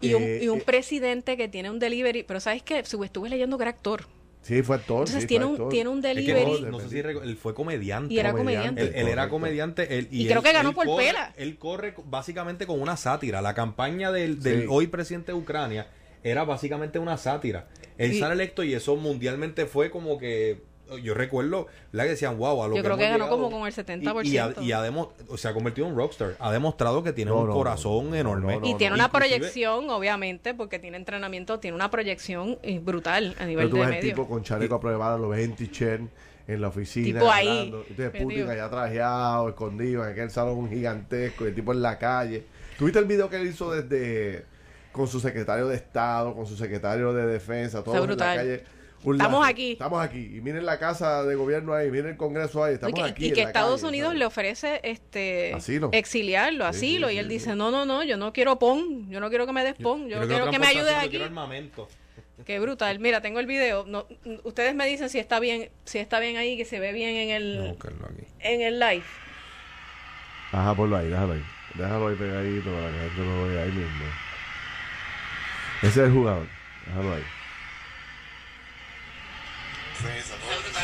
Y 0.00 0.14
un, 0.14 0.22
eh, 0.22 0.38
y 0.42 0.48
un 0.48 0.60
presidente 0.60 1.36
que 1.36 1.48
tiene 1.48 1.70
un 1.70 1.78
delivery, 1.80 2.22
pero 2.22 2.38
¿sabes 2.40 2.62
qué? 2.62 2.78
Estuve 2.78 3.28
leyendo 3.28 3.58
que 3.58 3.64
era 3.64 3.70
actor. 3.70 4.04
Sí, 4.42 4.62
fue 4.62 4.76
actor. 4.76 5.00
Entonces 5.00 5.22
sí, 5.22 5.26
tiene 5.26 5.44
fue 5.44 5.48
un, 5.54 5.56
actor. 5.56 5.68
tiene 5.70 5.90
un 5.90 5.98
Es 5.98 6.02
que 6.02 6.08
delivery. 6.34 6.60
no, 6.62 6.70
no 6.70 6.80
sé 6.80 6.88
si 6.88 6.98
él 6.98 7.36
fue 7.36 7.54
comediante. 7.54 8.14
Y 8.14 8.18
era 8.18 8.32
comediante. 8.32 8.82
Él, 8.82 8.92
él 8.94 9.08
era 9.08 9.28
comediante 9.28 9.98
él- 9.98 10.08
y, 10.10 10.22
Y 10.22 10.26
creo 10.26 10.38
él- 10.38 10.44
que 10.44 10.52
ganó 10.52 10.72
por 10.72 10.86
corre- 10.86 11.06
pela. 11.06 11.34
Él 11.36 11.58
corre 11.58 11.94
co- 11.94 12.04
básicamente 12.06 12.66
con 12.66 12.80
una 12.80 12.96
sátira. 12.96 13.42
La 13.42 13.54
campaña 13.54 14.10
del, 14.12 14.40
del 14.42 14.62
Sí. 14.62 14.66
hoy 14.70 14.86
presidente 14.86 15.32
de 15.32 15.38
Ucrania 15.38 15.86
era 16.22 16.44
básicamente 16.44 16.98
una 16.98 17.16
sátira. 17.16 17.68
Él 17.96 18.12
Y- 18.14 18.18
sale 18.20 18.34
electo 18.34 18.62
y 18.62 18.74
eso 18.74 18.96
mundialmente 18.96 19.66
fue 19.66 19.90
como 19.90 20.18
que 20.18 20.62
yo 20.96 21.14
recuerdo 21.14 21.66
la 21.92 22.04
que 22.04 22.10
decían 22.10 22.38
wow 22.38 22.62
a 22.64 22.68
lo 22.68 22.76
Yo 22.76 22.82
creo 22.82 22.96
que 22.96 23.04
ganó 23.04 23.24
llegado". 23.24 23.30
como 23.42 23.50
con 23.58 23.66
el 23.68 23.74
70%. 23.74 24.24
y, 24.24 24.28
y 24.30 24.38
ha- 24.38 24.54
y 24.60 24.72
ha 24.72 24.82
demo- 24.82 25.12
o 25.28 25.36
se 25.36 25.48
ha 25.48 25.52
convertido 25.54 25.86
en 25.86 25.92
un 25.92 25.98
rockstar 25.98 26.36
ha 26.38 26.50
demostrado 26.52 27.02
que 27.02 27.12
tiene 27.12 27.30
No, 27.30 27.38
un 27.42 27.48
no, 27.48 27.52
corazón 27.54 28.04
no, 28.06 28.10
no, 28.10 28.16
enorme 28.16 28.58
no, 28.58 28.66
y 28.66 28.72
no, 28.72 28.76
tiene 28.78 28.90
no. 28.90 28.94
una 28.96 29.04
Inclusive- 29.06 29.36
proyección, 29.38 29.90
obviamente, 29.90 30.54
porque 30.54 30.78
tiene 30.78 30.96
entrenamiento, 30.96 31.58
tiene 31.60 31.74
una 31.74 31.90
proyección 31.90 32.58
eh, 32.62 32.78
brutal 32.78 33.34
a 33.38 33.38
Pero 33.38 33.46
nivel 33.48 33.70
tú 33.70 33.76
de 33.76 33.80
ves 33.82 33.88
el 33.90 33.94
medio. 33.96 34.10
tipo 34.14 34.28
con 34.28 34.42
chaleco 34.42 34.74
a 34.76 34.80
prueba, 34.80 35.16
lo 35.18 35.28
ves 35.28 35.44
en 35.80 36.10
en 36.46 36.62
la 36.62 36.68
oficina. 36.68 37.20
Tipo 37.20 37.30
ahí. 37.30 37.64
Entonces 37.66 38.22
Putin 38.22 38.48
allá 38.48 38.70
trajeado, 38.70 39.50
escondido, 39.50 40.02
en 40.04 40.12
aquel 40.12 40.30
salón 40.30 40.70
gigantesco, 40.70 41.44
y 41.44 41.48
el 41.48 41.54
tipo 41.54 41.72
en 41.74 41.82
la 41.82 41.98
calle. 41.98 42.46
¿Tuviste 42.78 42.98
el 43.00 43.04
video 43.04 43.28
que 43.28 43.36
él 43.36 43.48
hizo 43.48 43.70
desde 43.70 44.46
con 44.90 45.06
su 45.06 45.20
secretario 45.20 45.68
de 45.68 45.76
Estado, 45.76 46.34
con 46.34 46.46
su 46.46 46.56
secretario 46.56 47.12
de 47.12 47.26
Defensa, 47.26 47.84
todos 47.84 48.02
en 48.02 48.16
la 48.16 48.16
calle? 48.16 48.64
Estamos 49.04 49.46
aquí. 49.46 49.72
Estamos 49.72 50.02
aquí. 50.04 50.36
Y 50.36 50.40
miren 50.40 50.66
la 50.66 50.78
casa 50.78 51.24
de 51.24 51.34
gobierno 51.36 51.72
ahí, 51.74 51.90
miren 51.90 52.10
el 52.10 52.16
Congreso 52.16 52.64
ahí, 52.64 52.72
Y 52.72 52.74
estamos 52.74 52.94
que, 52.98 53.02
aquí. 53.04 53.26
y 53.26 53.32
que 53.32 53.42
Estados 53.42 53.80
calle, 53.80 53.88
Unidos 53.88 54.08
¿sabes? 54.08 54.18
le 54.18 54.24
ofrece 54.26 54.80
este 54.82 55.54
Asilo. 55.54 55.90
exiliarlo, 55.92 56.64
Sí, 56.72 56.76
asilo, 56.78 57.08
sí, 57.08 57.14
y 57.14 57.18
él 57.18 57.28
dice, 57.28 57.54
no, 57.54 57.70
no, 57.70 57.84
no, 57.84 58.02
yo 58.02 58.16
no 58.16 58.32
quiero 58.32 58.58
PON, 58.58 59.08
yo 59.10 59.20
no 59.20 59.28
quiero 59.28 59.46
que 59.46 59.52
me 59.52 59.62
des 59.64 59.74
PON, 59.74 60.08
yo, 60.08 60.18
no 60.20 60.26
quiero 60.26 60.50
que 60.50 60.58
me 60.58 60.66
ayudes 60.66 60.94
aquí. 60.96 61.10
quiero 61.10 61.26
armamento. 61.26 61.88
Qué 62.44 62.60
brutal. 62.60 62.98
Mira, 63.00 63.20
tengo 63.20 63.40
el 63.40 63.46
video. 63.46 63.84
No, 63.86 64.06
ustedes 64.44 64.74
me 64.74 64.86
dicen 64.86 65.08
si 65.10 65.18
está 65.18 65.40
bien, 65.40 65.70
si 65.84 65.98
está 65.98 66.20
bien 66.20 66.36
ahí, 66.36 66.56
que 66.56 66.64
se 66.64 66.78
ve 66.80 66.92
bien 66.92 67.16
en 67.16 67.30
el, 67.30 67.76
en 68.40 68.60
el 68.62 68.78
live. 68.78 69.02
Ajá, 70.52 70.74
ponlo 70.74 70.96
ahí, 70.96 71.08
déjalo 71.08 71.32
ahí. 71.34 71.42
Déjalo 71.74 72.08
ahí 72.08 72.16
pegadito 72.16 72.70
para 72.72 72.86
que 72.90 72.96
la 72.96 73.02
gente 73.02 73.24
lo 73.24 73.48
vea 73.48 73.62
ahí 73.64 73.70
mismo. 73.72 74.04
Ese 75.82 75.88
es 75.88 75.96
el 75.98 76.12
jugador. 76.12 76.46
Déjalo 76.86 77.14
ahí. 77.14 77.22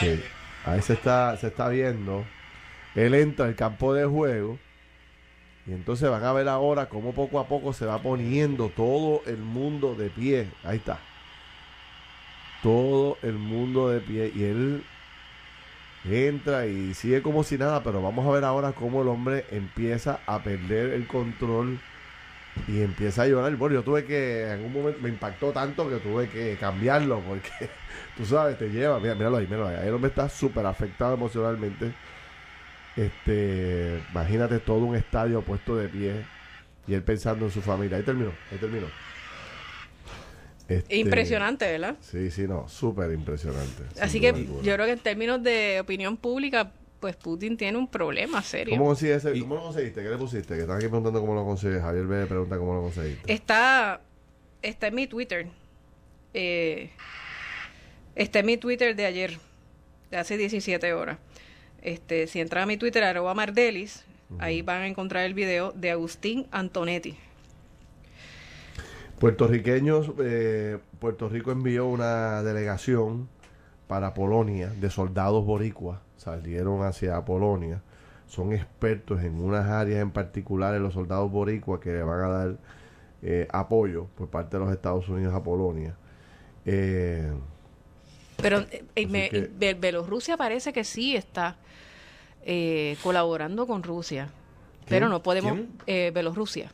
Sí. 0.00 0.22
Ahí 0.64 0.80
se 0.82 0.94
está, 0.94 1.36
se 1.36 1.48
está 1.48 1.68
viendo. 1.68 2.24
Él 2.94 3.14
entra 3.14 3.46
al 3.46 3.54
campo 3.54 3.92
de 3.94 4.06
juego. 4.06 4.58
Y 5.66 5.72
entonces 5.72 6.10
van 6.10 6.24
a 6.24 6.32
ver 6.32 6.48
ahora 6.48 6.88
cómo 6.88 7.12
poco 7.12 7.40
a 7.40 7.48
poco 7.48 7.72
se 7.72 7.86
va 7.86 7.98
poniendo 7.98 8.68
todo 8.68 9.22
el 9.26 9.38
mundo 9.38 9.94
de 9.94 10.10
pie. 10.10 10.48
Ahí 10.62 10.76
está. 10.76 10.98
Todo 12.62 13.18
el 13.22 13.34
mundo 13.34 13.88
de 13.88 14.00
pie. 14.00 14.32
Y 14.34 14.44
él 14.44 14.84
entra 16.04 16.66
y 16.66 16.94
sigue 16.94 17.22
como 17.22 17.44
si 17.44 17.58
nada. 17.58 17.82
Pero 17.82 18.02
vamos 18.02 18.26
a 18.26 18.30
ver 18.30 18.44
ahora 18.44 18.72
cómo 18.72 19.02
el 19.02 19.08
hombre 19.08 19.46
empieza 19.50 20.20
a 20.26 20.42
perder 20.42 20.92
el 20.92 21.06
control. 21.06 21.78
Y 22.68 22.80
empieza 22.82 23.22
a 23.22 23.26
llorar. 23.26 23.54
Bueno, 23.56 23.74
yo 23.74 23.82
tuve 23.82 24.04
que, 24.04 24.50
en 24.50 24.64
un 24.64 24.72
momento 24.72 25.00
me 25.00 25.08
impactó 25.08 25.52
tanto 25.52 25.88
que 25.88 25.96
tuve 25.96 26.28
que 26.28 26.56
cambiarlo. 26.58 27.20
Porque 27.20 27.50
tú 28.16 28.24
sabes, 28.24 28.58
te 28.58 28.68
lleva. 28.68 29.00
Mira, 29.00 29.14
míralo 29.14 29.38
ahí, 29.38 29.46
míralo 29.46 29.68
ahí. 29.68 29.88
El 29.88 29.94
hombre 29.94 30.10
está 30.10 30.28
súper 30.28 30.64
afectado 30.66 31.14
emocionalmente. 31.14 31.92
Este, 32.96 34.00
imagínate 34.12 34.60
todo 34.60 34.84
un 34.84 34.94
estadio 34.94 35.42
puesto 35.42 35.76
de 35.76 35.88
pie 35.88 36.24
y 36.86 36.94
él 36.94 37.02
pensando 37.02 37.46
en 37.46 37.50
su 37.50 37.60
familia. 37.60 37.96
Ahí 37.96 38.02
terminó, 38.02 38.32
ahí 38.52 38.58
terminó. 38.58 38.86
Este, 40.68 40.96
Impresionante, 40.96 41.70
¿verdad? 41.70 41.96
Sí, 42.00 42.30
sí, 42.30 42.46
no, 42.46 42.68
súper 42.68 43.12
impresionante. 43.12 43.82
Así 44.00 44.20
que 44.20 44.46
yo 44.62 44.74
creo 44.74 44.86
que 44.86 44.92
en 44.92 44.98
términos 44.98 45.42
de 45.42 45.80
opinión 45.80 46.16
pública, 46.16 46.72
pues 47.04 47.16
Putin 47.16 47.58
tiene 47.58 47.76
un 47.76 47.86
problema 47.86 48.40
serio. 48.42 48.72
¿Cómo 48.78 48.86
consigues 48.86 49.22
ese- 49.22 49.36
Y- 49.36 49.42
¿Cómo 49.42 49.56
lo 49.56 49.62
conseguiste? 49.64 50.02
¿Qué 50.02 50.08
le 50.08 50.16
pusiste? 50.16 50.54
Que 50.54 50.62
están 50.62 50.76
aquí 50.78 50.86
preguntando 50.86 51.20
cómo 51.20 51.34
lo 51.34 51.44
consigues. 51.44 51.82
Javier 51.82 52.04
me 52.06 52.24
pregunta 52.24 52.56
cómo 52.56 52.72
lo 52.72 52.80
conseguiste. 52.80 53.30
Está, 53.30 54.00
está 54.62 54.86
en 54.86 54.94
mi 54.94 55.06
Twitter. 55.06 55.48
Eh, 56.32 56.88
está 58.14 58.38
en 58.38 58.46
mi 58.46 58.56
Twitter 58.56 58.96
de 58.96 59.04
ayer, 59.04 59.38
de 60.10 60.16
hace 60.16 60.38
17 60.38 60.94
horas. 60.94 61.18
Este, 61.82 62.26
si 62.26 62.40
entran 62.40 62.62
a 62.62 62.66
mi 62.66 62.78
Twitter, 62.78 63.04
arroba 63.04 63.34
Mardelis, 63.34 64.02
ahí 64.38 64.62
van 64.62 64.80
a 64.80 64.86
encontrar 64.86 65.24
el 65.26 65.34
video 65.34 65.72
de 65.72 65.90
Agustín 65.90 66.46
Antonetti. 66.52 67.18
Puertorriqueños, 69.18 70.10
eh, 70.22 70.78
Puerto 71.00 71.28
Rico 71.28 71.52
envió 71.52 71.86
una 71.86 72.42
delegación 72.42 73.28
para 73.88 74.14
Polonia 74.14 74.70
de 74.70 74.88
soldados 74.88 75.44
boricuas. 75.44 76.00
Salieron 76.16 76.82
hacia 76.82 77.22
Polonia. 77.24 77.80
Son 78.26 78.52
expertos 78.52 79.22
en 79.22 79.40
unas 79.40 79.66
áreas 79.68 80.00
en 80.00 80.10
particular 80.10 80.74
en 80.74 80.82
los 80.82 80.94
soldados 80.94 81.30
boricuas 81.30 81.80
que 81.80 81.90
le 81.92 82.02
van 82.02 82.20
a 82.20 82.28
dar 82.28 82.56
eh, 83.22 83.46
apoyo 83.52 84.06
por 84.16 84.28
parte 84.28 84.56
de 84.58 84.64
los 84.64 84.72
Estados 84.72 85.08
Unidos 85.08 85.34
a 85.34 85.42
Polonia. 85.42 85.94
Eh, 86.66 87.30
Pero 88.38 88.60
eh, 88.60 88.84
Así 88.96 89.06
me- 89.06 89.28
que- 89.28 89.50
Be- 89.58 89.74
Bielorrusia 89.74 90.36
parece 90.36 90.72
que 90.72 90.84
sí 90.84 91.14
está 91.16 91.56
eh, 92.46 92.96
colaborando 93.02 93.66
con 93.66 93.82
Rusia, 93.82 94.28
pero 94.88 95.08
no 95.08 95.22
podemos... 95.22 95.58
Eh, 95.86 96.10
Bielorrusia. 96.14 96.70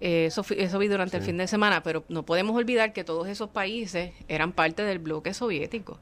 Eh, 0.00 0.26
eso, 0.26 0.44
eso 0.56 0.78
vi 0.78 0.88
durante 0.88 1.16
el 1.18 1.22
fin 1.22 1.36
de 1.36 1.46
semana, 1.46 1.82
pero 1.82 2.02
no 2.08 2.24
podemos 2.24 2.56
olvidar 2.56 2.92
que 2.92 3.04
todos 3.04 3.28
esos 3.28 3.50
países 3.50 4.12
eran 4.28 4.52
parte 4.52 4.82
del 4.82 4.98
bloque 4.98 5.32
soviético. 5.32 5.98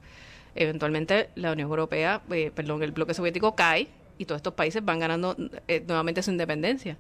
Eventualmente 0.55 1.31
la 1.35 1.53
Unión 1.53 1.69
Europea, 1.69 2.23
eh, 2.31 2.51
perdón, 2.55 2.83
el 2.83 2.93
bloque 2.93 3.15
soviético 3.15 3.55
cae 3.55 3.89
y 4.19 4.25
todos 4.25 4.39
estos 4.39 4.55
países 4.55 4.85
van 4.85 4.99
ganando 4.99 5.37
eh, 5.69 5.83
nuevamente 5.87 6.23
su 6.23 6.31
independencia. 6.31 6.97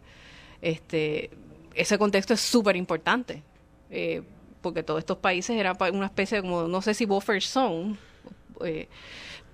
Este, 0.62 1.30
ese 1.74 1.98
contexto 1.98 2.34
es 2.34 2.40
súper 2.40 2.76
importante. 2.76 3.42
Eh, 3.90 4.22
porque 4.62 4.82
todos 4.82 4.98
estos 4.98 5.16
países 5.18 5.56
eran 5.56 5.76
una 5.94 6.06
especie 6.06 6.36
de 6.36 6.42
como, 6.42 6.68
no 6.68 6.82
sé 6.82 6.92
si 6.92 7.06
buffer 7.06 7.42
zone, 7.42 7.96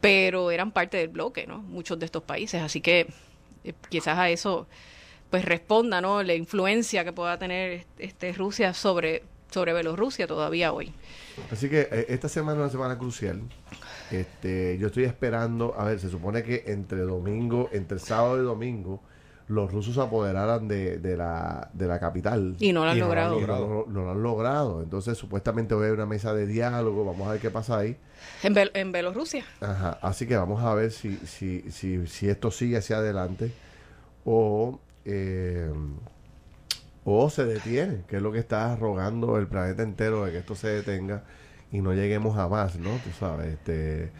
pero 0.01 0.51
eran 0.51 0.73
parte 0.73 0.97
del 0.97 1.09
bloque, 1.09 1.47
¿no? 1.47 1.59
Muchos 1.59 1.97
de 1.99 2.07
estos 2.07 2.25
países, 2.25 2.61
así 2.61 2.81
que 2.81 3.07
quizás 3.89 4.19
a 4.19 4.29
eso 4.31 4.67
pues 5.31 5.45
responda, 5.45 6.01
¿no? 6.01 6.23
La 6.23 6.35
influencia 6.35 7.05
que 7.05 7.13
pueda 7.13 7.39
tener 7.39 7.87
este 7.99 8.33
Rusia 8.33 8.75
sobre 8.75 9.23
sobre 9.57 9.73
Bielorrusia 9.73 10.27
todavía 10.27 10.71
hoy. 10.75 10.93
Así 11.51 11.71
que 11.71 11.89
eh, 11.91 12.07
esta 12.11 12.29
semana 12.29 12.59
es 12.59 12.61
una 12.65 12.71
semana 12.71 12.99
crucial. 12.99 13.41
Este, 14.11 14.77
yo 14.77 14.89
estoy 14.89 15.05
esperando, 15.05 15.75
a 15.79 15.85
ver, 15.85 15.99
se 15.99 16.11
supone 16.11 16.43
que 16.43 16.65
entre 16.67 16.99
domingo, 17.01 17.71
entre 17.73 17.99
sábado 17.99 18.37
y 18.39 18.45
domingo, 18.45 19.01
los 19.49 19.73
rusos 19.73 19.95
se 19.95 20.01
apoderaran 20.03 20.69
de, 20.69 20.99
de 20.99 21.17
la, 21.17 21.71
de 21.73 21.87
la 21.87 21.99
capital. 21.99 22.55
Y 22.59 22.71
no 22.75 22.85
lo 22.85 22.91
han 22.91 22.99
Y 22.99 23.01
no 23.01 23.07
lo 23.07 23.13
han 23.19 23.31
logrado. 23.31 23.65
Y 23.65 23.71
no, 23.71 23.75
lo- 23.75 23.87
no 23.89 24.05
lo 24.05 24.11
han 24.11 24.23
logrado. 24.23 24.83
Entonces, 24.83 25.17
supuestamente 25.17 25.75
hoy 25.75 25.87
hay 25.87 25.93
una 25.93 26.05
mesa 26.05 26.35
de 26.35 26.47
diálogo. 26.47 27.07
Vamos 27.07 27.27
a 27.27 27.33
ver 27.33 27.41
qué 27.41 27.51
pasa 27.51 27.79
ahí. 27.79 27.97
En, 28.43 28.55
Bel- 28.55 28.73
en 28.75 28.93
Bielorrusia. 28.93 29.43
Ajá. 29.63 29.99
Así 30.03 30.27
que 30.27 30.37
vamos 30.37 30.63
a 30.63 30.75
ver 30.75 30.91
si, 30.93 31.17
si, 31.25 31.63
si, 31.71 32.07
si 32.07 32.29
esto 32.29 32.51
sigue 32.51 32.77
hacia 32.77 32.99
adelante 32.99 33.53
o, 34.27 34.79
eh, 35.07 35.73
o 37.09 37.31
se 37.31 37.45
detiene, 37.45 38.03
que 38.09 38.17
es 38.17 38.23
lo 38.23 38.33
que 38.33 38.41
está 38.41 38.75
rogando 38.75 39.39
el 39.39 39.47
planeta 39.47 39.85
entero 39.85 40.25
de 40.25 40.33
que 40.33 40.39
esto 40.39 40.57
se 40.57 40.69
detenga 40.69 41.23
y 41.71 41.81
no 41.81 41.95
lleguemos 41.95 42.37
a 42.37 42.49
más, 42.49 42.79
¿no? 42.81 42.91
Tú 43.05 43.11
sabes, 43.19 43.55
este, 43.55 44.11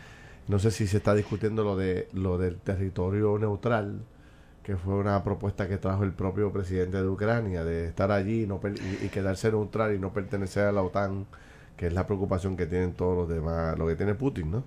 no 0.47 0.61
sé 0.61 0.71
si 0.71 0.87
se 0.87 0.99
está 0.99 1.13
discutiendo 1.15 1.65
lo 1.65 1.77
de 1.77 2.09
lo 2.13 2.39
del 2.39 2.59
territorio 2.59 3.39
neutral, 3.39 4.03
que 4.63 4.77
fue 4.77 4.95
una 4.95 5.25
propuesta 5.25 5.69
que 5.69 5.79
trajo 5.79 6.05
el 6.05 6.13
propio 6.13 6.53
presidente 6.53 6.99
de 6.99 7.09
Ucrania, 7.09 7.65
de 7.65 7.87
estar 7.89 8.13
allí 8.13 8.45
y, 8.45 8.47
no 8.47 8.61
y 9.03 9.09
quedarse 9.09 9.51
neutral 9.51 9.93
y 9.95 9.99
no 9.99 10.13
pertenecer 10.13 10.67
a 10.67 10.73
la 10.73 10.83
OTAN, 10.83 11.27
que 11.77 11.89
es 11.89 11.93
la 11.93 12.07
preocupación 12.07 12.57
que 12.57 12.67
tienen 12.67 12.93
todos 12.95 13.17
los 13.17 13.29
demás, 13.29 13.77
lo 13.77 13.89
que 13.89 13.97
tiene 13.97 14.15
Putin, 14.15 14.53
¿no? 14.53 14.65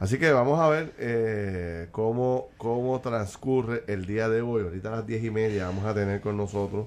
Así 0.00 0.18
que 0.18 0.32
vamos 0.32 0.58
a 0.58 0.68
ver 0.68 0.92
eh, 0.98 1.88
cómo, 1.92 2.48
cómo 2.58 3.00
transcurre 3.00 3.84
el 3.86 4.06
día 4.06 4.28
de 4.28 4.42
hoy. 4.42 4.64
Ahorita 4.64 4.88
a 4.88 4.96
las 4.96 5.06
diez 5.06 5.22
y 5.24 5.30
media 5.30 5.66
vamos 5.66 5.84
a 5.84 5.94
tener 5.94 6.20
con 6.20 6.36
nosotros 6.36 6.86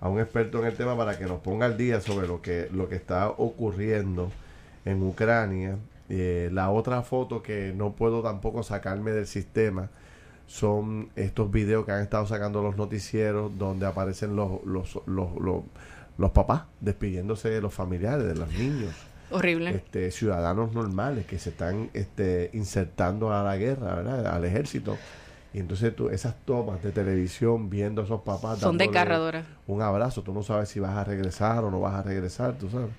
a 0.00 0.08
un 0.08 0.20
experto 0.20 0.60
en 0.60 0.66
el 0.66 0.76
tema 0.76 0.96
para 0.96 1.18
que 1.18 1.24
nos 1.26 1.40
ponga 1.40 1.66
al 1.66 1.76
día 1.76 2.00
sobre 2.00 2.26
lo 2.26 2.40
que, 2.40 2.68
lo 2.72 2.88
que 2.88 2.96
está 2.96 3.28
ocurriendo 3.30 4.30
en 4.84 5.02
Ucrania. 5.02 5.76
Eh, 6.08 6.48
la 6.52 6.70
otra 6.70 7.02
foto 7.02 7.42
que 7.42 7.72
no 7.76 7.92
puedo 7.92 8.22
tampoco 8.22 8.62
sacarme 8.62 9.10
del 9.10 9.26
sistema 9.26 9.90
son 10.46 11.10
estos 11.16 11.50
videos 11.50 11.84
que 11.84 11.92
han 11.92 12.00
estado 12.02 12.26
sacando 12.26 12.62
los 12.62 12.76
noticieros 12.76 13.58
donde 13.58 13.86
aparecen 13.86 14.34
los, 14.34 14.64
los, 14.64 14.98
los, 15.06 15.36
los, 15.38 15.62
los 16.16 16.30
papás 16.30 16.62
despidiéndose 16.80 17.50
de 17.50 17.60
los 17.60 17.74
familiares, 17.74 18.24
de 18.26 18.34
los 18.34 18.50
niños 18.52 18.94
Horrible. 19.30 19.70
este, 19.70 20.10
ciudadanos 20.10 20.72
normales 20.72 21.26
que 21.26 21.38
se 21.38 21.50
están 21.50 21.90
este, 21.92 22.50
insertando 22.54 23.30
a 23.32 23.42
la 23.42 23.58
guerra, 23.58 23.96
¿verdad? 23.96 24.26
al 24.26 24.44
ejército. 24.46 24.96
Y 25.52 25.60
entonces 25.60 25.94
tú, 25.96 26.10
esas 26.10 26.34
tomas 26.44 26.82
de 26.82 26.92
televisión 26.92 27.70
viendo 27.70 28.02
a 28.02 28.04
esos 28.04 28.20
papás 28.20 28.58
Son 28.58 28.76
desgarradoras. 28.76 29.46
un 29.66 29.80
abrazo, 29.80 30.22
tú 30.22 30.32
no 30.32 30.42
sabes 30.42 30.68
si 30.68 30.78
vas 30.80 30.94
a 30.96 31.04
regresar 31.04 31.64
o 31.64 31.70
no 31.70 31.80
vas 31.80 31.94
a 31.94 32.02
regresar, 32.02 32.54
tú 32.58 32.68
sabes. 32.68 32.90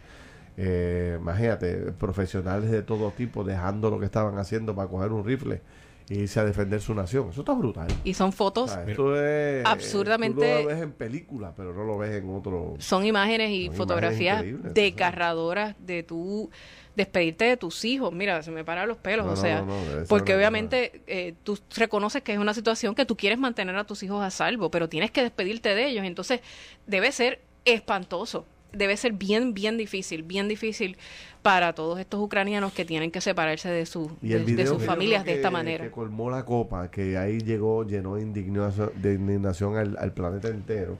Eh, 0.57 1.17
imagínate, 1.21 1.93
profesionales 1.93 2.69
de 2.69 2.81
todo 2.81 3.11
tipo 3.11 3.43
dejando 3.43 3.89
lo 3.89 3.99
que 3.99 4.05
estaban 4.05 4.37
haciendo 4.39 4.75
para 4.75 4.89
coger 4.89 5.11
un 5.11 5.23
rifle 5.23 5.61
e 6.09 6.15
irse 6.15 6.39
a 6.39 6.45
defender 6.45 6.81
su 6.81 6.93
nación. 6.93 7.29
Eso 7.29 7.41
está 7.41 7.53
brutal. 7.53 7.87
Y 8.03 8.13
son 8.13 8.33
fotos, 8.33 8.71
¿sabes? 8.71 8.89
Esto 8.89 9.15
es- 9.23 9.65
absurdamente- 9.65 10.35
Tú 10.57 10.63
lo 10.63 10.67
ves 10.69 10.81
en 10.81 10.91
película, 10.91 11.53
pero 11.55 11.73
no 11.73 11.83
lo 11.83 11.97
ves 11.97 12.15
en 12.15 12.29
otro. 12.33 12.75
son 12.79 13.05
imágenes 13.05 13.51
y 13.51 13.67
Son 13.67 13.75
fotografías 13.75 14.43
imágenes 14.43 14.73
desgarradoras 14.73 15.75
de 15.79 16.03
tu 16.03 16.49
despedirte 16.95 17.45
de 17.45 17.55
tus 17.57 17.85
hijos. 17.85 18.11
Mira, 18.11 18.41
se 18.43 18.51
me 18.51 18.65
paran 18.65 18.87
los 18.87 18.97
pelos, 18.97 19.25
No, 19.25 19.33
o 19.33 19.35
sea, 19.35 19.61
no, 19.61 19.67
no, 19.67 20.05
porque 20.09 20.35
obviamente 20.35 21.01
eh, 21.07 21.33
tú 21.43 21.57
reconoces 21.75 22.21
que 22.23 22.33
es 22.33 22.39
una 22.39 22.53
situación 22.53 22.93
que 22.95 23.05
tú 23.05 23.15
quieres 23.15 23.39
mantener 23.39 23.75
a 23.77 23.85
tus 23.85 24.03
hijos 24.03 24.21
a 24.23 24.29
salvo, 24.31 24.69
pero 24.69 24.89
tienes 24.89 25.11
que 25.11 25.21
despedirte 25.21 25.75
de 25.75 25.87
ellos. 25.87 26.05
Entonces, 26.05 26.41
debe 26.87 27.11
ser 27.11 27.39
espantoso. 27.65 28.45
Debe 28.71 28.95
ser 28.97 29.13
bien, 29.13 29.53
bien 29.53 29.77
difícil, 29.77 30.23
bien 30.23 30.47
difícil 30.47 30.97
para 31.41 31.73
todos 31.73 31.99
estos 31.99 32.19
ucranianos 32.19 32.73
que 32.73 32.85
tienen 32.85 33.11
que 33.11 33.21
separarse 33.21 33.69
de, 33.69 33.85
su, 33.85 34.11
Y 34.21 34.29
de, 34.29 34.35
el 34.37 34.45
de 34.45 34.51
video 34.51 34.73
sus 34.75 34.83
familias 34.83 35.25
de 35.25 35.33
esta 35.35 35.49
manera. 35.49 35.85
Que 35.85 35.91
colmó 35.91 36.29
la 36.29 36.45
copa, 36.45 36.91
que 36.91 37.17
ahí 37.17 37.39
llegó, 37.39 37.85
llenó 37.85 38.15
de 38.15 38.21
indignación, 38.21 38.91
de 38.95 39.13
indignación 39.13 39.77
al, 39.77 39.97
al 39.97 40.13
planeta 40.13 40.49
entero. 40.49 40.99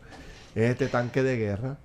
Es 0.55 0.71
este 0.71 0.87
tanque 0.87 1.21
de 1.23 1.37
guerra 1.37 1.77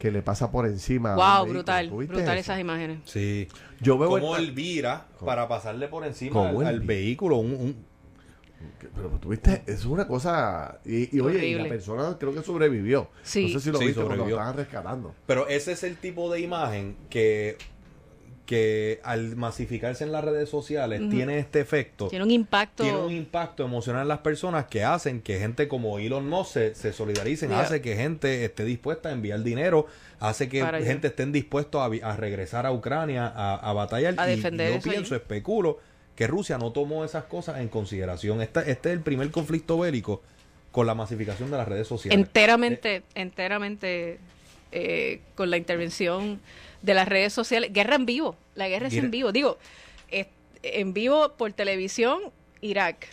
que 0.00 0.10
le 0.10 0.22
pasa 0.22 0.50
por 0.50 0.66
encima. 0.66 1.14
Wow, 1.14 1.46
brutal, 1.46 1.90
¿Tú 1.90 1.98
viste 1.98 2.14
brutal 2.14 2.38
eso? 2.38 2.52
esas 2.52 2.60
imágenes. 2.60 2.98
Sí. 3.04 3.48
Yo 3.80 3.98
veo 3.98 4.08
Como 4.08 4.34
el 4.34 4.44
él 4.44 4.52
vira 4.52 5.06
para 5.24 5.46
pasarle 5.46 5.88
por 5.88 6.06
encima 6.06 6.48
al, 6.48 6.80
vehículo. 6.80 7.36
Un, 7.36 7.52
un- 7.52 7.89
Pero 8.94 9.08
tuviste, 9.20 9.62
es 9.66 9.84
una 9.84 10.06
cosa. 10.06 10.80
Y, 10.84 11.16
y 11.16 11.20
oye, 11.20 11.46
y 11.46 11.54
la 11.54 11.68
persona 11.68 12.16
creo 12.18 12.34
que 12.34 12.42
sobrevivió. 12.42 13.08
Sí. 13.22 13.44
No 13.44 13.48
sé 13.58 13.60
si 13.60 13.70
lo 13.70 13.78
Sí, 13.78 13.86
viste 13.86 14.00
cuando 14.02 14.16
lo 14.16 14.22
sobrevivió. 14.22 14.36
estaban 14.36 14.56
rescatando. 14.56 15.14
Pero 15.26 15.48
ese 15.48 15.72
es 15.72 15.82
el 15.84 15.96
tipo 15.96 16.30
de 16.32 16.40
imagen 16.40 16.96
que, 17.08 17.56
que 18.46 19.00
al 19.04 19.36
masificarse 19.36 20.02
en 20.04 20.10
las 20.12 20.24
redes 20.24 20.48
sociales 20.48 21.00
tiene 21.08 21.38
este 21.38 21.60
efecto. 21.60 22.08
Tiene 22.08 22.24
un 22.24 22.30
impacto. 22.32 22.82
Tiene 22.82 22.98
un 22.98 23.12
impacto 23.12 23.64
emocional 23.64 24.02
en 24.02 24.08
las 24.08 24.18
personas 24.18 24.66
que 24.66 24.82
hacen 24.82 25.20
que 25.22 25.38
gente 25.38 25.68
como 25.68 25.98
Elon 26.00 26.28
Musk 26.28 26.52
se, 26.54 26.74
se 26.74 26.92
solidaricen, 26.92 27.52
hace 27.52 27.80
que 27.80 27.94
gente 27.96 28.44
esté 28.44 28.64
dispuesta 28.64 29.08
a 29.08 29.12
enviar 29.12 29.42
dinero, 29.44 29.86
hace 30.18 30.48
que 30.48 30.60
Para 30.62 30.78
allá. 30.78 30.86
gente 30.86 31.06
estén 31.08 31.30
dispuestos 31.32 31.80
a, 32.02 32.16
regresar 32.16 32.66
a 32.66 32.72
Ucrania 32.72 33.26
a, 33.28 33.54
a 33.56 33.72
batallar. 33.72 34.14
A 34.18 34.26
y 34.30 34.36
defender 34.36 34.72
yo 34.72 34.78
eso 34.78 34.88
allí. 34.88 34.96
pienso, 34.96 35.14
especulo, 35.14 35.78
que 36.20 36.26
Rusia 36.26 36.58
no 36.58 36.70
tomó 36.70 37.02
esas 37.02 37.24
cosas 37.24 37.60
en 37.60 37.68
consideración. 37.68 38.42
Este 38.42 38.60
es 38.70 38.84
el 38.84 39.00
primer 39.00 39.30
conflicto 39.30 39.78
bélico 39.78 40.20
con 40.70 40.86
la 40.86 40.94
masificación 40.94 41.50
de 41.50 41.56
las 41.56 41.66
redes 41.66 41.88
sociales. 41.88 42.18
enteramente, 42.18 43.02
enteramente 43.14 44.18
eh, 44.70 45.22
con 45.34 45.48
la 45.48 45.56
intervención 45.56 46.38
de 46.82 46.92
las 46.92 47.08
redes 47.08 47.32
sociales. 47.32 47.72
Guerra 47.72 47.94
en 47.94 48.04
vivo, 48.04 48.36
la 48.54 48.68
guerra 48.68 48.88
es 48.88 48.94
en 48.96 49.10
vivo. 49.10 49.32
Digo, 49.32 49.56
es- 50.10 50.26
en 50.62 50.92
vivo 50.92 51.32
por 51.38 51.54
televisión, 51.54 52.20
Irak, 52.60 53.06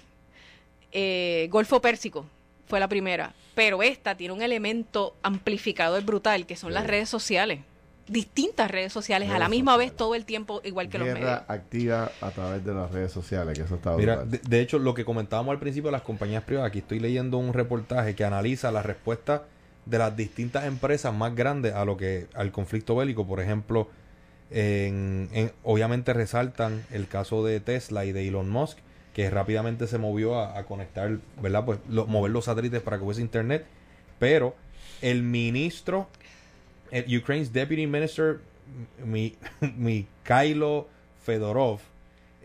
eh, 0.92 1.48
Golfo 1.50 1.80
Pérsico 1.80 2.26
fue 2.68 2.82
la 2.82 2.90
primera, 2.90 3.34
pero 3.56 3.84
esta 3.84 4.16
tiene 4.18 4.34
un 4.34 4.42
elemento 4.42 5.16
amplificador 5.24 6.04
brutal 6.04 6.46
que 6.46 6.58
son 6.58 6.74
las 6.74 6.86
redes 6.86 7.08
sociales. 7.08 7.62
Distintas 8.08 8.72
redes 8.72 8.94
sociales 8.94 9.30
a 9.30 9.38
la 9.40 9.50
misma 9.50 9.76
vez 9.78 9.94
todo 9.96 10.16
el 10.16 10.24
tiempo, 10.26 10.62
igual 10.64 10.88
que 10.90 10.98
los 10.98 11.08
medios. 11.10 11.42
Activa 11.48 12.12
a 12.22 12.32
través 12.32 12.64
de 12.64 12.74
las 12.74 12.90
redes 12.92 13.12
sociales, 13.12 13.58
que 13.58 13.66
eso 13.66 13.76
está 13.76 13.96
Mira, 13.98 14.24
de, 14.24 14.38
de 14.40 14.62
hecho, 14.62 14.80
lo 14.80 14.94
que 14.94 15.04
comentábamos 15.04 15.52
al 15.52 15.60
principio 15.60 15.90
de 15.90 15.94
las 15.94 16.04
compañías 16.04 16.44
privadas, 16.44 16.70
aquí 16.70 16.80
estoy 16.80 17.00
leyendo 17.00 17.38
un 17.38 17.54
reportaje 17.54 18.16
que 18.16 18.24
analiza 18.24 18.72
la 18.72 18.82
respuesta 18.82 19.44
de 19.86 19.98
las 19.98 20.16
distintas 20.16 20.66
empresas 20.66 21.14
más 21.14 21.36
grandes 21.36 21.74
a 21.74 21.84
lo 21.86 21.98
que 21.98 22.28
al 22.34 22.52
conflicto 22.52 22.96
bélico, 22.96 23.26
por 23.28 23.40
ejemplo, 23.42 23.90
en, 24.52 25.30
en- 25.34 25.52
obviamente 25.64 26.14
resaltan 26.14 26.86
el 26.92 27.08
caso 27.08 27.44
de 27.46 27.60
Tesla 27.60 28.06
y 28.06 28.12
de 28.12 28.28
Elon 28.28 28.50
Musk, 28.50 28.78
que 29.14 29.30
rápidamente 29.30 29.88
se 29.88 29.98
movió 29.98 30.40
a, 30.40 30.58
a 30.58 30.64
conectar, 30.66 31.18
¿verdad? 31.42 31.66
Pues 31.66 31.80
lo- 31.90 32.06
mover 32.08 32.32
los 32.32 32.46
satélites 32.46 32.82
para 32.82 32.98
que 32.98 33.04
hubiese 33.04 33.22
internet, 33.22 33.66
pero 34.20 34.56
el 35.02 35.24
ministro, 35.24 36.08
Ukraine's 37.08 37.52
Deputy 37.52 37.88
Minister, 37.88 38.40
mi, 39.04 39.36
Mikhailo 39.78 40.88
Fedorov, 41.24 41.80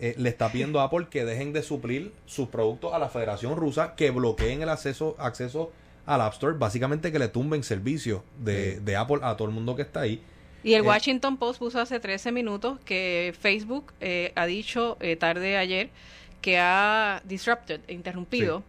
eh, 0.00 0.14
le 0.18 0.28
está 0.28 0.50
pidiendo 0.50 0.80
a 0.80 0.84
Apple 0.84 1.06
que 1.10 1.24
dejen 1.24 1.52
de 1.52 1.62
suplir 1.62 2.12
sus 2.26 2.48
productos 2.48 2.92
a 2.92 2.98
la 2.98 3.08
Federación 3.08 3.56
Rusa, 3.56 3.94
que 3.94 4.10
bloqueen 4.10 4.62
el 4.62 4.68
acceso, 4.68 5.14
acceso 5.18 5.70
al 6.06 6.20
App 6.20 6.32
Store, 6.32 6.56
básicamente 6.58 7.12
que 7.12 7.18
le 7.18 7.28
tumben 7.28 7.62
servicios 7.62 8.22
de, 8.38 8.74
Sí. 8.74 8.80
de 8.84 8.96
Apple 8.96 9.18
a 9.22 9.36
todo 9.36 9.46
el 9.48 9.54
mundo 9.54 9.76
que 9.76 9.82
está 9.82 10.00
ahí. 10.00 10.20
Y 10.64 10.74
el 10.74 10.84
Eh, 10.84 10.88
Washington 10.88 11.36
Post 11.36 11.58
puso 11.60 11.80
hace 11.80 12.00
13 12.00 12.32
minutos 12.32 12.78
que 12.84 13.34
Facebook 13.40 13.92
eh, 14.00 14.32
ha 14.34 14.46
dicho 14.46 14.96
eh, 15.00 15.16
tarde 15.16 15.56
ayer 15.56 15.90
que 16.40 16.58
ha 16.58 17.20
disrupted, 17.24 17.80
interrumpido 17.88 18.64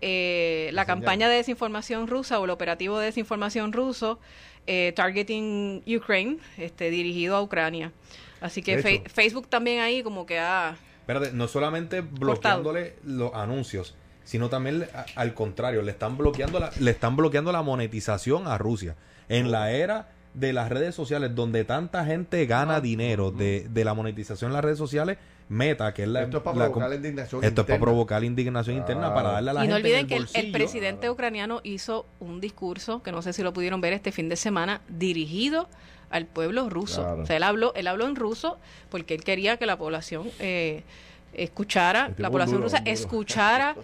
eh, 0.00 0.70
la 0.72 0.84
campaña 0.84 1.28
de 1.28 1.36
desinformación 1.36 2.08
rusa 2.08 2.38
o 2.40 2.44
el 2.44 2.50
operativo 2.50 2.98
de 2.98 3.06
desinformación 3.06 3.72
ruso 3.72 4.18
eh, 4.66 4.92
targeting 4.94 5.82
Ukraine, 5.86 6.38
este, 6.58 6.90
dirigido 6.90 7.36
a 7.36 7.42
Ucrania. 7.42 7.92
Así 8.40 8.62
que 8.62 8.78
Fe-. 8.82 9.02
Facebook 9.06 9.48
también 9.48 9.80
ahí 9.80 10.02
como 10.02 10.26
que 10.26 10.38
ha... 10.38 10.76
Espérate, 11.00 11.32
no 11.32 11.48
solamente 11.48 12.00
bloqueándole 12.00 12.94
los 13.04 13.34
anuncios, 13.34 13.94
sino 14.24 14.48
también 14.48 14.86
a- 14.94 15.04
al 15.16 15.34
contrario, 15.34 15.82
le 15.82 15.90
están 15.90 16.16
bloqueando 16.16 16.60
la, 16.60 16.70
le 16.78 16.90
están 16.92 17.16
bloqueando 17.16 17.50
la 17.52 17.62
monetización 17.62 18.46
a 18.46 18.56
Rusia. 18.58 18.94
En 19.28 19.50
la 19.50 19.72
era 19.72 20.11
de 20.34 20.52
las 20.52 20.68
redes 20.70 20.94
sociales, 20.94 21.34
donde 21.34 21.64
tanta 21.64 22.04
gente 22.04 22.46
gana 22.46 22.80
dinero 22.80 23.30
de, 23.30 23.66
de 23.68 23.84
la 23.84 23.94
monetización 23.94 24.50
en 24.50 24.54
las 24.54 24.64
redes 24.64 24.78
sociales, 24.78 25.18
Meta, 25.48 25.92
que 25.92 26.04
es 26.04 26.08
la... 26.08 26.22
Esto 26.22 26.38
es 26.38 26.42
para 26.42 26.56
la- 26.56 26.64
provocar 26.66 26.94
indignación 26.94 27.44
Esto 27.44 27.60
es 27.60 27.66
para 27.66 27.74
interna. 27.76 27.80
provocar 27.84 28.24
indignación 28.24 28.76
interna, 28.76 29.12
para 29.12 29.32
darle 29.32 29.50
a 29.50 29.54
la 29.54 29.64
y 29.64 29.68
no 29.68 29.74
gente 29.74 29.88
en 29.90 29.94
olviden 30.04 30.24
que 30.32 30.38
el, 30.40 30.52
presidente 30.52 31.10
ucraniano 31.10 31.60
hizo 31.64 32.06
un 32.20 32.40
discurso, 32.40 33.02
que 33.02 33.12
no 33.12 33.20
sé 33.20 33.32
si 33.34 33.42
lo 33.42 33.52
pudieron 33.52 33.80
ver 33.82 33.92
este 33.92 34.12
fin 34.12 34.30
de 34.30 34.36
semana, 34.36 34.80
dirigido 34.88 35.68
al 36.08 36.24
pueblo 36.26 36.70
ruso. 36.70 37.02
Claro. 37.02 37.22
O 37.22 37.26
sea, 37.26 37.36
él 37.36 37.42
habló, 37.42 37.74
él 37.74 37.86
habló 37.86 38.06
en 38.06 38.16
ruso 38.16 38.58
porque 38.88 39.14
él 39.14 39.24
quería 39.24 39.58
que 39.58 39.66
la 39.66 39.76
población 39.76 40.30
eh, 40.38 40.84
escuchara, 41.34 42.08
Este 42.10 42.22
la 42.22 42.30
población 42.30 42.56
duro, 42.58 42.64
rusa 42.68 42.78
duro. 42.84 42.90
escuchara 42.90 43.76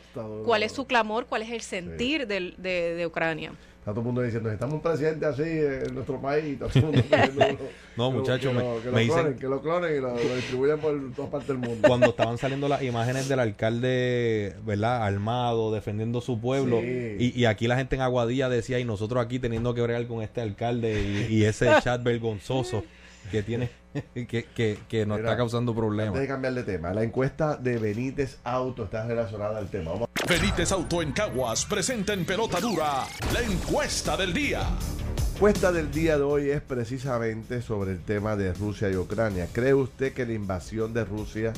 cuál 0.44 0.62
es 0.62 0.72
su 0.72 0.86
clamor, 0.86 1.26
cuál 1.26 1.42
es 1.42 1.50
el 1.50 1.60
sentir 1.60 2.26
del- 2.26 2.54
de, 2.58 2.94
de 2.94 3.06
Ucrania. 3.06 3.52
Está 3.88 3.94
todo 3.94 4.00
el 4.00 4.06
mundo 4.06 4.20
diciendo, 4.22 4.50
necesitamos 4.50 4.74
un 4.74 4.82
presidente 4.82 5.24
así 5.24 5.42
en 5.42 5.94
nuestro 5.94 6.20
país. 6.20 6.58
Todo 6.58 6.68
el 6.74 6.82
mundo 6.82 6.98
diciendo, 7.02 7.58
No, 7.96 8.10
que- 8.10 8.16
muchacho, 8.18 8.48
que 8.50 8.54
me- 8.54 8.60
lo- 8.62 8.82
que 8.82 8.90
me 8.90 9.00
dicen- 9.00 9.36
que 9.38 9.46
lo 9.46 9.62
clonen 9.62 9.96
y 9.96 10.00
lo, 10.00 10.10
lo 10.14 10.36
distribuyan 10.36 10.78
por 10.78 11.12
todas 11.16 11.30
partes 11.30 11.48
del 11.48 11.58
mundo. 11.58 11.88
Cuando 11.88 12.06
estaban 12.08 12.36
saliendo 12.36 12.68
las 12.68 12.82
imágenes 12.82 13.28
del 13.30 13.40
alcalde, 13.40 14.54
¿verdad? 14.66 15.04
Armado, 15.04 15.72
defendiendo 15.72 16.20
su 16.20 16.38
pueblo. 16.38 16.80
Sí. 16.80 17.16
Y, 17.18 17.40
y 17.40 17.44
aquí 17.46 17.66
la 17.66 17.76
gente 17.76 17.96
en 17.96 18.02
Aguadilla 18.02 18.48
decía, 18.50 18.78
y 18.78 18.84
nosotros 18.84 19.24
aquí 19.24 19.38
teniendo 19.38 19.72
que 19.72 19.80
bregar 19.80 20.06
con 20.06 20.22
este 20.22 20.40
alcalde 20.42 21.26
y, 21.30 21.34
y 21.36 21.44
ese 21.44 21.68
chat 21.82 22.02
vergonzoso 22.02 22.84
que 23.28 23.42
tiene, 23.42 23.70
que, 24.14 24.26
que, 24.26 24.78
que 24.88 25.06
nos 25.06 25.18
Mira, 25.18 25.30
está 25.30 25.36
causando 25.36 25.72
Antes 25.72 25.82
de 25.82 25.86
problemas. 25.86 26.26
cambiar 26.26 26.54
de 26.54 26.62
tema, 26.62 26.92
la 26.92 27.02
encuesta 27.02 27.56
de 27.56 27.78
Benítez 27.78 28.38
Auto 28.44 28.84
está 28.84 29.06
relacionada 29.06 29.58
al 29.58 29.68
tema. 29.68 29.92
Vamos 29.92 30.08
Benítez 30.28 30.72
Auto 30.72 31.00
en 31.00 31.12
Caguas 31.12 31.64
presenta 31.64 32.12
en 32.12 32.24
pelota 32.26 32.60
dura 32.60 33.04
la 33.32 33.40
encuesta 33.40 34.16
del 34.16 34.34
día. 34.34 34.60
La 34.60 35.34
encuesta 35.34 35.72
del 35.72 35.90
día 35.90 36.16
de 36.18 36.22
hoy 36.24 36.50
es 36.50 36.60
precisamente 36.60 37.62
sobre 37.62 37.92
el 37.92 38.00
tema 38.02 38.36
de 38.36 38.52
Rusia 38.52 38.90
y 38.90 38.96
Ucrania. 38.96 39.46
¿Cree 39.52 39.72
usted 39.72 40.12
que 40.12 40.26
la 40.26 40.32
invasión 40.32 40.92
de 40.92 41.04
Rusia 41.04 41.52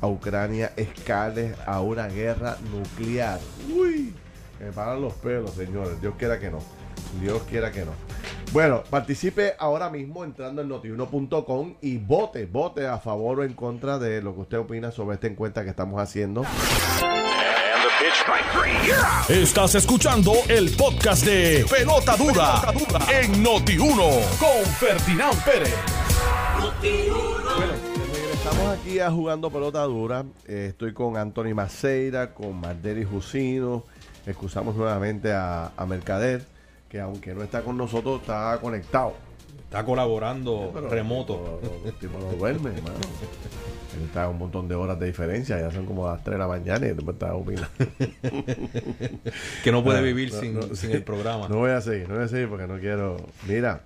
a 0.00 0.06
Ucrania 0.08 0.72
escale 0.76 1.54
a 1.64 1.80
una 1.80 2.08
guerra 2.08 2.58
nuclear? 2.72 3.38
Uy, 3.72 4.12
me 4.58 4.72
paran 4.72 5.00
los 5.00 5.14
pelos, 5.14 5.52
señores. 5.54 6.00
Dios 6.00 6.14
quiera 6.18 6.38
que 6.38 6.50
no. 6.50 6.58
Dios 7.20 7.40
quiera 7.48 7.70
que 7.70 7.84
no. 7.84 7.92
Bueno, 8.52 8.82
participe 8.90 9.54
ahora 9.60 9.90
mismo 9.90 10.24
entrando 10.24 10.60
en 10.62 10.68
notiuno.com 10.68 11.74
y 11.82 11.98
vote, 11.98 12.46
vote 12.46 12.84
a 12.84 12.98
favor 12.98 13.40
o 13.40 13.44
en 13.44 13.52
contra 13.54 14.00
de 14.00 14.20
lo 14.20 14.34
que 14.34 14.40
usted 14.40 14.58
opina 14.58 14.90
sobre 14.90 15.14
esta 15.14 15.28
encuesta 15.28 15.62
que 15.62 15.70
estamos 15.70 16.00
haciendo. 16.00 16.44
Estás 19.28 19.76
escuchando 19.76 20.32
el 20.48 20.70
podcast 20.76 21.24
de 21.24 21.64
Pelota 21.70 22.16
Dura, 22.16 22.62
en 23.20 23.44
Noti1 23.44 24.38
con 24.40 24.66
Ferdinand 24.78 25.44
Pérez. 25.44 25.74
Bueno, 26.80 27.72
regresamos 28.12 28.78
aquí 28.78 28.98
a 28.98 29.12
Jugando 29.12 29.50
Pelota 29.50 29.82
Dura. 29.84 30.24
Eh, 30.48 30.66
estoy 30.70 30.92
con 30.92 31.16
Anthony 31.16 31.54
Maceira, 31.54 32.34
con 32.34 32.60
Mardeli 32.60 33.04
Jusino. 33.04 33.84
Excusamos 34.26 34.74
nuevamente 34.74 35.32
a, 35.32 35.70
a 35.76 35.86
Mercader, 35.86 36.44
que 36.90 37.00
aunque 37.00 37.34
no 37.34 37.42
está 37.42 37.62
con 37.62 37.76
nosotros, 37.78 38.20
está 38.20 38.58
conectado. 38.60 39.14
Está 39.64 39.84
colaborando 39.84 40.72
remoto. 40.90 41.60
El 41.86 41.92
tipo 41.94 42.18
no 42.18 42.32
duerme, 42.36 42.70
hermano. 42.70 42.96
Él 43.96 44.04
está 44.06 44.28
un 44.28 44.38
montón 44.38 44.66
de 44.66 44.74
horas 44.74 44.98
de 44.98 45.06
diferencia, 45.06 45.60
ya 45.60 45.70
son 45.70 45.86
como 45.86 46.06
las 46.08 46.22
3 46.24 46.34
de 46.34 46.38
la 46.38 46.48
mañana 46.48 46.86
y 46.86 46.90
después 46.90 47.14
está 47.14 47.34
opinando. 47.34 47.68
Que 49.62 49.70
no 49.72 49.84
puede 49.84 50.00
No, 50.00 50.04
vivir 50.06 50.32
no, 50.32 50.40
sin, 50.40 50.54
no, 50.54 50.62
sin 50.62 50.76
sí. 50.76 50.92
el 50.92 51.04
programa. 51.04 51.46
No 51.48 51.58
voy 51.58 51.70
a 51.70 51.80
seguir, 51.80 52.08
no 52.08 52.16
voy 52.16 52.24
a 52.24 52.28
seguir 52.28 52.48
porque 52.48 52.66
no 52.66 52.78
quiero. 52.80 53.16
Mira, 53.46 53.82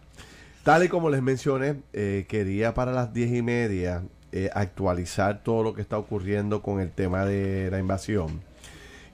tal 0.63 0.85
y 0.85 0.89
como 0.89 1.11
les 1.11 1.21
mencioné, 1.23 1.77
eh, 1.93 2.25
quería 2.29 2.73
para 2.73 2.93
las 2.93 3.13
diez 3.13 3.31
y 3.33 3.43
media 3.43 4.03
eh, 4.33 4.49
actualizar 4.55 5.43
todo 5.43 5.63
lo 5.63 5.75
que 5.75 5.83
está 5.83 5.99
ocurriendo 5.99 6.63
con 6.63 6.81
el 6.81 6.91
tema 6.91 7.27
de 7.27 7.71
la 7.71 7.79
invasión. 7.79 8.41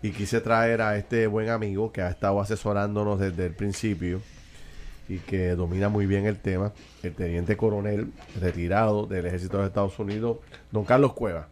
Y 0.02 0.10
quise 0.12 0.40
traer 0.40 0.80
a 0.80 0.96
este 0.96 1.26
buen 1.26 1.50
amigo 1.50 1.92
que 1.92 2.00
ha 2.02 2.08
estado 2.08 2.40
asesorándonos 2.40 3.18
desde 3.20 3.46
el 3.46 3.52
principio 3.52 4.20
y 5.08 5.18
que 5.18 5.50
domina 5.50 5.88
muy 5.88 6.06
bien 6.06 6.24
el 6.24 6.38
tema, 6.38 6.72
el 7.02 7.12
teniente 7.14 7.56
coronel 7.56 8.10
retirado 8.40 9.06
del 9.06 9.26
ejército 9.26 9.58
de 9.58 9.66
Estados 9.66 9.98
Unidos, 9.98 10.38
don 10.70 10.84
Carlos 10.84 11.12
Cueva. 11.12 11.48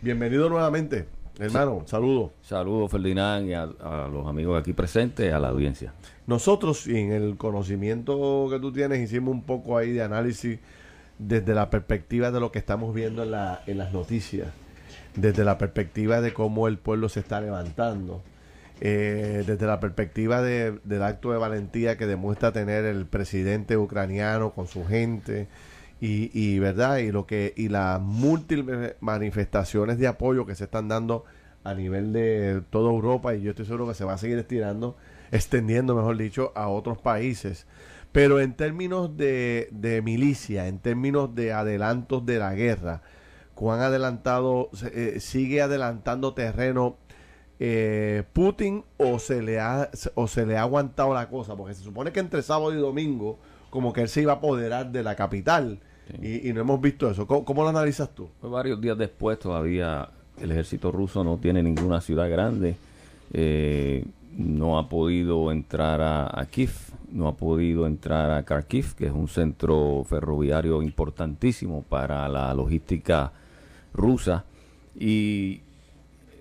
Bienvenido 0.00 0.48
nuevamente, 0.48 1.06
hermano, 1.38 1.82
saludos. 1.86 2.30
Saludos 2.42 2.90
Ferdinand 2.90 3.48
y 3.48 3.52
a, 3.52 3.62
a 3.64 4.08
los 4.10 4.26
amigos 4.26 4.58
aquí 4.58 4.72
presentes, 4.72 5.30
a 5.32 5.38
la 5.38 5.48
audiencia. 5.48 5.92
Nosotros, 6.26 6.86
y 6.86 6.96
en 6.96 7.12
el 7.12 7.36
conocimiento 7.36 8.46
que 8.50 8.58
tú 8.60 8.72
tienes, 8.72 9.00
hicimos 9.00 9.32
un 9.34 9.42
poco 9.42 9.76
ahí 9.76 9.92
de 9.92 10.02
análisis 10.02 10.58
desde 11.18 11.52
la 11.54 11.68
perspectiva 11.68 12.30
de 12.30 12.40
lo 12.40 12.50
que 12.50 12.60
estamos 12.60 12.94
viendo 12.94 13.24
en, 13.24 13.32
la- 13.32 13.60
en 13.66 13.76
las 13.76 13.92
noticias, 13.92 14.48
desde 15.16 15.44
la 15.44 15.58
perspectiva 15.58 16.20
de 16.20 16.32
cómo 16.32 16.68
el 16.68 16.78
pueblo 16.78 17.08
se 17.08 17.20
está 17.20 17.40
levantando, 17.40 18.22
eh, 18.80 19.44
desde 19.46 19.66
la 19.66 19.78
perspectiva 19.80 20.42
de- 20.42 20.78
del 20.84 21.02
acto 21.02 21.30
de 21.32 21.38
valentía 21.38 21.96
que 21.96 22.06
demuestra 22.06 22.52
tener 22.52 22.84
el 22.84 23.06
presidente 23.06 23.76
ucraniano 23.76 24.50
con 24.52 24.66
su 24.66 24.84
gente 24.84 25.46
y, 26.00 26.30
y 26.38 26.58
verdad 26.58 26.98
y 26.98 27.12
lo 27.12 27.26
que 27.26 27.54
y 27.56 27.68
las 27.68 28.00
múltiples 28.00 28.96
manifestaciones 29.00 29.98
de 29.98 30.08
apoyo 30.08 30.44
que 30.44 30.54
se 30.56 30.64
están 30.64 30.88
dando 30.88 31.24
a 31.62 31.72
nivel 31.74 32.12
de 32.12 32.62
toda 32.70 32.90
Europa 32.90 33.34
y 33.34 33.42
yo 33.42 33.50
estoy 33.50 33.64
seguro 33.66 33.86
que 33.88 33.94
se 33.94 34.04
va 34.04 34.14
a 34.14 34.18
seguir 34.18 34.38
estirando 34.38 34.96
extendiendo 35.30 35.94
mejor 35.94 36.16
dicho 36.18 36.52
a 36.54 36.68
otros 36.68 36.98
países. 36.98 37.66
Pero 38.12 38.38
en 38.40 38.54
términos 38.54 39.16
de, 39.16 39.68
de 39.72 40.02
milicia 40.02 40.66
en 40.68 40.78
términos 40.78 41.34
de 41.34 41.52
adelantos 41.52 42.26
de 42.26 42.38
la 42.38 42.54
guerra 42.54 43.02
cuán 43.54 43.80
adelantado 43.80 44.70
eh, 44.92 45.18
sigue 45.20 45.62
adelantando 45.62 46.34
terreno 46.34 46.96
eh, 47.60 48.24
Putin 48.32 48.84
o 48.96 49.18
se 49.18 49.42
le 49.42 49.60
ha 49.60 49.90
o 50.14 50.26
se 50.26 50.44
le 50.44 50.56
ha 50.56 50.62
aguantado 50.62 51.14
la 51.14 51.28
cosa 51.28 51.56
porque 51.56 51.74
se 51.74 51.82
supone 51.82 52.12
que 52.12 52.20
entre 52.20 52.42
sábado 52.42 52.74
y 52.74 52.78
domingo 52.78 53.38
como 53.70 53.92
que 53.92 54.02
él 54.02 54.08
se 54.08 54.22
iba 54.22 54.32
a 54.32 54.36
apoderar 54.36 54.90
de 54.90 55.02
la 55.02 55.14
capital 55.14 55.78
y, 56.20 56.48
y 56.48 56.52
no 56.52 56.60
hemos 56.60 56.80
visto 56.80 57.08
eso 57.10 57.26
¿Cómo, 57.26 57.44
cómo 57.44 57.62
lo 57.62 57.68
analizas 57.68 58.10
tú? 58.14 58.28
Pues 58.40 58.52
varios 58.52 58.80
días 58.80 58.98
después 58.98 59.38
todavía 59.38 60.10
el 60.40 60.50
ejército 60.50 60.90
ruso 60.90 61.24
no 61.24 61.36
tiene 61.38 61.62
ninguna 61.62 62.00
ciudad 62.00 62.28
grande, 62.28 62.76
eh, 63.32 64.04
no 64.36 64.78
ha 64.78 64.88
podido 64.88 65.52
entrar 65.52 66.00
a, 66.00 66.40
a 66.40 66.46
Kiev, 66.46 66.72
no 67.12 67.28
ha 67.28 67.36
podido 67.36 67.86
entrar 67.86 68.30
a 68.30 68.42
Kharkiv, 68.42 68.94
que 68.96 69.06
es 69.06 69.12
un 69.12 69.28
centro 69.28 70.04
ferroviario 70.08 70.82
importantísimo 70.82 71.82
para 71.82 72.28
la 72.28 72.52
logística 72.54 73.32
rusa. 73.94 74.44
Y 74.98 75.60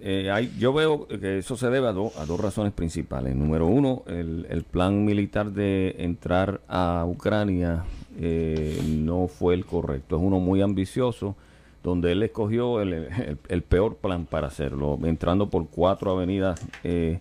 eh, 0.02 0.30
hay- 0.32 0.52
yo 0.60 0.74
veo 0.74 1.08
que 1.08 1.38
eso 1.38 1.56
se 1.56 1.70
debe 1.70 1.88
a, 1.88 1.94
do- 1.94 2.12
a 2.18 2.26
dos 2.26 2.39
razones 2.39 2.74
principales. 2.74 3.36
Número 3.36 3.68
uno, 3.68 4.04
el, 4.08 4.46
el 4.50 4.63
plan 4.63 5.06
militar 5.06 5.52
de 5.52 5.96
entrar 6.00 6.60
a 6.68 7.06
Ucrania 7.08 7.86
eh, 8.20 8.80
no 9.00 9.28
fue 9.28 9.54
el 9.54 9.66
correcto. 9.66 10.18
Es 10.18 10.22
uno 10.22 10.39
muy 10.39 10.62
ambicioso, 10.62 11.36
donde 11.84 12.12
él 12.12 12.24
escogió 12.24 12.82
el, 12.82 13.08
el- 13.48 13.62
peor 13.62 13.96
plan 13.96 14.26
para 14.26 14.48
hacerlo, 14.48 15.00
entrando 15.04 15.50
por 15.50 15.68
cuatro 15.68 16.12
avenidas, 16.12 16.60
eh, 16.84 17.20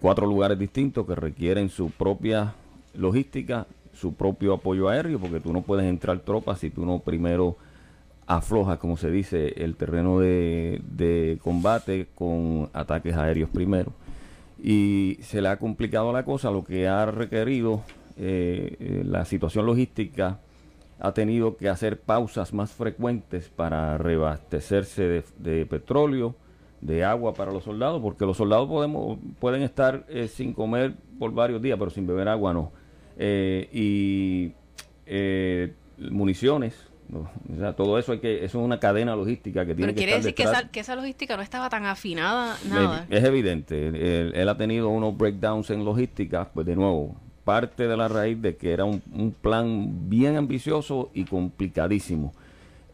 cuatro 0.00 0.26
lugares 0.26 0.58
distintos 0.58 1.06
que 1.06 1.14
requieren 1.14 1.68
su 1.70 1.90
propia 1.90 2.54
logística, 2.94 3.66
su 3.94 4.14
propio 4.14 4.54
apoyo 4.54 4.88
aéreo, 4.88 5.18
porque 5.18 5.40
tú 5.40 5.52
no 5.52 5.62
puedes 5.62 5.86
entrar 5.86 6.18
tropas 6.20 6.58
si 6.60 6.70
tú 6.70 6.86
no 6.86 6.98
primero 7.00 7.56
afloja, 8.26 8.78
como 8.78 8.96
se 8.96 9.10
dice, 9.10 9.62
el 9.62 9.76
terreno 9.76 10.20
de, 10.20 11.38
combate 11.42 12.08
con 12.14 12.70
ataques 12.72 13.16
aéreos 13.16 13.50
primero. 13.50 13.92
Y 14.62 15.18
se 15.22 15.42
le 15.42 15.48
ha 15.48 15.58
complicado 15.58 16.12
la 16.12 16.24
cosa, 16.24 16.50
lo 16.50 16.64
que 16.64 16.86
ha 16.86 17.06
requerido 17.06 17.82
eh, 18.16 18.76
eh, 18.78 19.02
la 19.04 19.24
situación 19.24 19.66
logística 19.66 20.38
ha 21.00 21.12
tenido 21.12 21.56
que 21.56 21.68
hacer 21.68 22.00
pausas 22.00 22.52
más 22.52 22.70
frecuentes 22.70 23.48
para 23.48 23.98
reabastecerse 23.98 25.02
de, 25.02 25.24
de 25.38 25.66
petróleo, 25.66 26.36
de 26.80 27.04
agua 27.04 27.32
para 27.32 27.52
los 27.52 27.64
soldados, 27.64 28.02
porque 28.02 28.26
los 28.26 28.36
soldados 28.36 28.68
podemos, 28.68 29.18
pueden 29.40 29.62
estar 29.62 30.04
eh, 30.08 30.28
sin 30.28 30.52
comer 30.52 30.94
por 31.18 31.32
varios 31.32 31.62
días, 31.62 31.78
pero 31.78 31.90
sin 31.90 32.06
beber 32.06 32.28
agua 32.28 32.52
no. 32.52 32.72
Eh, 33.16 33.68
y 33.72 34.52
municiones. 36.10 36.91
O 37.12 37.56
sea, 37.58 37.74
todo 37.74 37.98
eso 37.98 38.12
hay 38.12 38.20
que, 38.20 38.44
eso 38.44 38.58
es 38.58 38.64
una 38.64 38.80
cadena 38.80 39.14
logística 39.14 39.66
que 39.66 39.74
tiene 39.74 39.92
Pero 39.92 39.94
que 39.94 39.98
quiere 39.98 40.12
estar 40.12 40.22
decir 40.22 40.34
que 40.34 40.42
esa, 40.44 40.68
que 40.68 40.80
esa 40.80 40.96
logística 40.96 41.36
no 41.36 41.42
estaba 41.42 41.68
tan 41.68 41.84
afinada, 41.84 42.56
nada. 42.68 43.06
Es 43.10 43.22
evidente, 43.24 43.88
él, 43.88 44.32
él 44.34 44.48
ha 44.48 44.56
tenido 44.56 44.88
unos 44.88 45.16
breakdowns 45.16 45.70
en 45.70 45.84
logística, 45.84 46.48
pues 46.52 46.66
de 46.66 46.74
nuevo, 46.74 47.14
parte 47.44 47.86
de 47.86 47.96
la 47.96 48.08
raíz 48.08 48.40
de 48.40 48.56
que 48.56 48.72
era 48.72 48.84
un, 48.84 49.02
un 49.12 49.32
plan 49.32 50.08
bien 50.08 50.36
ambicioso 50.36 51.10
y 51.12 51.24
complicadísimo. 51.24 52.32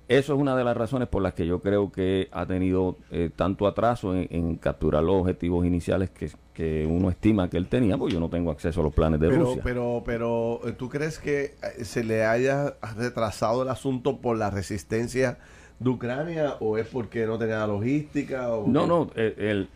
Eso 0.09 0.35
es 0.35 0.41
una 0.41 0.57
de 0.57 0.65
las 0.65 0.77
razones 0.77 1.09
por 1.09 1.23
las 1.23 1.35
que 1.35 1.47
yo 1.47 1.61
creo 1.61 1.93
que 1.93 2.29
ha 2.33 2.47
tenido 2.47 2.97
eh, 3.11 3.31
tanto 3.35 3.67
atraso 3.67 4.15
en, 4.15 4.57
capturar 4.57 5.03
los 5.03 5.21
objetivos 5.21 5.67
iniciales 5.67 6.11
que, 6.11 6.31
que, 6.55 6.87
uno 6.87 7.11
estima 7.11 7.49
que 7.51 7.59
él 7.59 7.69
tenía, 7.69 7.97
porque 7.97 8.15
yo 8.15 8.21
no 8.21 8.31
tengo 8.31 8.51
acceso 8.51 8.81
a 8.81 8.85
los 8.85 8.95
planes 8.95 9.21
de 9.21 9.29
pero, 9.29 9.45
Rusia. 9.45 9.63
Pero, 9.63 10.03
pero, 10.05 10.61
¿tú 10.77 10.89
crees 10.89 11.19
que 11.19 11.55
se 11.83 12.05
le 12.05 12.25
haya 12.25 12.75
retrasado 12.97 13.63
el 13.63 13.69
asunto 13.69 14.19
por 14.19 14.39
la 14.39 14.51
resistencia 14.51 15.39
de 15.79 15.91
Ucrania 15.91 16.57
o 16.61 16.79
es 16.79 16.87
porque 16.89 17.27
no 17.27 17.39
tenía 17.39 17.67
logística? 17.67 18.49
O 18.49 18.67
no, 18.67 18.87
no, 18.87 19.11
el 19.15 19.69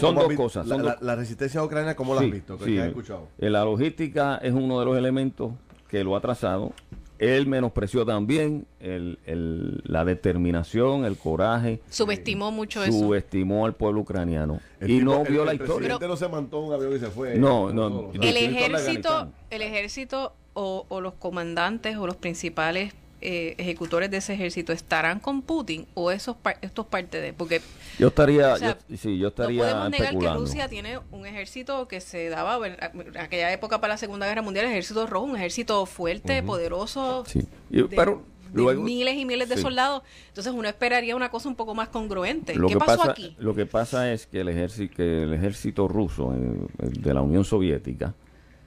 son 0.00 0.14
dos 0.14 0.34
cosas. 0.34 0.66
la, 0.66 1.16
resistencia 1.16 1.60
a 1.60 1.64
Ucrania, 1.64 1.96
¿cómo 1.96 2.14
la 2.14 2.20
has 2.20 2.30
visto? 2.30 2.58
Sí. 2.64 2.78
has 2.78 2.88
escuchado? 2.88 3.28
Eh, 3.38 3.50
la 3.50 3.64
logística 3.64 4.36
es 4.36 4.52
uno 4.52 4.78
de 4.78 4.86
los 4.86 4.96
elementos 4.96 5.52
que 5.88 6.04
lo 6.04 6.16
ha 6.16 6.20
trazado. 6.20 6.72
Él 7.18 7.46
menospreció 7.46 8.04
también 8.04 8.66
el, 8.80 9.82
la 9.84 10.04
determinación, 10.04 11.04
el 11.04 11.16
coraje. 11.16 11.80
Subestimó 11.88 12.50
mucho 12.50 12.82
eso. 12.82 12.92
Subestimó 12.92 13.66
al 13.66 13.74
pueblo 13.74 14.00
ucraniano. 14.00 14.60
y 14.84 14.98
no 14.98 15.24
vio 15.24 15.44
la 15.44 15.54
historia. 15.54 15.98
no 15.98 16.16
se 16.16 16.28
montó 16.28 16.60
un 16.60 16.72
avión 16.72 16.94
y 16.94 16.98
se 16.98 17.08
fue. 17.08 17.36
No, 17.36 17.72
no. 17.72 18.10
El 18.14 18.36
ejército, 18.36 19.28
el 19.50 19.62
ejército 19.62 20.34
o, 20.54 20.86
o 20.88 21.00
los 21.00 21.14
comandantes 21.14 21.96
o 21.96 22.06
los 22.06 22.16
principales 22.16 22.94
eh, 23.24 23.54
ejecutores 23.56 24.10
de 24.10 24.18
ese 24.18 24.34
ejército 24.34 24.72
estarán 24.72 25.18
con 25.18 25.40
Putin 25.40 25.86
o 25.94 26.10
esos 26.10 26.36
esto 26.60 26.82
es 26.82 26.88
parte 26.88 27.22
de 27.22 27.32
porque 27.32 27.62
yo 27.98 28.08
estaría 28.08 28.56
sí 28.94 29.16
yo 29.16 29.28
estaría 29.28 29.62
no 29.62 29.70
podemos 29.70 29.90
negar 29.90 30.18
que 30.18 30.38
Rusia 30.38 30.68
tiene 30.68 30.98
un 31.10 31.24
ejército 31.24 31.88
que 31.88 32.02
se 32.02 32.28
daba 32.28 32.58
en 32.66 32.76
aquella 33.18 33.50
época 33.50 33.80
para 33.80 33.94
la 33.94 33.98
Segunda 33.98 34.26
Guerra 34.26 34.42
Mundial 34.42 34.66
el 34.66 34.72
ejército 34.72 35.06
rojo 35.06 35.24
un 35.24 35.36
ejército 35.36 35.86
fuerte 35.86 36.42
poderoso 36.42 37.24
sí. 37.26 37.48
pero 37.88 38.22
miles 38.54 39.16
y 39.16 39.24
miles 39.24 39.48
de 39.48 39.56
soldados. 39.56 40.02
Entonces 40.28 40.52
uno 40.52 40.68
esperaría 40.68 41.16
una 41.16 41.30
cosa 41.30 41.48
un 41.48 41.56
poco 41.56 41.74
más 41.74 41.88
congruente. 41.88 42.52
Qué 42.52 42.76
pasó 42.76 43.10
aquí 43.10 43.34
lo 43.38 43.54
que 43.54 43.66
pasa 43.66 44.12
es 44.12 44.26
que 44.26 44.40
el 44.40 44.48
ejército 44.48 44.94
que 44.94 45.22
el 45.22 45.32
ejército 45.32 45.88
ruso 45.88 46.34
de 46.78 47.14
la 47.14 47.22
Unión 47.22 47.44
Soviética 47.44 48.14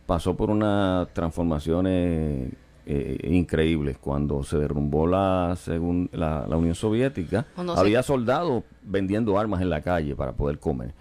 pasó 0.07 0.35
por 0.35 0.49
unas 0.49 1.13
transformaciones 1.13 2.51
eh, 2.89 3.17
increíbles. 3.29 3.97
Cuando 3.97 4.43
se 4.43 4.57
derrumbó 4.57 5.07
la, 5.07 5.57
según, 5.59 6.09
la, 6.13 6.45
Unión 6.47 6.73
Soviética, 6.73 7.45
había 7.75 8.01
soldados 8.01 8.63
vendiendo 8.81 9.37
armas 9.37 9.61
en 9.61 9.69
la 9.69 9.81
calle 9.81 10.15
para 10.15 10.31
poder 10.31 10.57
comer. 10.57 10.93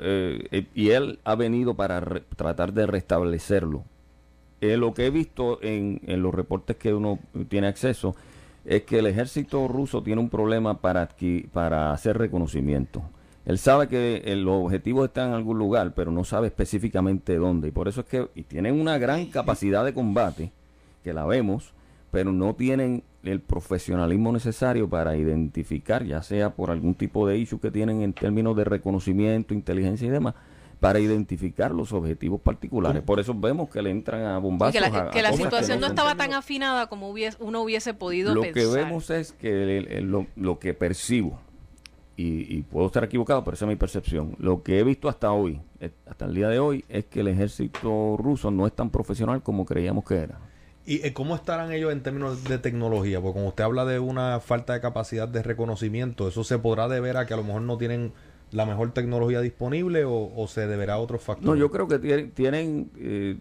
Eh, 0.00 0.48
eh, 0.50 0.66
y 0.74 0.88
él 0.88 1.18
ha 1.24 1.34
venido 1.34 1.74
para 1.74 2.00
tratar 2.34 2.72
de 2.72 2.86
restablecerlo. 2.86 3.84
lo 4.62 4.94
que 4.94 5.04
he 5.04 5.10
visto 5.10 5.58
en, 5.60 6.00
en 6.06 6.22
los 6.22 6.34
reportes 6.34 6.76
que 6.76 6.94
uno 6.94 7.18
tiene 7.50 7.66
acceso 7.66 8.16
es 8.64 8.84
que 8.84 9.00
el 9.00 9.06
ejército 9.06 9.68
ruso 9.68 10.02
tiene 10.02 10.22
un 10.22 10.30
problema 10.30 10.80
para, 10.80 11.10
para 11.52 11.92
hacer 11.92 12.16
reconocimiento. 12.16 13.02
Él 13.44 13.58
sabe 13.58 13.86
que 13.88 14.34
los 14.36 14.64
objetivos 14.64 15.08
están 15.08 15.28
en 15.28 15.34
algún 15.34 15.58
lugar, 15.58 15.92
pero 15.94 16.10
no 16.10 16.24
sabe 16.24 16.46
específicamente 16.46 17.36
dónde. 17.36 17.68
Y 17.68 17.70
por 17.70 17.86
eso 17.86 18.00
es 18.00 18.06
que 18.06 18.44
tienen 18.44 18.80
una 18.80 18.96
gran 18.96 19.26
capacidad 19.26 19.84
de 19.84 19.92
combate 19.92 20.52
que 21.02 21.12
la 21.12 21.24
vemos, 21.24 21.74
pero 22.10 22.32
no 22.32 22.54
tienen 22.54 23.02
el 23.22 23.40
profesionalismo 23.40 24.32
necesario 24.32 24.88
para 24.88 25.16
identificar, 25.16 26.04
ya 26.04 26.22
sea 26.22 26.54
por 26.54 26.70
algún 26.70 26.94
tipo 26.94 27.26
de 27.26 27.38
issue 27.38 27.60
que 27.60 27.70
tienen 27.70 28.02
en 28.02 28.12
términos 28.12 28.56
de 28.56 28.64
reconocimiento, 28.64 29.54
inteligencia 29.54 30.06
y 30.06 30.10
demás, 30.10 30.34
para 30.80 31.00
identificar 31.00 31.72
los 31.72 31.92
objetivos 31.92 32.40
particulares. 32.40 33.02
Por 33.02 33.18
eso 33.18 33.34
vemos 33.34 33.68
que 33.68 33.82
le 33.82 33.90
entran 33.90 34.22
a 34.22 34.38
bombazos. 34.38 34.72
que 34.72 34.80
la, 34.80 35.10
que 35.10 35.22
la 35.22 35.32
situación 35.32 35.80
no 35.80 35.88
estaba 35.88 36.14
tan 36.14 36.32
afinada 36.32 36.86
como 36.86 37.12
uno 37.40 37.62
hubiese 37.62 37.94
podido 37.94 38.34
lo 38.34 38.42
pensar. 38.42 38.62
Lo 38.62 38.72
que 38.72 38.76
vemos 38.76 39.10
es 39.10 39.32
que 39.32 40.00
lo, 40.36 40.58
que 40.58 40.74
percibo, 40.74 41.40
y, 42.16 42.56
y, 42.56 42.62
puedo 42.62 42.86
estar 42.86 43.04
equivocado, 43.04 43.44
pero 43.44 43.54
esa 43.54 43.64
es 43.64 43.68
mi 43.68 43.76
percepción, 43.76 44.34
lo 44.38 44.62
que 44.62 44.78
he 44.78 44.84
visto 44.84 45.08
hasta 45.08 45.30
hoy, 45.32 45.60
eh, 45.80 45.90
hasta 46.08 46.24
el 46.24 46.34
día 46.34 46.48
de 46.48 46.58
hoy, 46.58 46.84
es 46.88 47.04
que 47.04 47.20
el 47.20 47.28
ejército 47.28 48.16
ruso 48.16 48.50
no 48.50 48.66
es 48.66 48.72
tan 48.72 48.90
profesional 48.90 49.42
como 49.42 49.64
creíamos 49.64 50.04
que 50.04 50.16
era. 50.16 50.38
¿Y 50.88 51.06
eh, 51.06 51.12
cómo 51.12 51.34
estarán 51.34 51.70
ellos 51.70 51.92
en 51.92 52.02
términos 52.02 52.44
de 52.44 52.56
tecnología? 52.56 53.20
Porque 53.20 53.34
cuando 53.34 53.50
usted 53.50 53.62
habla 53.62 53.84
de 53.84 53.98
una 53.98 54.40
falta 54.40 54.72
de 54.72 54.80
capacidad 54.80 55.28
de 55.28 55.42
reconocimiento, 55.42 56.26
¿eso 56.28 56.44
se 56.44 56.58
podrá 56.58 56.88
deber 56.88 57.18
a 57.18 57.26
que 57.26 57.34
a 57.34 57.36
lo 57.36 57.44
mejor 57.44 57.60
no 57.60 57.76
tienen 57.76 58.14
la 58.52 58.64
mejor 58.64 58.92
tecnología 58.92 59.42
disponible 59.42 60.04
o, 60.06 60.46
se 60.48 60.66
deberá 60.66 60.94
a 60.94 60.98
otros 60.98 61.20
factores? 61.20 61.46
No, 61.46 61.56
yo 61.56 61.70
creo 61.70 61.88
que 61.88 61.98
tienen, 61.98 62.30
tienen, 62.30 62.90
eh, 62.96 63.36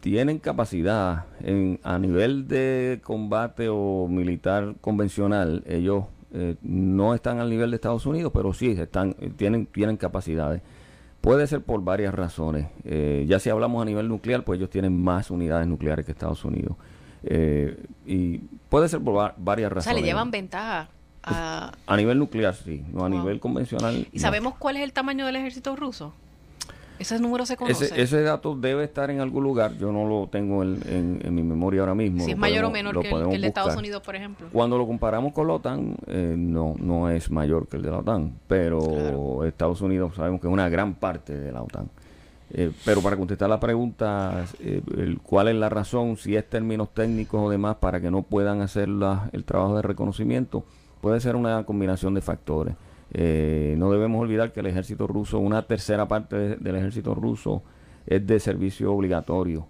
tienen 0.00 0.38
capacidad 0.38 1.24
en, 1.40 1.80
a 1.84 1.98
nivel 1.98 2.48
de 2.48 3.00
combate 3.02 3.70
o 3.70 4.06
militar 4.06 4.74
convencional. 4.82 5.64
Ellos 5.66 6.04
eh, 6.34 6.56
no 6.60 7.14
están 7.14 7.38
al 7.38 7.48
nivel 7.48 7.70
de 7.70 7.76
Estados 7.76 8.04
Unidos, 8.04 8.30
pero 8.34 8.52
sí 8.52 8.72
están, 8.72 9.14
tienen, 9.38 9.64
tienen 9.64 9.96
capacidades. 9.96 10.60
Puede 11.24 11.46
ser 11.46 11.62
por 11.62 11.82
varias 11.82 12.14
razones. 12.14 12.66
Eh, 12.84 13.24
ya 13.26 13.38
si 13.38 13.48
hablamos 13.48 13.80
a 13.80 13.86
nivel 13.86 14.08
nuclear, 14.08 14.44
pues 14.44 14.58
ellos 14.58 14.68
tienen 14.68 15.02
más 15.02 15.30
unidades 15.30 15.66
nucleares 15.66 16.04
que 16.04 16.12
Estados 16.12 16.44
Unidos. 16.44 16.76
Eh, 17.22 17.82
y 18.04 18.38
puede 18.68 18.90
ser 18.90 19.00
por 19.00 19.32
varias 19.38 19.72
razones. 19.72 19.86
O 19.86 19.90
sea, 19.90 20.00
le 20.02 20.06
llevan 20.06 20.30
ventaja 20.30 20.88
a... 21.22 21.72
A 21.86 21.96
nivel 21.96 22.18
nuclear, 22.18 22.54
sí. 22.54 22.84
No 22.92 23.06
a 23.06 23.08
nivel 23.08 23.40
convencional. 23.40 24.06
¿Y 24.12 24.18
sabemos 24.18 24.56
cuál 24.58 24.76
es 24.76 24.82
el 24.82 24.92
tamaño 24.92 25.24
del 25.24 25.36
ejército 25.36 25.74
ruso? 25.76 26.12
¿Ese 26.98 27.18
número 27.18 27.44
se 27.44 27.56
conoce? 27.56 28.00
Ese, 28.00 28.22
dato 28.22 28.54
debe 28.54 28.84
estar 28.84 29.10
en 29.10 29.20
algún 29.20 29.42
lugar. 29.42 29.76
Yo 29.78 29.90
no 29.90 30.08
lo 30.08 30.28
tengo 30.28 30.62
en, 30.62 31.34
mi 31.34 31.42
memoria 31.42 31.80
ahora 31.80 31.94
mismo. 31.94 32.24
Si 32.24 32.30
es 32.30 32.36
mayor 32.36 32.64
o 32.64 32.70
menor 32.70 33.00
que 33.00 33.10
el, 33.10 33.40
de 33.40 33.48
Estados 33.48 33.76
Unidos, 33.76 34.02
por 34.02 34.14
ejemplo. 34.14 34.48
Cuando 34.52 34.78
lo 34.78 34.86
comparamos 34.86 35.32
con 35.32 35.48
la 35.48 35.54
OTAN, 35.54 35.96
eh, 36.06 36.34
no, 36.36 36.74
no 36.78 37.10
es 37.10 37.30
mayor 37.30 37.66
que 37.66 37.76
el 37.76 37.82
de 37.82 37.90
la 37.90 37.98
OTAN. 37.98 38.38
Pero 38.46 39.44
Estados 39.44 39.80
Unidos 39.80 40.14
sabemos 40.14 40.40
que 40.40 40.46
es 40.46 40.52
una 40.52 40.68
gran 40.68 40.94
parte 40.94 41.36
de 41.36 41.52
la 41.52 41.62
OTAN. 41.62 41.88
Eh, 42.56 42.70
pero 42.84 43.00
para 43.00 43.16
contestar 43.16 43.48
la 43.48 43.58
pregunta, 43.58 44.44
eh, 44.60 44.80
¿cuál 45.24 45.48
es 45.48 45.56
la 45.56 45.68
razón, 45.68 46.16
si 46.16 46.36
es 46.36 46.48
términos 46.48 46.94
técnicos 46.94 47.40
o 47.42 47.50
demás, 47.50 47.76
para 47.76 48.00
que 48.00 48.12
no 48.12 48.22
puedan 48.22 48.60
hacer 48.60 48.88
el 49.32 49.44
trabajo 49.44 49.76
de 49.76 49.82
reconocimiento? 49.82 50.64
Puede 51.00 51.20
ser 51.20 51.34
una 51.34 51.64
combinación 51.64 52.14
de 52.14 52.20
factores. 52.20 52.76
Eh, 53.16 53.76
no 53.78 53.92
debemos 53.92 54.20
olvidar 54.20 54.52
que 54.52 54.60
el 54.60 54.66
ejército 54.66 55.06
ruso, 55.06 55.38
una 55.38 55.62
tercera 55.62 56.06
parte 56.08 56.56
del 56.56 56.76
ejército 56.76 57.14
ruso 57.14 57.62
es 58.06 58.26
de 58.26 58.40
servicio 58.40 58.92
obligatorio, 58.92 59.68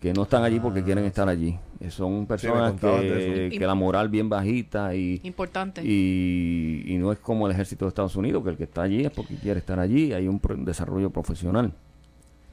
que 0.00 0.12
no 0.12 0.22
están 0.22 0.44
allí 0.44 0.60
porque 0.60 0.84
quieren 0.84 1.04
estar 1.04 1.28
allí. 1.28 1.58
Eh, 1.80 1.90
son 1.90 2.26
personas 2.26 2.74
que, 2.80 3.58
la 3.60 3.74
moral 3.74 4.08
bien 4.08 4.28
bajita 4.28 4.94
y, 4.94 5.20
Importante. 5.24 5.82
Y, 5.84 6.84
y, 6.86 6.96
no 6.98 7.10
es 7.10 7.18
como 7.18 7.46
el 7.46 7.52
ejército 7.52 7.84
de 7.84 7.88
Estados 7.88 8.14
Unidos, 8.14 8.44
que 8.44 8.50
el 8.50 8.56
que 8.56 8.64
está 8.64 8.82
allí 8.82 9.04
es 9.04 9.10
porque 9.10 9.34
quiere 9.34 9.58
estar 9.58 9.80
allí, 9.80 10.12
hay 10.12 10.28
un 10.28 10.40
desarrollo 10.64 11.10
profesional 11.10 11.72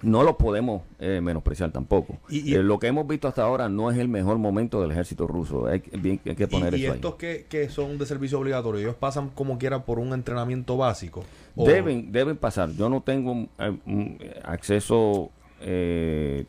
no 0.04 0.24
lo 0.24 0.38
podemos 0.38 0.84
eh, 1.00 1.22
menospreciar 1.22 1.72
tampoco. 1.72 2.18
Y, 2.30 2.54
eh, 2.54 2.64
lo 2.64 2.80
que 2.80 2.88
hemos 2.88 3.08
visto 3.08 3.28
hasta 3.28 3.44
ahora 3.44 3.70
no 3.70 3.90
es 3.90 3.98
el 3.98 4.08
mejor 4.08 4.38
momento 4.38 4.82
del 4.82 4.92
ejército 4.92 5.28
ruso. 5.28 5.68
Hay, 5.68 5.80
que 5.80 6.48
poner 6.48 6.74
y, 6.76 6.86
eso 6.86 6.94
y 6.94 6.96
estos 6.96 7.16
Que, 7.16 7.46
que 7.50 7.70
son 7.70 7.98
de 7.98 8.06
servicio 8.06 8.40
obligatorio, 8.40 8.82
ellos 8.82 8.96
pasan 8.96 9.30
como 9.30 9.58
quiera 9.58 9.86
por 9.86 10.00
un 10.00 10.14
entrenamiento 10.14 10.78
básico. 10.78 11.24
Deben, 11.56 12.12
deben 12.12 12.38
pasar. 12.38 12.72
Yo 12.72 12.90
no 12.90 13.02
tengo 13.02 13.48
eh, 13.60 14.42
acceso 14.44 15.32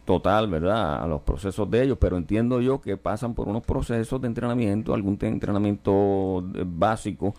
total, 0.04 0.48
¿verdad?, 0.48 1.00
a 1.00 1.06
los 1.06 1.22
procesos 1.22 1.70
de 1.70 1.84
ellos, 1.84 1.98
pero 2.00 2.16
entiendo 2.16 2.60
yo 2.60 2.80
que 2.80 2.96
pasan 2.96 3.34
por 3.34 3.46
unos 3.46 3.62
procesos 3.62 4.20
de 4.20 4.26
entrenamiento, 4.26 4.92
algún 4.92 5.16
entrenamiento 5.20 6.42
básico 6.66 7.32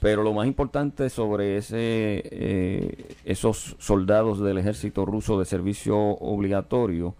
pero 0.00 0.22
lo 0.22 0.32
más 0.32 0.46
importante 0.46 1.10
sobre 1.10 1.58
ese, 1.58 1.76
eh, 2.24 3.04
esos 3.24 3.76
soldados 3.78 4.40
del 4.40 4.56
ejército 4.56 5.04
ruso 5.04 5.38
de 5.38 5.44
servicio 5.44 5.96
obligatorio 5.98 7.14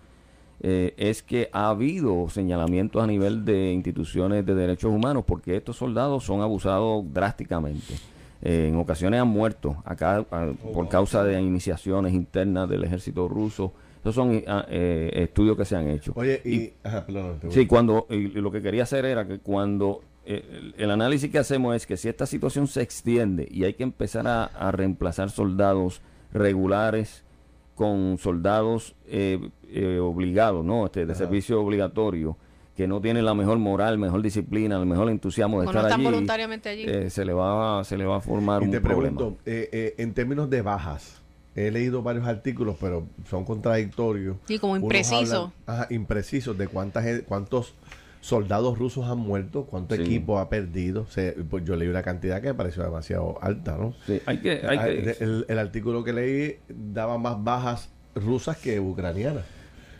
eh, 0.62 0.94
es 0.96 1.22
que 1.22 1.50
ha 1.52 1.68
habido 1.68 2.28
señalamientos 2.30 3.02
a 3.02 3.06
nivel 3.06 3.44
de 3.44 3.72
instituciones 3.72 4.46
de 4.46 4.54
derechos 4.54 4.90
humanos 4.90 5.24
porque 5.26 5.56
estos 5.56 5.76
soldados 5.76 6.24
son 6.24 6.40
abusados 6.40 7.04
drásticamente. 7.12 7.94
Eh, 8.42 8.68
en 8.68 8.76
ocasiones 8.76 9.20
han 9.20 9.28
muerto 9.28 9.82
acá 9.84 10.24
por 10.72 10.88
causa 10.88 11.22
de 11.22 11.38
iniciaciones 11.38 12.14
internas 12.14 12.66
del 12.66 12.84
ejército 12.84 13.28
ruso. 13.28 13.74
Esos 14.00 14.14
son 14.14 14.42
ah, 14.46 14.64
estudios 14.70 15.58
que 15.58 15.66
se 15.66 15.76
han 15.76 15.86
hecho. 15.90 16.14
Oye, 16.16 16.40
y, 16.46 16.72
sí, 17.50 17.66
cuando 17.66 18.06
y 18.08 18.28
lo 18.28 18.50
que 18.50 18.62
quería 18.62 18.84
hacer 18.84 19.04
era 19.04 19.26
que 19.26 19.40
cuando 19.40 20.00
eh, 20.32 20.72
el, 20.78 20.90
análisis 20.92 21.28
que 21.28 21.38
hacemos 21.38 21.74
es 21.74 21.86
que 21.88 21.96
si 21.96 22.08
esta 22.08 22.24
situación 22.24 22.68
se 22.68 22.82
extiende 22.82 23.48
y 23.50 23.64
hay 23.64 23.74
que 23.74 23.82
empezar 23.82 24.28
a, 24.28 24.70
reemplazar 24.70 25.28
soldados 25.28 26.02
regulares 26.32 27.24
con 27.74 28.16
soldados 28.16 28.94
eh, 29.08 29.40
eh, 29.72 29.98
obligados, 29.98 30.64
¿no? 30.64 30.86
Este, 30.86 31.04
de 31.04 31.16
servicio 31.16 31.60
obligatorio, 31.60 32.36
que 32.76 32.86
no 32.86 33.00
tienen 33.00 33.24
la 33.24 33.34
mejor 33.34 33.58
moral, 33.58 33.98
mejor 33.98 34.22
disciplina, 34.22 34.78
el 34.78 34.86
mejor 34.86 35.10
entusiasmo 35.10 35.62
de 35.62 35.66
estar 35.66 35.86
allí, 35.86 36.04
voluntariamente 36.04 36.68
allí. 36.68 37.10
se 37.10 37.24
le 37.24 37.32
va 37.32 37.82
se 37.82 37.96
le 37.98 38.04
va 38.04 38.18
a 38.18 38.20
formar 38.20 38.62
y 38.62 38.66
un 38.66 38.70
te 38.70 38.80
pregunto, 38.80 39.36
en 39.44 40.14
términos 40.14 40.48
de 40.48 40.62
bajas, 40.62 41.20
he 41.56 41.72
leído 41.72 42.02
varios 42.02 42.28
artículos, 42.28 42.76
pero 42.80 43.04
son 43.28 43.44
contradictorios. 43.44 44.36
Sí, 44.46 44.60
como 44.60 44.76
imprecisos. 44.76 45.50
imprecisos 45.90 46.56
de 46.56 46.68
cuántas 46.68 47.22
cuántos 47.26 47.74
soldados 48.20 48.78
rusos 48.78 49.06
han 49.08 49.18
muerto, 49.18 49.64
cuánto 49.64 49.94
Sí. 49.96 50.02
equipo 50.02 50.38
ha 50.38 50.48
perdido. 50.50 51.02
O 51.02 51.06
sea, 51.10 51.32
pues 51.48 51.64
yo 51.64 51.76
leí 51.76 51.88
una 51.88 52.02
cantidad 52.02 52.40
que 52.40 52.48
me 52.48 52.54
pareció 52.54 52.82
demasiado 52.82 53.38
alta, 53.42 53.76
¿no? 53.78 53.94
Sí, 54.06 54.20
hay 54.26 54.38
que, 54.38 54.50
hay 54.66 54.78
Ah, 54.78 54.84
que- 54.84 55.16
el, 55.20 55.46
el 55.48 55.58
artículo 55.58 56.04
que 56.04 56.12
leí 56.12 56.56
daba 56.68 57.16
más 57.18 57.42
bajas 57.42 57.90
rusas 58.14 58.56
que 58.58 58.78
ucranianas. 58.80 59.44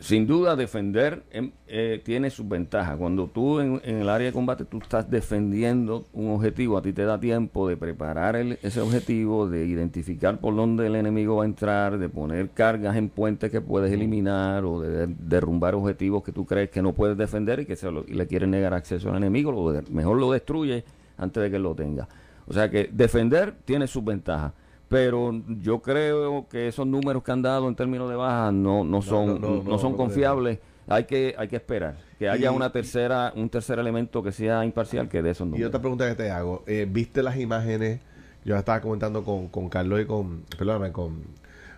Sin 0.01 0.27
duda 0.27 0.55
defender 0.55 1.23
em, 1.31 1.51
eh, 1.67 2.01
tiene 2.03 2.29
sus 2.29 2.47
ventajas. 2.49 2.97
Cuando 2.97 3.27
tú 3.27 3.59
en, 3.59 3.79
en 3.85 3.97
el 3.97 4.09
área 4.09 4.27
de 4.27 4.33
combate 4.33 4.65
tú 4.65 4.79
estás 4.79 5.09
defendiendo 5.09 6.05
un 6.13 6.31
objetivo, 6.31 6.77
a 6.77 6.81
ti 6.81 6.91
te 6.91 7.05
da 7.05 7.19
tiempo 7.19 7.67
de 7.69 7.77
preparar 7.77 8.35
el- 8.35 8.59
ese 8.61 8.81
objetivo, 8.81 9.47
de 9.47 9.65
identificar 9.65 10.39
por 10.39 10.55
dónde 10.55 10.87
el 10.87 10.95
enemigo 10.95 11.37
va 11.37 11.43
a 11.43 11.45
entrar, 11.45 11.97
de 11.97 12.09
poner 12.09 12.49
cargas 12.49 12.95
en 12.97 13.09
puentes 13.09 13.49
que 13.51 13.61
puedes 13.61 13.91
eliminar 13.91 14.65
o 14.65 14.81
de, 14.81 15.07
de- 15.07 15.15
derrumbar 15.19 15.75
objetivos 15.75 16.23
que 16.23 16.31
tú 16.31 16.45
crees 16.45 16.69
que 16.69 16.81
no 16.81 16.93
puedes 16.93 17.17
defender 17.17 17.59
y 17.61 17.65
que 17.65 17.75
se 17.75 17.89
lo- 17.91 18.03
y 18.07 18.13
le 18.15 18.27
quieren 18.27 18.51
negar 18.51 18.73
acceso 18.73 19.09
al 19.09 19.17
enemigo, 19.17 19.51
lo 19.51 19.71
de- 19.71 19.83
mejor 19.91 20.17
lo 20.19 20.31
destruye 20.31 20.83
antes 21.17 21.41
de 21.43 21.51
que 21.51 21.59
lo 21.59 21.75
tenga. 21.75 22.07
O 22.47 22.53
sea 22.53 22.69
que 22.69 22.89
defender 22.91 23.53
tiene 23.65 23.87
sus 23.87 24.03
ventajas. 24.03 24.53
Pero 24.91 25.31
yo 25.61 25.81
creo 25.81 26.47
que 26.49 26.67
esos 26.67 26.85
números 26.85 27.23
que 27.23 27.31
han 27.31 27.41
dado 27.41 27.69
en 27.69 27.75
términos 27.75 28.09
de 28.09 28.17
bajas 28.17 28.51
no, 28.51 28.83
no 28.83 29.01
son, 29.01 29.39
no, 29.39 29.55
no, 29.55 29.63
no, 29.63 29.79
son 29.79 29.95
confiables. 29.95 30.59
Hay 30.87 31.05
que, 31.05 31.33
hay 31.37 31.47
que 31.47 31.55
esperar 31.55 31.95
que 32.19 32.27
haya 32.27 32.51
Y- 32.51 32.53
una 32.55 32.73
tercera, 32.73 33.31
un 33.37 33.47
tercer 33.49 33.79
elemento 33.79 34.21
que 34.21 34.33
sea 34.33 34.65
imparcial 34.65 35.07
que 35.07 35.21
de 35.21 35.29
esos 35.29 35.47
Y 35.47 35.51
números. 35.51 35.69
otra 35.69 35.79
pregunta 35.79 36.09
que 36.09 36.15
te 36.15 36.29
hago, 36.29 36.63
eh, 36.67 36.85
¿viste 36.91 37.23
las 37.23 37.37
imágenes? 37.37 38.01
Yo 38.43 38.57
estaba 38.57 38.81
comentando 38.81 39.23
con, 39.23 39.47
con 39.47 39.69
Carlos 39.69 40.01
y 40.01 40.05
con, 40.05 40.43
perdóname, 40.57 40.91
con, 40.91 41.21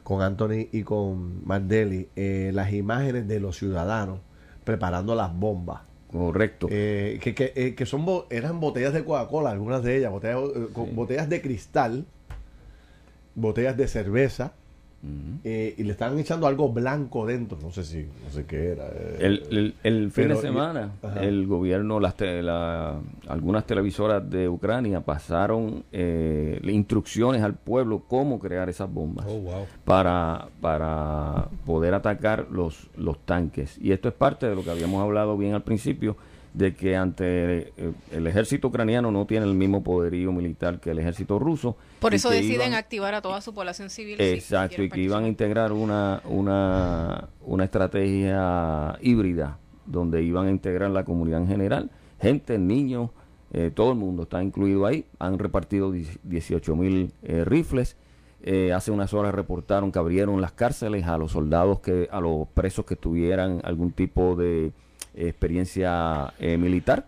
con 0.03 0.23
Anthony 0.23 0.69
y 0.71 0.81
con 0.81 1.45
Mandeli, 1.45 2.09
eh, 2.15 2.49
las 2.51 2.73
imágenes 2.73 3.27
de 3.27 3.39
los 3.39 3.57
ciudadanos 3.57 4.21
preparando 4.63 5.13
las 5.13 5.37
bombas. 5.37 5.81
Correcto. 6.11 6.67
Eh, 6.71 7.19
que 7.21 7.35
que, 7.35 7.53
eh, 7.55 7.75
que 7.75 7.85
son 7.85 8.05
bo- 8.05 8.25
eran 8.31 8.59
botellas 8.59 8.93
de 8.93 9.03
Coca-Cola, 9.03 9.51
algunas 9.51 9.83
de 9.83 9.97
ellas, 9.97 10.11
botellas, 10.11 10.39
eh, 10.55 10.67
Sí. 10.73 10.81
botellas 10.95 11.29
de 11.29 11.41
cristal, 11.41 12.05
botellas 13.35 13.75
de 13.77 13.87
cerveza, 13.87 14.53
eh, 15.43 15.75
y 15.77 15.83
le 15.83 15.91
estaban 15.91 16.17
echando 16.17 16.47
algo 16.47 16.71
blanco 16.71 17.25
dentro, 17.25 17.57
no 17.61 17.71
sé 17.71 17.83
si, 17.83 18.07
no 18.23 18.31
sé 18.31 18.45
qué 18.45 18.69
era. 18.71 18.85
eh, 18.87 19.17
El, 19.19 19.43
el- 19.51 19.75
el 19.83 20.11
fin 20.11 20.29
de 20.29 20.37
semana, 20.37 20.91
el 21.19 21.45
gobierno, 21.45 21.99
las 21.99 22.15
te- 22.15 22.41
la- 22.41 23.01
algunas 23.27 23.67
televisoras 23.67 24.29
de 24.29 24.47
Ucrania 24.47 25.01
pasaron 25.01 25.83
eh, 25.91 26.57
instrucciones 26.63 27.41
al 27.41 27.55
pueblo 27.55 28.03
cómo 28.07 28.39
crear 28.39 28.69
esas 28.69 28.89
bombas. 28.93 29.25
Oh, 29.27 29.39
wow. 29.41 29.65
para, 29.83 30.47
para 30.61 31.49
poder 31.65 31.95
atacar 31.95 32.47
los, 32.49 32.87
los 32.95 33.19
tanques. 33.25 33.77
Y 33.81 33.91
esto 33.91 34.07
es 34.07 34.13
parte 34.13 34.47
de 34.47 34.55
lo 34.55 34.63
que 34.63 34.69
habíamos 34.71 35.03
hablado 35.03 35.37
bien 35.37 35.53
al 35.53 35.63
principio, 35.63 36.15
de 36.53 36.75
que 36.75 36.95
ante 36.95 37.73
eh, 37.77 37.91
el 38.11 38.27
ejército 38.27 38.67
ucraniano 38.67 39.11
no 39.11 39.25
tiene 39.25 39.45
el 39.47 39.55
mismo 39.55 39.83
poderío 39.83 40.31
militar 40.31 40.79
que 40.79 40.91
el 40.91 40.99
ejército 40.99 41.39
ruso. 41.39 41.75
Por 41.99 42.13
eso 42.13 42.29
deciden 42.29 42.67
iban- 42.69 42.73
activar 42.75 43.15
a 43.15 43.21
toda 43.21 43.41
su 43.41 43.53
población 43.53 43.89
civil. 43.89 44.21
Exacto, 44.21 44.83
y 44.83 44.89
que 44.89 45.01
iban 45.01 45.23
a 45.23 45.27
integrar 45.27 45.71
una, 45.71 46.21
una, 46.25 47.29
una 47.41 47.63
estrategia 47.63 48.97
híbrida, 49.01 49.57
donde 49.85 50.23
iban 50.23 50.47
a 50.47 50.51
integrar 50.51 50.91
la 50.91 51.03
comunidad 51.03 51.41
en 51.41 51.47
general, 51.47 51.89
gente, 52.21 52.57
niños, 52.57 53.09
eh, 53.51 53.71
todo 53.73 53.91
el 53.91 53.97
mundo 53.97 54.23
está 54.23 54.41
incluido 54.43 54.85
ahí. 54.85 55.05
Han 55.19 55.37
repartido 55.39 55.91
18 55.91 56.75
mil 56.75 57.11
rifles. 57.45 57.97
Eh, 58.45 58.73
hace 58.73 58.91
unas 58.91 59.13
horas 59.13 59.33
reportaron 59.33 59.91
que 59.91 59.99
abrieron 59.99 60.41
las 60.41 60.51
cárceles 60.51 61.05
a 61.05 61.17
los 61.17 61.31
soldados, 61.31 61.79
que 61.79 62.09
a 62.11 62.19
los 62.19 62.47
presos 62.49 62.85
que 62.85 62.95
tuvieran 62.95 63.61
algún 63.63 63.91
tipo 63.91 64.35
de 64.35 64.67
eh, 64.67 64.71
experiencia 65.15 66.33
eh, 66.39 66.57
militar. 66.57 67.07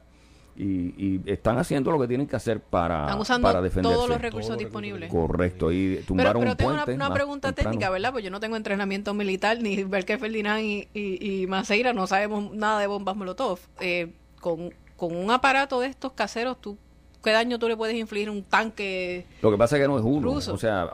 Y, 0.57 0.63
y 0.97 1.21
están 1.25 1.57
haciendo 1.57 1.91
lo 1.91 1.99
que 1.99 2.07
tienen 2.07 2.27
que 2.27 2.35
hacer 2.37 2.61
para, 2.61 3.01
Están 3.01 3.19
usando 3.19 3.45
para 3.45 3.61
defenderse. 3.61 3.93
todos 3.93 4.07
los 4.09 4.21
recursos 4.21 4.47
Todos 4.47 4.59
disponibles. 4.59 5.11
Correcto, 5.11 5.69
y 5.69 5.95
Pero, 5.95 6.05
tumbaron 6.05 6.39
pero 6.43 6.51
un 6.51 6.57
tengo 6.57 6.71
puente. 6.71 6.93
una, 6.93 7.05
una 7.07 7.13
pregunta 7.13 7.47
temprano. 7.49 7.71
técnica, 7.71 7.89
¿verdad? 7.89 8.11
Pues 8.13 8.23
yo 8.23 8.31
no 8.31 8.39
tengo 8.39 8.55
entrenamiento 8.55 9.13
militar, 9.13 9.61
ni 9.61 9.83
Belke 9.83 10.17
Ferdinand 10.17 10.63
y, 10.63 10.87
y, 10.93 11.41
y 11.41 11.47
Maceira 11.47 11.91
no 11.91 12.07
sabemos 12.07 12.53
nada 12.53 12.79
de 12.79 12.87
bombas 12.87 13.17
Molotov. 13.17 13.59
Eh, 13.81 14.13
con, 14.39 14.73
con 14.95 15.13
un 15.13 15.29
aparato 15.29 15.81
de 15.81 15.87
estos 15.87 16.13
caseros, 16.13 16.61
¿tú, 16.61 16.77
¿qué 17.21 17.31
daño 17.31 17.59
tú 17.59 17.67
le 17.67 17.75
puedes 17.75 17.97
infligir 17.97 18.29
a 18.29 18.31
un 18.31 18.43
tanque? 18.43 19.25
Lo 19.41 19.51
que 19.51 19.57
pasa 19.57 19.75
es 19.75 19.81
que 19.81 19.87
no 19.89 19.97
es 19.97 20.05
uno. 20.05 20.35
Ruso. 20.35 20.53
O 20.53 20.57
sea, 20.57 20.89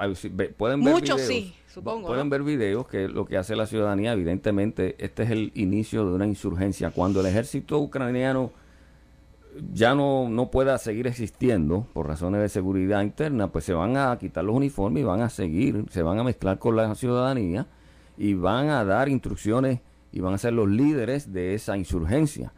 pueden 0.58 0.84
ver 0.84 0.94
Muchos 0.96 1.18
videos, 1.18 1.28
sí, 1.28 1.54
supongo, 1.74 2.08
Pueden 2.08 2.26
¿no? 2.28 2.32
ver 2.32 2.44
videos 2.44 2.88
que 2.88 3.08
lo 3.08 3.26
que 3.26 3.38
hace 3.38 3.56
la 3.56 3.66
ciudadanía, 3.66 4.14
evidentemente, 4.14 4.96
este 5.00 5.24
es 5.24 5.32
el 5.32 5.52
inicio 5.56 6.06
de 6.06 6.14
una 6.14 6.28
insurgencia. 6.28 6.92
Cuando 6.92 7.22
el 7.22 7.28
ejército 7.28 7.80
ucraniano 7.80 8.52
ya 9.74 9.96
no, 9.96 10.30
no 10.30 10.50
pueda 10.50 10.78
seguir 10.78 11.08
existiendo 11.08 11.86
por 11.94 12.08
razones 12.08 12.42
de 12.42 12.50
seguridad 12.50 13.02
interna, 13.02 13.52
pues 13.52 13.66
se 13.66 13.74
van 13.74 13.98
a 13.98 14.18
quitar 14.20 14.44
los 14.44 14.56
uniformes 14.56 15.02
y 15.02 15.06
van 15.06 15.22
a 15.22 15.30
seguir, 15.30 15.86
se 15.90 16.02
van 16.02 16.20
a 16.20 16.24
mezclar 16.24 16.60
con 16.60 16.76
la 16.76 16.94
ciudadanía 16.96 17.68
y 18.18 18.34
van 18.34 18.70
a 18.70 18.86
dar 18.86 19.10
instrucciones 19.10 19.80
y 20.12 20.20
van 20.20 20.34
a 20.34 20.38
ser 20.38 20.54
los 20.54 20.70
líderes 20.70 21.32
de 21.34 21.54
esa 21.54 21.78
insurgencia. 21.78 22.54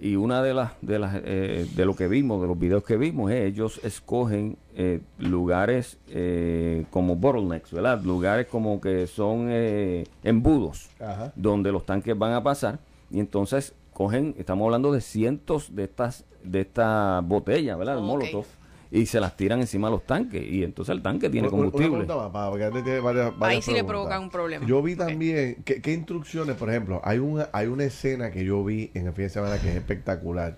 Y 0.00 0.14
una 0.16 0.42
de 0.42 0.54
las 0.54 0.72
de 0.80 0.98
las 0.98 1.20
eh, 1.24 1.66
de 1.74 1.84
lo 1.84 1.96
que 1.96 2.06
vimos, 2.06 2.40
de 2.40 2.46
los 2.46 2.58
videos 2.58 2.84
que 2.84 2.96
vimos, 2.96 3.32
es 3.32 3.44
ellos 3.46 3.80
escogen 3.82 4.56
eh, 4.76 5.00
lugares 5.18 5.98
eh, 6.08 6.84
como 6.90 7.16
bottlenecks, 7.16 7.72
¿verdad? 7.72 8.00
Lugares 8.02 8.46
como 8.46 8.80
que 8.80 9.08
son 9.08 9.48
eh, 9.50 10.04
embudos 10.22 10.88
Ajá. 11.00 11.32
donde 11.34 11.72
los 11.72 11.84
tanques 11.84 12.16
van 12.16 12.32
a 12.32 12.42
pasar 12.42 12.78
y 13.10 13.18
entonces 13.18 13.74
cogen, 13.92 14.36
estamos 14.38 14.66
hablando 14.66 14.92
de 14.92 15.00
cientos 15.00 15.74
de 15.74 15.84
estas 15.84 16.24
de 16.44 16.60
estas 16.60 17.26
botellas, 17.26 17.76
¿verdad? 17.76 18.00
Molotov 18.00 18.44
y 18.90 19.04
se 19.06 19.20
las 19.20 19.36
tiran 19.36 19.60
encima 19.60 19.88
de 19.88 19.92
los 19.92 20.06
tanques 20.06 20.42
y 20.42 20.64
entonces 20.64 20.94
el 20.94 21.02
tanque 21.02 21.28
tiene 21.28 21.48
Una- 21.48 21.56
una 21.56 21.70
combustible. 21.70 22.06
Ahí 23.40 23.60
sí 23.62 23.72
le 23.72 23.84
provoca 23.84 24.18
un 24.18 24.30
problema. 24.30 24.66
Yo 24.66 24.82
vi 24.82 24.96
también, 24.96 25.56
¿qué, 25.64 25.82
qué 25.82 25.92
instrucciones, 25.92 26.56
por 26.56 26.70
ejemplo? 26.70 27.00
Hay 27.04 27.18
una, 27.18 27.48
hay 27.52 27.66
una 27.66 27.84
escena 27.84 28.30
que 28.30 28.44
yo 28.44 28.64
vi 28.64 28.90
en 28.94 29.06
el 29.08 29.12
fin 29.12 29.24
de 29.24 29.30
semana 29.30 29.58
que 29.60 29.68
es 29.68 29.76
espectacular, 29.76 30.56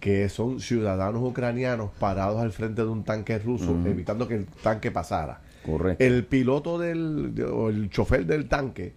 que 0.00 0.28
son 0.28 0.60
ciudadanos 0.60 1.22
ucranianos 1.22 1.90
parados 1.98 2.40
al 2.40 2.52
frente 2.52 2.82
de 2.82 2.88
un 2.88 3.04
tanque 3.04 3.38
ruso, 3.38 3.76
evitando 3.84 4.26
que 4.28 4.34
el 4.36 4.46
tanque 4.46 4.90
pasara. 4.90 5.40
Correcto. 5.66 6.02
El 6.02 6.24
piloto 6.24 6.78
del, 6.78 7.34
de- 7.34 7.44
o 7.44 7.68
el 7.68 7.90
chofer 7.90 8.24
del 8.24 8.48
tanque, 8.48 8.94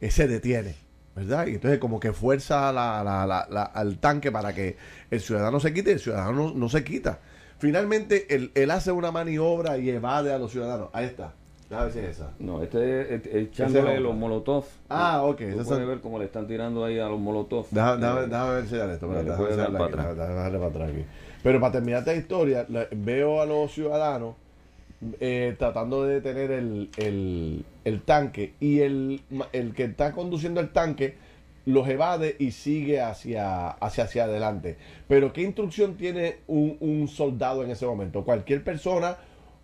eh, 0.00 0.10
se 0.10 0.26
detiene, 0.26 0.74
¿verdad? 1.14 1.46
Y 1.46 1.50
entonces 1.54 1.78
como 1.78 2.00
que 2.00 2.12
fuerza 2.12 2.72
la- 2.72 3.04
la- 3.04 3.26
la- 3.26 3.46
la- 3.48 3.62
al 3.62 3.98
tanque 3.98 4.32
para 4.32 4.52
que 4.54 4.76
el 5.10 5.20
ciudadano 5.20 5.60
se 5.60 5.72
quite 5.72 5.90
y 5.90 5.92
el 5.94 6.00
ciudadano 6.00 6.32
no, 6.32 6.54
no 6.54 6.68
se 6.68 6.82
quita. 6.82 7.20
Finalmente, 7.62 8.26
él, 8.34 8.50
él 8.56 8.72
hace 8.72 8.90
una 8.90 9.12
maniobra 9.12 9.78
y 9.78 9.88
evade 9.88 10.32
a 10.32 10.38
los 10.38 10.50
ciudadanos. 10.50 10.88
Ahí 10.92 11.04
está. 11.06 11.32
Déjame 11.70 11.84
ver 11.84 11.92
si 11.92 11.98
es 12.00 12.04
esa. 12.16 12.30
No, 12.40 12.60
este 12.60 13.14
es 13.14 13.22
echándole 13.32 14.00
los 14.00 14.16
molotov. 14.16 14.64
Ah, 14.88 15.22
ok. 15.22 15.38
Tú 15.56 15.62
puedes 15.64 15.86
ver 15.86 16.00
cómo 16.00 16.18
le 16.18 16.24
están 16.24 16.48
tirando 16.48 16.84
ahí 16.84 16.98
a 16.98 17.06
los 17.06 17.20
molotov. 17.20 17.66
Déjame, 17.70 18.26
déjame, 18.26 18.58
enseñar 18.58 18.90
esto. 18.90 19.06
Para 19.06 19.20
atrás. 19.20 20.88
aquí. 20.90 21.04
Pero 21.44 21.60
para 21.60 21.72
terminar 21.72 22.00
esta 22.00 22.16
historia, 22.16 22.66
la- 22.68 22.88
veo 22.90 23.40
a 23.40 23.46
los 23.46 23.70
ciudadanos 23.72 24.34
eh, 25.20 25.54
tratando 25.56 26.02
de 26.02 26.14
detener 26.14 26.50
el, 26.50 26.90
el- 26.96 27.64
el 27.84 28.02
tanque 28.02 28.54
y 28.58 28.80
el, 28.80 29.20
el 29.52 29.72
que 29.72 29.84
está 29.84 30.10
conduciendo 30.10 30.60
el 30.60 30.70
tanque 30.70 31.14
los 31.64 31.88
evade 31.88 32.36
y 32.38 32.50
sigue 32.50 33.00
hacia, 33.00 33.68
hacia, 33.68 34.04
hacia 34.04 34.24
adelante. 34.24 34.76
Pero 35.08 35.32
¿qué 35.32 35.42
instrucción 35.42 35.96
tiene 35.96 36.38
un, 36.46 37.08
soldado 37.08 37.62
en 37.64 37.70
ese 37.70 37.86
momento? 37.86 38.24
Cualquier 38.24 38.64
persona 38.64 39.16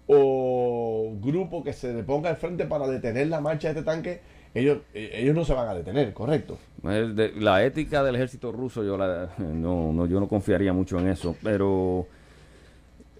o 0.06 1.12
grupo 1.20 1.62
que 1.62 1.72
se 1.72 1.92
le 1.92 2.02
ponga 2.02 2.30
al 2.30 2.36
frente 2.36 2.64
para 2.64 2.86
detener 2.86 3.26
la 3.28 3.40
marcha 3.40 3.68
de 3.68 3.80
este 3.80 3.84
tanque, 3.84 4.20
ellos, 4.54 4.78
eh, 4.94 5.10
ellos 5.14 5.34
no 5.34 5.44
se 5.44 5.52
van 5.52 5.68
a 5.68 5.74
detener, 5.74 6.14
¿correcto? 6.14 6.58
La 6.82 7.64
ética 7.64 8.02
del 8.02 8.14
ejército 8.14 8.52
ruso 8.52 8.84
yo 8.84 8.96
la, 8.96 9.30
no, 9.38 9.92
no 9.92 10.06
yo 10.06 10.20
no 10.20 10.28
confiaría 10.28 10.72
mucho 10.72 10.98
en 11.00 11.08
eso 11.08 11.34
pero 11.42 12.06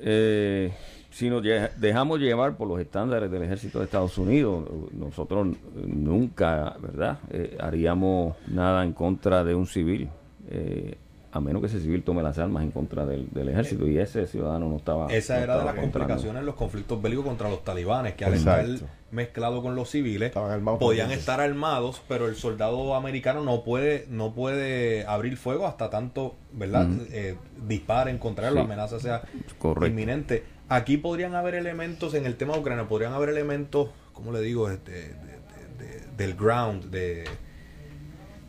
eh, 0.01 0.73
si 1.19 1.29
nos 1.29 1.43
dejamos 1.79 2.21
llevar 2.21 2.57
por 2.57 2.69
los 2.69 2.79
estándares 2.81 3.29
del 3.29 3.43
ejército 3.43 3.81
de 3.81 3.87
Estados 3.87 4.17
Unidos 4.19 4.69
nosotros 4.93 5.49
nunca 5.75 6.77
verdad 6.81 7.19
Eh, 7.31 7.57
haríamos 7.61 8.37
nada 8.47 8.85
en 8.85 8.93
contra 8.93 9.43
de 9.43 9.53
un 9.55 9.67
civil 9.67 10.09
eh, 10.49 10.95
a 11.33 11.41
menos 11.41 11.61
que 11.61 11.67
ese 11.67 11.81
civil 11.81 12.05
tome 12.05 12.23
las 12.23 12.39
armas 12.39 12.63
en 12.63 12.71
contra 12.71 13.05
del, 13.05 13.29
del 13.31 13.49
ejército 13.49 13.87
y 13.89 13.99
ese 13.99 14.27
ciudadano 14.29 14.69
no 14.69 14.77
estaba 14.77 15.13
Esa 15.13 15.37
no 15.39 15.43
era 15.45 15.59
de 15.59 15.65
las 15.65 15.75
complicaciones 15.75 16.41
en 16.41 16.47
los 16.47 16.55
conflictos 16.55 17.03
bélicos 17.03 17.25
contra 17.27 17.51
los 17.51 17.63
talibanes, 17.65 18.15
que 18.15 18.25
al 18.25 18.35
Exacto. 18.35 18.73
estar 18.75 18.89
mezclado 19.11 19.61
con 19.63 19.75
los 19.75 19.91
civiles, 19.91 20.33
podían 20.79 21.11
estar 21.11 21.41
armados, 21.41 22.01
pero 22.09 22.29
el 22.29 22.35
soldado 22.37 22.95
americano 22.95 23.43
no 23.43 23.63
puede 23.63 24.07
no 24.09 24.33
puede 24.35 25.05
abrir 25.07 25.37
fuego 25.37 25.67
hasta 25.67 25.91
tanto, 25.91 26.37
¿verdad? 26.53 26.89
Ujú. 26.89 27.03
Eh, 27.11 27.37
disparen 27.67 28.19
contra 28.19 28.49
él, 28.49 28.55
Sí. 28.55 28.59
la 28.61 28.65
amenaza 28.65 28.99
sea 29.01 29.23
Correcto. 29.59 29.87
inminente. 29.87 30.45
Aquí 30.69 30.97
podrían 30.99 31.35
haber 31.35 31.55
elementos, 31.55 32.15
en 32.15 32.27
el 32.27 32.37
tema 32.37 32.55
de 32.55 32.61
Ucrania, 32.61 32.87
podrían 32.89 33.13
haber 33.15 33.31
elementos, 33.31 33.89
¿cómo 34.13 34.33
le 34.33 34.41
digo? 34.43 34.71
Este, 34.71 34.91
de- 34.93 35.09
de- 35.09 35.85
de- 35.85 36.03
del 36.17 36.35
ground, 36.35 36.85
de 36.91 37.25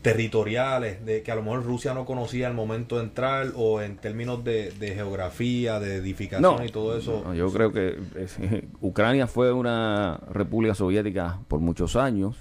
territoriales 0.02 1.04
de 1.04 1.22
que 1.22 1.30
a 1.30 1.34
lo 1.34 1.42
mejor 1.42 1.62
Rusia 1.64 1.92
no 1.92 2.06
conocía 2.06 2.46
al 2.46 2.54
momento 2.54 2.96
de 2.96 3.04
entrar 3.04 3.48
o 3.54 3.82
en 3.82 3.96
términos 3.98 4.42
de, 4.44 4.72
geografía, 4.94 5.78
de 5.78 5.96
edificación 5.96 6.64
y 6.64 6.68
todo 6.70 6.96
eso? 6.96 7.34
yo 7.34 7.52
creo 7.52 7.70
que 7.70 7.98
Ucrania 8.80 9.26
fue 9.26 9.52
una 9.52 10.18
república 10.30 10.74
soviética 10.74 11.38
por 11.48 11.60
muchos 11.60 11.96
años. 11.96 12.36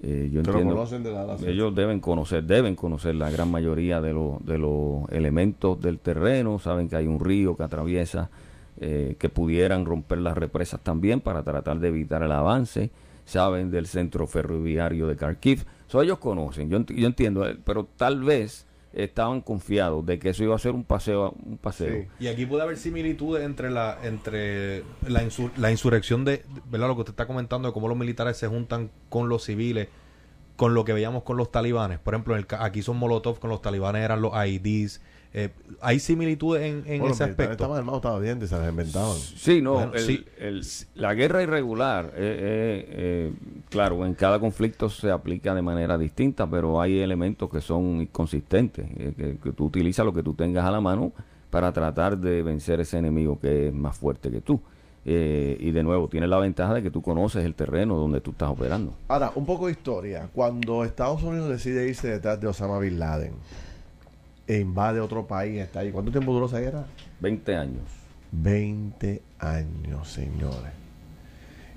Eh, 0.00 0.30
yo 0.32 0.40
entiendo, 0.40 0.86
ellos 1.50 1.74
deben 1.74 1.98
conocer, 2.00 2.44
deben 2.44 2.74
conocer 2.76 3.16
la 3.16 3.30
gran 3.30 3.50
mayoría 3.50 4.00
de, 4.00 4.14
de 4.44 4.56
los 4.58 5.10
elementos 5.10 5.78
del 5.82 5.98
terreno, 5.98 6.58
saben 6.60 6.88
que 6.88 6.96
hay 6.96 7.06
un 7.08 7.18
río 7.20 7.56
que 7.56 7.64
atraviesa, 7.64 8.30
eh, 8.80 9.16
que 9.18 9.28
pudieran 9.28 9.84
romper 9.84 10.18
las 10.18 10.36
represas 10.36 10.80
también 10.80 11.20
para 11.20 11.42
tratar 11.42 11.80
de 11.80 11.88
evitar 11.88 12.22
el 12.22 12.32
avance, 12.32 12.90
saben 13.24 13.70
del 13.70 13.86
centro 13.86 14.26
ferroviario 14.26 15.06
de 15.06 15.16
Kharkiv, 15.16 15.64
So, 15.88 16.02
ellos 16.02 16.18
conocen, 16.18 16.68
yo, 16.68 16.84
yo 16.84 17.06
entiendo, 17.06 17.48
eh, 17.48 17.56
pero 17.64 17.88
tal 17.96 18.22
vez 18.22 18.66
estaban 18.92 19.40
confiados 19.40 20.04
de 20.04 20.18
que 20.18 20.30
eso 20.30 20.44
iba 20.44 20.54
a 20.54 20.58
ser 20.58 20.72
un 20.72 20.84
paseo 20.84 21.34
un 21.44 21.56
paseo. 21.56 22.06
Y 22.20 22.26
aquí 22.26 22.46
puede 22.46 22.62
haber 22.62 22.76
similitudes 22.76 23.44
entre 23.44 23.70
la 23.70 23.98
entre 24.02 24.82
la, 25.06 25.22
la 25.56 25.70
insurrección 25.70 26.24
de 26.24 26.42
verdad 26.70 26.88
lo 26.88 26.94
que 26.94 27.00
usted 27.00 27.12
está 27.12 27.26
comentando 27.26 27.68
de 27.68 27.74
cómo 27.74 27.88
los 27.88 27.96
militares 27.96 28.36
se 28.38 28.48
juntan 28.48 28.90
con 29.08 29.28
los 29.28 29.44
civiles 29.44 29.88
con 30.56 30.74
lo 30.74 30.84
que 30.84 30.92
veíamos 30.92 31.22
con 31.22 31.36
los 31.36 31.52
talibanes. 31.52 31.98
Por 31.98 32.14
ejemplo 32.14 32.34
aquí 32.58 32.82
son 32.82 32.96
Molotov 32.96 33.38
con 33.38 33.50
los 33.50 33.62
talibanes 33.62 34.02
eran 34.02 34.20
los 34.20 34.32
IDs 34.34 35.00
eh, 35.34 35.50
¿Hay 35.82 35.98
similitudes 36.00 36.62
en, 36.62 36.82
en 36.86 37.04
ese 37.04 37.24
aspecto? 37.24 37.52
Estaban 37.52 37.76
armados, 37.76 37.98
estaban 37.98 38.22
bien, 38.22 38.48
se 38.48 38.56
las 38.56 38.68
inventaban. 38.68 39.16
Sí, 39.16 39.60
no, 39.60 39.92
la 40.94 41.14
guerra 41.14 41.42
irregular, 41.42 42.12
eh, 42.16 42.86
eh, 42.90 43.32
claro, 43.68 44.06
en 44.06 44.14
cada 44.14 44.40
conflicto 44.40 44.88
se 44.88 45.10
aplica 45.10 45.54
de 45.54 45.60
manera 45.60 45.98
distinta, 45.98 46.48
pero 46.48 46.80
hay 46.80 47.00
elementos 47.00 47.50
que 47.50 47.60
son 47.60 48.00
inconsistentes, 48.00 48.86
que, 49.16 49.52
tú 49.52 49.66
utilizas 49.66 50.04
lo 50.06 50.14
que 50.14 50.22
tú 50.22 50.32
tengas 50.34 50.64
a 50.64 50.70
la 50.70 50.80
mano 50.80 51.12
para 51.50 51.72
tratar 51.72 52.16
de 52.18 52.42
vencer 52.42 52.80
ese 52.80 52.98
enemigo 52.98 53.38
que 53.38 53.68
es 53.68 53.74
más 53.74 53.96
fuerte 53.96 54.30
que 54.30 54.40
tú. 54.40 54.60
y 55.04 55.70
de 55.70 55.82
nuevo, 55.82 56.08
tienes 56.08 56.30
la 56.30 56.38
ventaja 56.38 56.72
de 56.72 56.82
que 56.82 56.90
tú 56.90 57.02
conoces 57.02 57.44
el 57.44 57.54
terreno 57.54 57.96
donde 57.96 58.22
tú 58.22 58.30
estás 58.30 58.48
operando. 58.48 58.94
Ahora, 59.08 59.30
un 59.34 59.44
poco 59.44 59.66
de 59.66 59.72
historia. 59.72 60.28
Cuando 60.34 60.84
Estados 60.84 61.22
Unidos 61.22 61.50
decide 61.50 61.86
irse 61.86 62.08
detrás 62.08 62.40
de 62.40 62.46
Osama 62.46 62.78
Bin 62.78 62.98
Laden, 62.98 63.32
e 64.48 64.58
invade 64.60 64.98
otro 64.98 65.26
país, 65.26 65.60
está 65.60 65.80
ahí. 65.80 65.92
¿Cuánto 65.92 66.10
tiempo 66.10 66.32
duró 66.32 66.46
esa 66.46 66.58
guerra? 66.58 66.86
20 67.20 67.54
años. 67.54 67.84
20 68.32 69.22
años, 69.38 70.08
señores. 70.08 70.72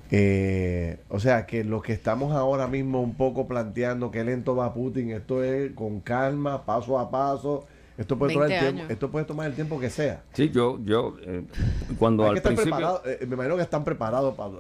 Eh, 0.10 1.00
o 1.10 1.20
sea 1.20 1.46
que 1.46 1.64
lo 1.64 1.82
que 1.82 1.94
estamos 1.94 2.34
ahora 2.34 2.68
mismo 2.68 3.02
un 3.02 3.16
poco 3.16 3.48
planteando, 3.48 4.10
que 4.10 4.24
lento 4.24 4.56
va 4.56 4.74
Putin, 4.74 5.12
esto 5.12 5.44
es 5.44 5.74
con 5.74 6.00
calma, 6.00 6.66
paso 6.66 6.98
a 6.98 7.12
paso, 7.12 7.66
esto 8.02 8.18
puede, 8.18 8.34
tomar 8.34 8.52
el 8.52 8.60
tiempo, 8.60 8.84
esto 8.94 9.12
puede 9.12 9.26
tomar 9.26 9.48
el 9.48 9.54
tiempo 9.54 9.80
que 9.80 9.90
sea. 9.90 10.24
Sí, 10.34 10.50
yo, 10.50 10.80
yo 10.84 11.16
eh, 11.22 11.44
cuando 12.00 12.28
al 12.28 12.42
principio... 12.42 13.02
Eh, 13.06 13.26
me 13.28 13.36
imagino 13.36 13.56
que 13.56 13.62
están 13.62 13.84
preparados 13.84 14.36
para... 14.36 14.52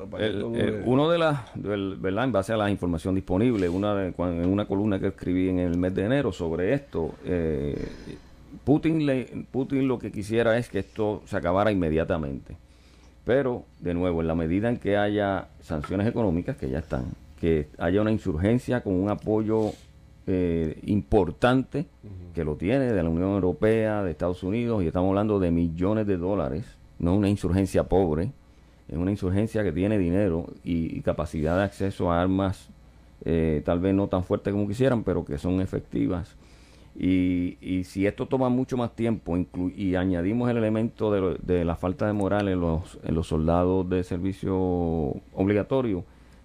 uno 0.85 1.09
de 1.09 1.17
las, 1.17 1.39
¿verdad? 1.55 2.25
En 2.25 2.31
base 2.31 2.53
a 2.53 2.57
la 2.57 2.69
información 2.69 3.15
disponible, 3.15 3.67
una 3.67 4.05
en 4.05 4.49
una 4.49 4.65
columna 4.65 4.99
que 4.99 5.07
escribí 5.07 5.49
en 5.49 5.59
el 5.59 5.77
mes 5.77 5.95
de 5.95 6.05
enero 6.05 6.31
sobre 6.31 6.73
esto, 6.73 7.15
eh, 7.25 7.83
Putin, 8.63 9.05
le, 9.05 9.25
Putin 9.49 9.87
lo 9.87 9.97
que 9.97 10.11
quisiera 10.11 10.57
es 10.57 10.69
que 10.69 10.79
esto 10.79 11.23
se 11.25 11.35
acabara 11.35 11.71
inmediatamente. 11.71 12.57
Pero, 13.25 13.65
de 13.79 13.93
nuevo, 13.93 14.21
en 14.21 14.27
la 14.27 14.35
medida 14.35 14.69
en 14.69 14.77
que 14.77 14.97
haya 14.97 15.47
sanciones 15.61 16.07
económicas, 16.07 16.57
que 16.57 16.69
ya 16.69 16.79
están, 16.79 17.05
que 17.39 17.69
haya 17.77 18.01
una 18.01 18.11
insurgencia 18.11 18.81
con 18.81 18.93
un 18.93 19.09
apoyo 19.09 19.71
eh, 20.27 20.79
importante 20.83 21.87
que 22.35 22.43
lo 22.43 22.55
tiene 22.55 22.91
de 22.91 23.03
la 23.03 23.09
Unión 23.09 23.31
Europea, 23.31 24.03
de 24.03 24.11
Estados 24.11 24.43
Unidos, 24.43 24.83
y 24.83 24.87
estamos 24.87 25.09
hablando 25.09 25.39
de 25.39 25.51
millones 25.51 26.05
de 26.05 26.17
dólares, 26.17 26.77
no 26.99 27.15
una 27.15 27.27
insurgencia 27.27 27.85
pobre, 27.85 28.31
es 28.87 28.97
una 28.97 29.09
insurgencia 29.09 29.63
que 29.63 29.71
tiene 29.71 29.97
dinero 29.97 30.47
y, 30.63 31.01
capacidad 31.01 31.57
de 31.57 31.63
acceso 31.63 32.11
a 32.11 32.21
armas, 32.21 32.69
eh, 33.25 33.61
tal 33.65 33.79
vez 33.79 33.95
no 33.95 34.07
tan 34.07 34.23
fuertes 34.23 34.53
como 34.53 34.67
quisieran, 34.67 35.03
pero 35.03 35.25
que 35.25 35.37
son 35.37 35.59
efectivas. 35.61 36.35
Y, 36.95 37.57
y 37.61 37.85
si 37.85 38.05
esto 38.05 38.27
toma 38.27 38.49
mucho 38.49 38.77
más 38.77 38.95
tiempo 38.95 39.37
y 39.75 39.95
añadimos 39.95 40.51
el 40.51 40.57
elemento 40.57 41.11
de, 41.11 41.37
de, 41.41 41.65
la 41.65 41.75
falta 41.77 42.05
de 42.05 42.13
moral 42.13 42.49
en 42.49 42.59
los, 42.59 42.99
en 43.03 43.15
los 43.15 43.27
soldados 43.27 43.89
de 43.89 44.03
servicio 44.03 44.55
obligatorio, 45.33 46.03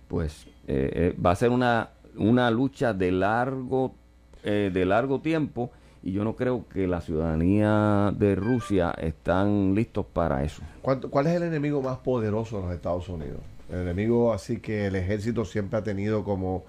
pues 0.08 0.46
eh, 0.68 1.14
va 1.24 1.32
a 1.32 1.36
ser 1.36 1.50
una 1.50 1.90
una 2.16 2.50
lucha 2.50 2.92
de 2.92 3.12
largo, 3.12 3.94
eh, 4.42 4.70
de 4.72 4.84
largo 4.84 5.20
tiempo 5.20 5.70
y 6.02 6.12
yo 6.12 6.22
no 6.22 6.36
creo 6.36 6.66
que 6.68 6.86
la 6.86 7.00
ciudadanía 7.00 8.12
de 8.16 8.36
Rusia 8.36 8.94
están 8.98 9.74
listos 9.74 10.06
para 10.06 10.44
eso. 10.44 10.62
¿Cuál 10.82 11.26
es 11.26 11.34
el 11.34 11.42
enemigo 11.42 11.82
más 11.82 11.98
poderoso 11.98 12.58
de 12.58 12.62
los 12.62 12.74
Estados 12.74 13.08
Unidos? 13.08 13.40
El 13.68 13.80
enemigo 13.80 14.32
así 14.32 14.58
que 14.58 14.86
el 14.86 14.94
ejército 14.94 15.44
siempre 15.44 15.80
ha 15.80 15.82
tenido 15.82 16.22
como 16.22 16.64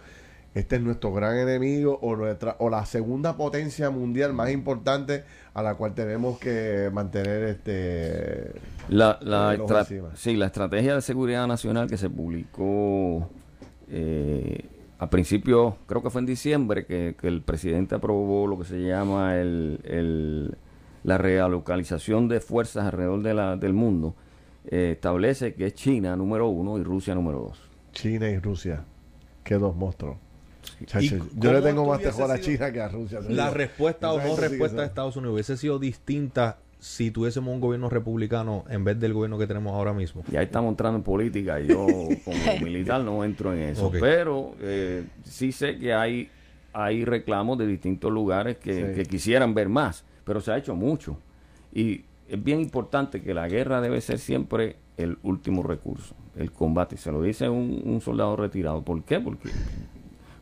este 0.55 0.77
es 0.77 0.81
nuestro 0.81 1.13
gran 1.13 1.37
enemigo 1.37 1.99
o 2.01 2.15
nuestra 2.15 2.55
o 2.57 2.71
la 2.71 2.83
segunda 2.87 3.37
potencia 3.37 3.91
mundial 3.91 4.33
más 4.33 4.49
importante 4.49 5.23
a 5.53 5.61
la 5.61 5.75
cual 5.75 5.93
tenemos 5.93 6.39
que 6.39 6.89
mantener 6.91 7.43
este 7.43 8.53
la, 8.89 9.19
la, 9.21 9.55
sí, 10.15 10.35
la 10.35 10.47
estrategia 10.47 10.95
de 10.95 11.01
seguridad 11.01 11.45
nacional 11.45 11.87
que 11.87 11.97
se 11.97 12.09
publicó 12.09 13.29
eh, 13.89 14.65
a 14.99 15.09
principio, 15.09 15.77
creo 15.85 16.01
que 16.01 16.09
fue 16.09 16.21
en 16.21 16.25
diciembre, 16.25 16.85
que, 16.85 17.15
el 17.21 17.41
presidente 17.41 17.95
aprobó 17.95 18.47
lo 18.47 18.57
que 18.57 18.65
se 18.65 18.81
llama 18.81 19.37
el, 19.37 20.55
la 21.03 21.17
realocalización 21.17 22.27
de 22.27 22.39
fuerzas 22.39 22.85
alrededor 22.85 23.21
de 23.21 23.33
la, 23.33 23.57
del 23.57 23.73
mundo. 23.73 24.15
Eh, 24.65 24.93
establece 24.95 25.53
que 25.53 25.67
es 25.67 25.75
China 25.75 26.15
número 26.15 26.47
uno 26.49 26.77
y 26.77 26.83
Rusia 26.83 27.13
número 27.15 27.39
dos. 27.39 27.61
China 27.93 28.29
y 28.29 28.39
Rusia. 28.39 28.83
Qué 29.43 29.55
dos 29.55 29.75
monstruos. 29.75 30.17
yo 31.35 31.53
le 31.53 31.61
tengo 31.61 31.85
más 31.85 32.01
terror 32.01 32.29
a 32.31 32.39
China 32.39 32.71
que 32.71 32.81
a 32.81 32.89
Rusia. 32.89 33.19
La 33.29 33.51
respuesta 33.51 34.11
o 34.11 34.19
no 34.19 34.35
respuesta 34.35 34.81
de 34.81 34.87
Estados 34.87 35.15
Unidos 35.15 35.35
hubiese 35.35 35.57
sido 35.57 35.79
distinta 35.79 36.57
si 36.79 37.09
tuviésemos 37.11 37.53
un 37.53 37.59
gobierno 37.59 37.89
republicano 37.89 38.63
en 38.69 38.83
vez 38.83 38.99
del 38.99 39.13
gobierno 39.13 39.37
que 39.37 39.47
tenemos 39.47 39.73
ahora 39.73 39.93
mismo. 39.93 40.23
Ya 40.31 40.41
estamos 40.41 40.69
entrando 40.69 40.97
en 40.97 41.03
política 41.03 41.59
y 41.59 41.67
yo 41.67 41.85
como 42.23 42.37
militar 42.63 43.01
no 43.01 43.23
entro 43.23 43.53
en 43.53 43.61
eso. 43.61 43.91
Pero 43.91 44.55
eh, 44.61 45.03
sí 45.23 45.51
sé 45.51 45.77
que 45.77 45.93
hay, 45.93 46.29
hay 46.73 47.03
reclamos 47.03 47.57
de 47.57 47.65
distintos 47.65 48.11
lugares 48.11 48.57
que, 48.57 49.03
quisieran 49.09 49.53
ver 49.53 49.69
más, 49.69 50.03
pero 50.23 50.39
se 50.39 50.51
ha 50.51 50.57
hecho 50.57 50.75
mucho. 50.75 51.17
Y 51.73 52.01
es 52.27 52.43
bien 52.43 52.61
importante 52.61 53.21
que 53.21 53.33
la 53.33 53.47
guerra 53.47 53.81
debe 53.81 53.99
ser 54.01 54.19
siempre 54.19 54.75
el 54.97 55.17
último 55.23 55.63
recurso, 55.63 56.15
el 56.35 56.51
combate. 56.51 56.97
Se 56.97 57.11
lo 57.11 57.21
dice 57.21 57.49
un, 57.49 57.81
un 57.85 58.01
soldado 58.01 58.35
retirado. 58.35 58.83
¿Por 58.83 59.03
qué? 59.03 59.19
Porque 59.19 59.49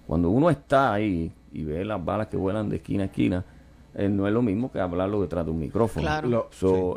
cuando 0.05 0.29
uno 0.29 0.49
está 0.49 0.93
ahí 0.93 1.31
y 1.53 1.63
ve 1.63 1.85
las 1.85 2.03
balas 2.03 2.27
que 2.27 2.35
vuelan 2.37 2.69
de 2.69 2.77
esquina 2.77 3.03
a 3.03 3.05
esquina, 3.05 3.45
eh, 3.97 4.09
no 4.09 4.27
es 4.27 4.33
lo 4.33 4.41
mismo 4.41 4.71
que 4.71 4.79
hablarlo 4.81 5.21
detrás 5.21 5.45
de 5.45 5.51
un 5.51 5.59
micrófono. 5.59 6.05
Claro. 6.05 6.49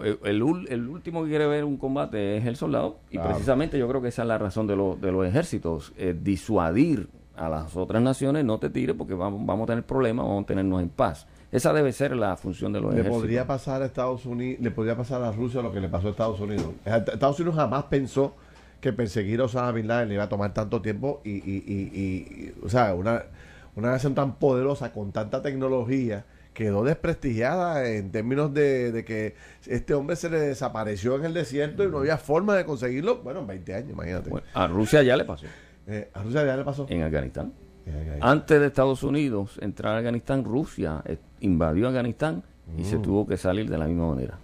Eh, 0.05 0.19
el, 0.25 0.43
último 0.43 1.23
que 1.23 1.29
quiere 1.29 1.47
ver 1.47 1.65
un 1.65 1.77
combate 1.77 2.37
es 2.37 2.45
el 2.45 2.57
soldado 2.57 2.99
y 3.11 3.19
precisamente 3.19 3.79
yo 3.79 3.87
creo 3.89 4.03
que 4.03 4.09
esa 4.09 4.23
es 4.23 4.29
la 4.29 4.37
razón 4.37 4.67
de, 4.67 4.75
de 4.75 5.13
los 5.13 5.25
ejércitos, 5.25 5.93
eh, 5.97 6.17
disuadir 6.21 7.09
a 7.37 7.49
las 7.49 7.77
otras 7.77 8.03
naciones, 8.03 8.45
no 8.45 8.59
te 8.59 8.69
tires 8.69 8.97
porque 8.97 9.15
vamos, 9.15 9.47
vamos 9.47 9.65
a 9.65 9.67
tener 9.69 9.85
problemas, 9.85 10.27
vamos 10.27 10.43
a 10.43 10.47
tenernos 10.47 10.83
en 10.83 10.89
paz. 10.89 11.29
Esa 11.53 11.73
debe 11.73 11.93
ser 11.93 12.17
la 12.17 12.37
función 12.37 12.73
de 12.73 12.81
los 12.81 12.93
le 12.93 13.01
ejércitos. 13.01 13.23
Podría 13.23 13.47
pasar 13.47 13.81
a 13.83 13.87
Estados 13.87 14.27
Unidos, 14.27 14.61
le 14.61 14.71
podría 14.73 14.97
pasar 14.97 15.23
a 15.23 15.31
Rusia 15.31 15.63
lo 15.63 15.73
que 15.73 15.81
le 15.81 15.89
pasó 15.89 16.09
a 16.09 16.11
Estados 16.11 16.41
Unidos. 16.41 16.67
Estados 16.85 17.39
Unidos 17.39 17.55
jamás 17.55 17.85
pensó 17.85 18.35
que 18.81 18.93
perseguir 18.93 19.41
a 19.41 19.45
Osama 19.45 19.71
Bin 19.71 19.87
Laden 19.87 20.09
le 20.09 20.15
iba 20.15 20.25
a 20.25 20.29
tomar 20.29 20.53
tanto 20.53 20.83
tiempo 20.83 21.21
y, 21.25 21.31
y, 21.31 21.63
y, 21.65 21.75
y 21.95 22.55
o 22.65 22.69
sea, 22.69 22.93
una, 22.95 23.23
una 23.77 23.93
nación 23.93 24.17
tan 24.17 24.35
poderosa 24.35 24.93
con 24.93 25.13
tanta 25.13 25.43
tecnología 25.43 26.25
quedó 26.59 26.83
desprestigiada 26.83 27.89
en 27.89 28.11
términos 28.11 28.53
de, 28.53 29.05
que 29.07 29.37
este 29.65 29.95
hombre 29.95 30.17
se 30.17 30.29
le 30.29 30.41
desapareció 30.41 31.15
en 31.15 31.27
el 31.27 31.33
desierto 31.33 31.85
y 31.85 31.87
no 31.89 31.99
había 31.99 32.19
forma 32.19 32.57
de 32.57 32.65
conseguirlo. 32.65 33.19
Bueno, 33.19 33.39
en 33.39 33.47
20 33.47 33.75
años, 33.77 33.91
imagínate. 33.91 34.29
a 34.55 34.67
Rusia 34.67 35.05
ya 35.05 35.17
le 35.17 35.25
pasó. 35.25 35.47
Eh, 35.87 36.11
a 36.13 36.21
Rusia 36.21 36.45
ya 36.45 36.57
le 36.57 36.65
pasó. 36.65 36.85
En 36.89 37.05
Afganistán. 37.05 37.53
Antes 38.21 38.59
de 38.59 38.67
Estados 38.67 39.05
Unidos 39.05 39.57
entrar 39.63 39.95
a 39.95 39.99
Afganistán, 39.99 40.45
Rusia 40.45 41.01
eh, 41.07 41.19
invadió 41.39 41.87
Afganistán 41.87 42.43
y 42.77 42.83
se 42.83 42.99
mm. 42.99 43.03
tuvo 43.03 43.25
que 43.25 43.37
salir 43.37 43.71
de 43.71 43.79
la 43.79 43.87
misma 43.87 44.09
manera. 44.09 44.37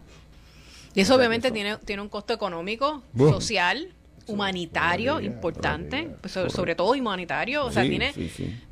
Y 0.94 1.00
eso 1.00 1.16
obviamente 1.16 1.50
tiene, 1.50 1.78
tiene 1.78 2.00
un 2.00 2.08
costo 2.08 2.32
económico, 2.32 3.02
social, 3.18 3.88
humanitario 4.28 5.20
importante, 5.20 6.14
sobre, 6.26 6.76
todo 6.76 6.92
humanitario, 6.92 7.66
o 7.66 7.72
sea, 7.72 7.82
tiene 7.82 8.12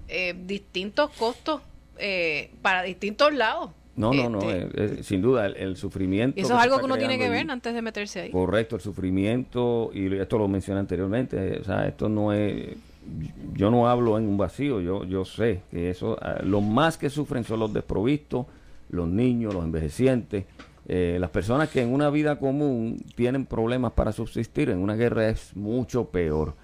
eh, 0.06 0.32
distintos 0.46 1.10
costos 1.10 1.60
eh, 2.02 2.50
para 2.62 2.82
distintos 2.82 3.32
lados. 3.32 3.70
No, 3.94 4.12
no, 4.12 4.30
no, 4.30 4.40
este, 4.50 4.82
eh, 4.82 4.96
eh, 4.98 5.02
sin 5.02 5.20
duda, 5.20 5.46
el, 5.46 5.76
sufrimiento. 5.76 6.40
Eso 6.40 6.54
es 6.54 6.60
algo 6.60 6.78
que 6.78 6.86
uno 6.86 6.96
tiene 6.96 7.18
que 7.18 7.28
ver 7.28 7.50
antes 7.50 7.74
de 7.74 7.82
meterse 7.82 8.22
ahí. 8.22 8.30
Correcto, 8.30 8.76
el 8.76 8.82
sufrimiento, 8.82 9.90
y 9.92 10.14
esto 10.16 10.38
lo 10.38 10.48
mencioné 10.48 10.80
anteriormente, 10.80 11.58
o 11.60 11.64
sea, 11.64 11.86
esto 11.86 12.08
no 12.08 12.32
es 12.32 12.74
yo 13.54 13.70
no 13.70 13.88
hablo 13.88 14.18
en 14.18 14.26
un 14.26 14.36
vacío, 14.36 14.80
yo, 14.80 15.04
yo 15.04 15.24
sé 15.24 15.62
que 15.70 15.90
eso, 15.90 16.16
ah, 16.20 16.40
lo 16.42 16.60
más 16.60 16.96
que 16.96 17.10
sufren 17.10 17.44
son 17.44 17.60
los 17.60 17.72
desprovistos, 17.72 18.46
los 18.90 19.08
niños, 19.08 19.54
los 19.54 19.64
envejecientes, 19.64 20.44
eh, 20.88 21.16
las 21.20 21.30
personas 21.30 21.68
que 21.68 21.82
en 21.82 21.92
una 21.92 22.10
vida 22.10 22.38
común 22.38 23.02
tienen 23.14 23.46
problemas 23.46 23.92
para 23.92 24.12
subsistir, 24.12 24.70
en 24.70 24.78
una 24.78 24.94
guerra 24.94 25.28
es 25.28 25.54
mucho 25.56 26.06
peor. 26.06 26.54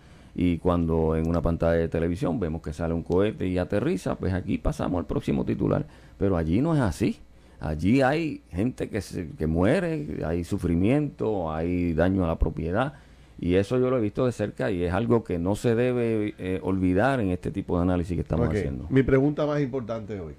Y 0.41 0.59
cuando 0.59 1.16
en 1.16 1.26
una 1.26 1.43
pantalla 1.43 1.80
de 1.80 1.89
televisión 1.89 2.39
vemos 2.39 2.62
que 2.62 2.72
sale 2.72 2.95
un 2.95 3.03
cohete 3.03 3.49
y 3.49 3.59
aterriza, 3.59 4.14
pues 4.14 4.32
aquí 4.32 4.57
pasamos 4.57 5.01
al 5.01 5.05
próximo 5.05 5.45
titular. 5.45 5.84
Pero 6.16 6.36
allí 6.36 6.61
no 6.61 6.76
es 6.76 6.80
así. 6.80 7.18
Allí 7.59 8.03
hay 8.03 8.43
gente 8.53 8.89
que, 8.89 9.01
se, 9.01 9.30
que 9.30 9.49
muere, 9.49 10.20
hay 10.24 10.45
sufrimiento, 10.45 11.51
hay 11.51 11.93
daño 11.93 12.22
a 12.22 12.28
la 12.28 12.39
propiedad. 12.39 12.93
Y 13.41 13.57
eso 13.57 13.80
yo 13.80 13.91
lo 13.91 13.99
he 13.99 14.01
visto 14.01 14.26
de 14.26 14.30
cerca 14.30 14.70
y 14.70 14.84
es 14.84 14.93
algo 14.93 15.24
que 15.24 15.41
no 15.41 15.57
se 15.57 15.74
debe 15.74 16.36
eh, 16.39 16.61
olvidar 16.62 17.18
en 17.18 17.30
este 17.30 17.51
tipo 17.51 17.76
de 17.76 17.82
análisis 17.82 18.14
que 18.14 18.22
estamos 18.22 18.49
haciendo. 18.49 18.86
Mi 18.91 19.03
pregunta 19.03 19.45
más 19.45 19.61
importante 19.61 20.20
hoy, 20.20 20.34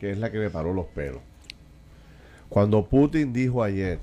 que 0.00 0.10
es 0.10 0.18
la 0.18 0.32
que 0.32 0.40
me 0.40 0.50
paró 0.50 0.74
los 0.74 0.86
pelos. 0.86 1.20
Cuando 2.48 2.84
Putin 2.84 3.32
dijo 3.32 3.62
ayer, 3.62 4.00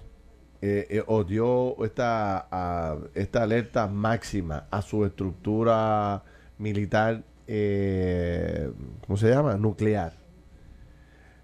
eh, 0.62 0.88
eh, 0.89 1.24
dio 1.28 1.84
esta, 1.86 2.97
esta 3.14 3.43
alerta 3.43 3.88
máxima 3.88 4.66
a 4.70 4.82
su 4.82 5.05
estructura 5.05 6.24
militar, 6.60 7.24
eh, 7.47 8.72
¿cómo 9.05 9.18
se 9.18 9.30
llama? 9.30 9.57
Nuclear. 9.57 10.14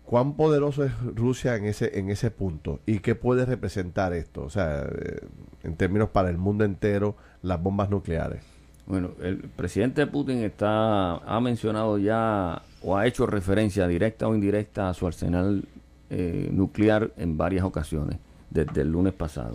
¿Cuán 0.04 0.36
poderoso 0.36 0.84
es 0.84 0.92
Rusia 1.16 1.56
en 1.56 1.66
ese, 1.66 1.98
en 1.98 2.12
ese 2.12 2.30
punto? 2.30 2.80
¿Y 2.86 3.00
qué 3.00 3.16
puede 3.16 3.44
representar 3.46 4.14
esto? 4.14 4.44
O 4.44 4.50
sea, 4.52 4.84
eh, 4.84 5.22
en 5.64 5.76
términos 5.76 6.10
para 6.10 6.30
el 6.30 6.38
mundo 6.38 6.64
entero, 6.64 7.16
las 7.42 7.62
bombas 7.62 7.90
nucleares. 7.90 8.44
Bueno, 8.86 9.12
el 9.24 9.38
presidente 9.38 10.06
Putin 10.06 10.44
está 10.44 11.16
ha 11.16 11.40
mencionado 11.40 11.98
ya 11.98 12.62
o 12.84 12.96
ha 12.96 13.08
hecho 13.08 13.26
referencia 13.26 13.88
directa 13.88 14.28
o 14.28 14.36
indirecta 14.36 14.90
a 14.90 14.94
su 14.94 15.08
arsenal 15.08 15.64
eh, 16.12 16.50
nuclear 16.52 17.12
en 17.18 17.36
varias 17.36 17.66
ocasiones 17.66 18.20
desde 18.56 18.82
el 18.82 18.92
lunes 18.92 19.14
pasado. 19.14 19.54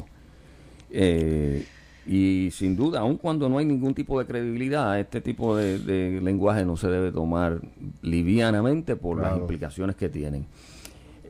Eh, 0.90 1.64
y 2.06 2.48
sin 2.52 2.76
duda, 2.76 3.00
aun 3.00 3.16
cuando 3.16 3.48
no 3.48 3.58
hay 3.58 3.66
ningún 3.66 3.94
tipo 3.94 4.18
de 4.18 4.26
credibilidad, 4.26 4.98
este 4.98 5.20
tipo 5.20 5.56
de, 5.56 5.78
de 5.78 6.20
lenguaje 6.20 6.64
no 6.64 6.76
se 6.76 6.88
debe 6.88 7.12
tomar 7.12 7.60
livianamente 8.02 8.96
por 8.96 9.20
las 9.20 9.32
implicaciones 9.36 9.96
que 9.96 10.08
tienen. 10.08 10.46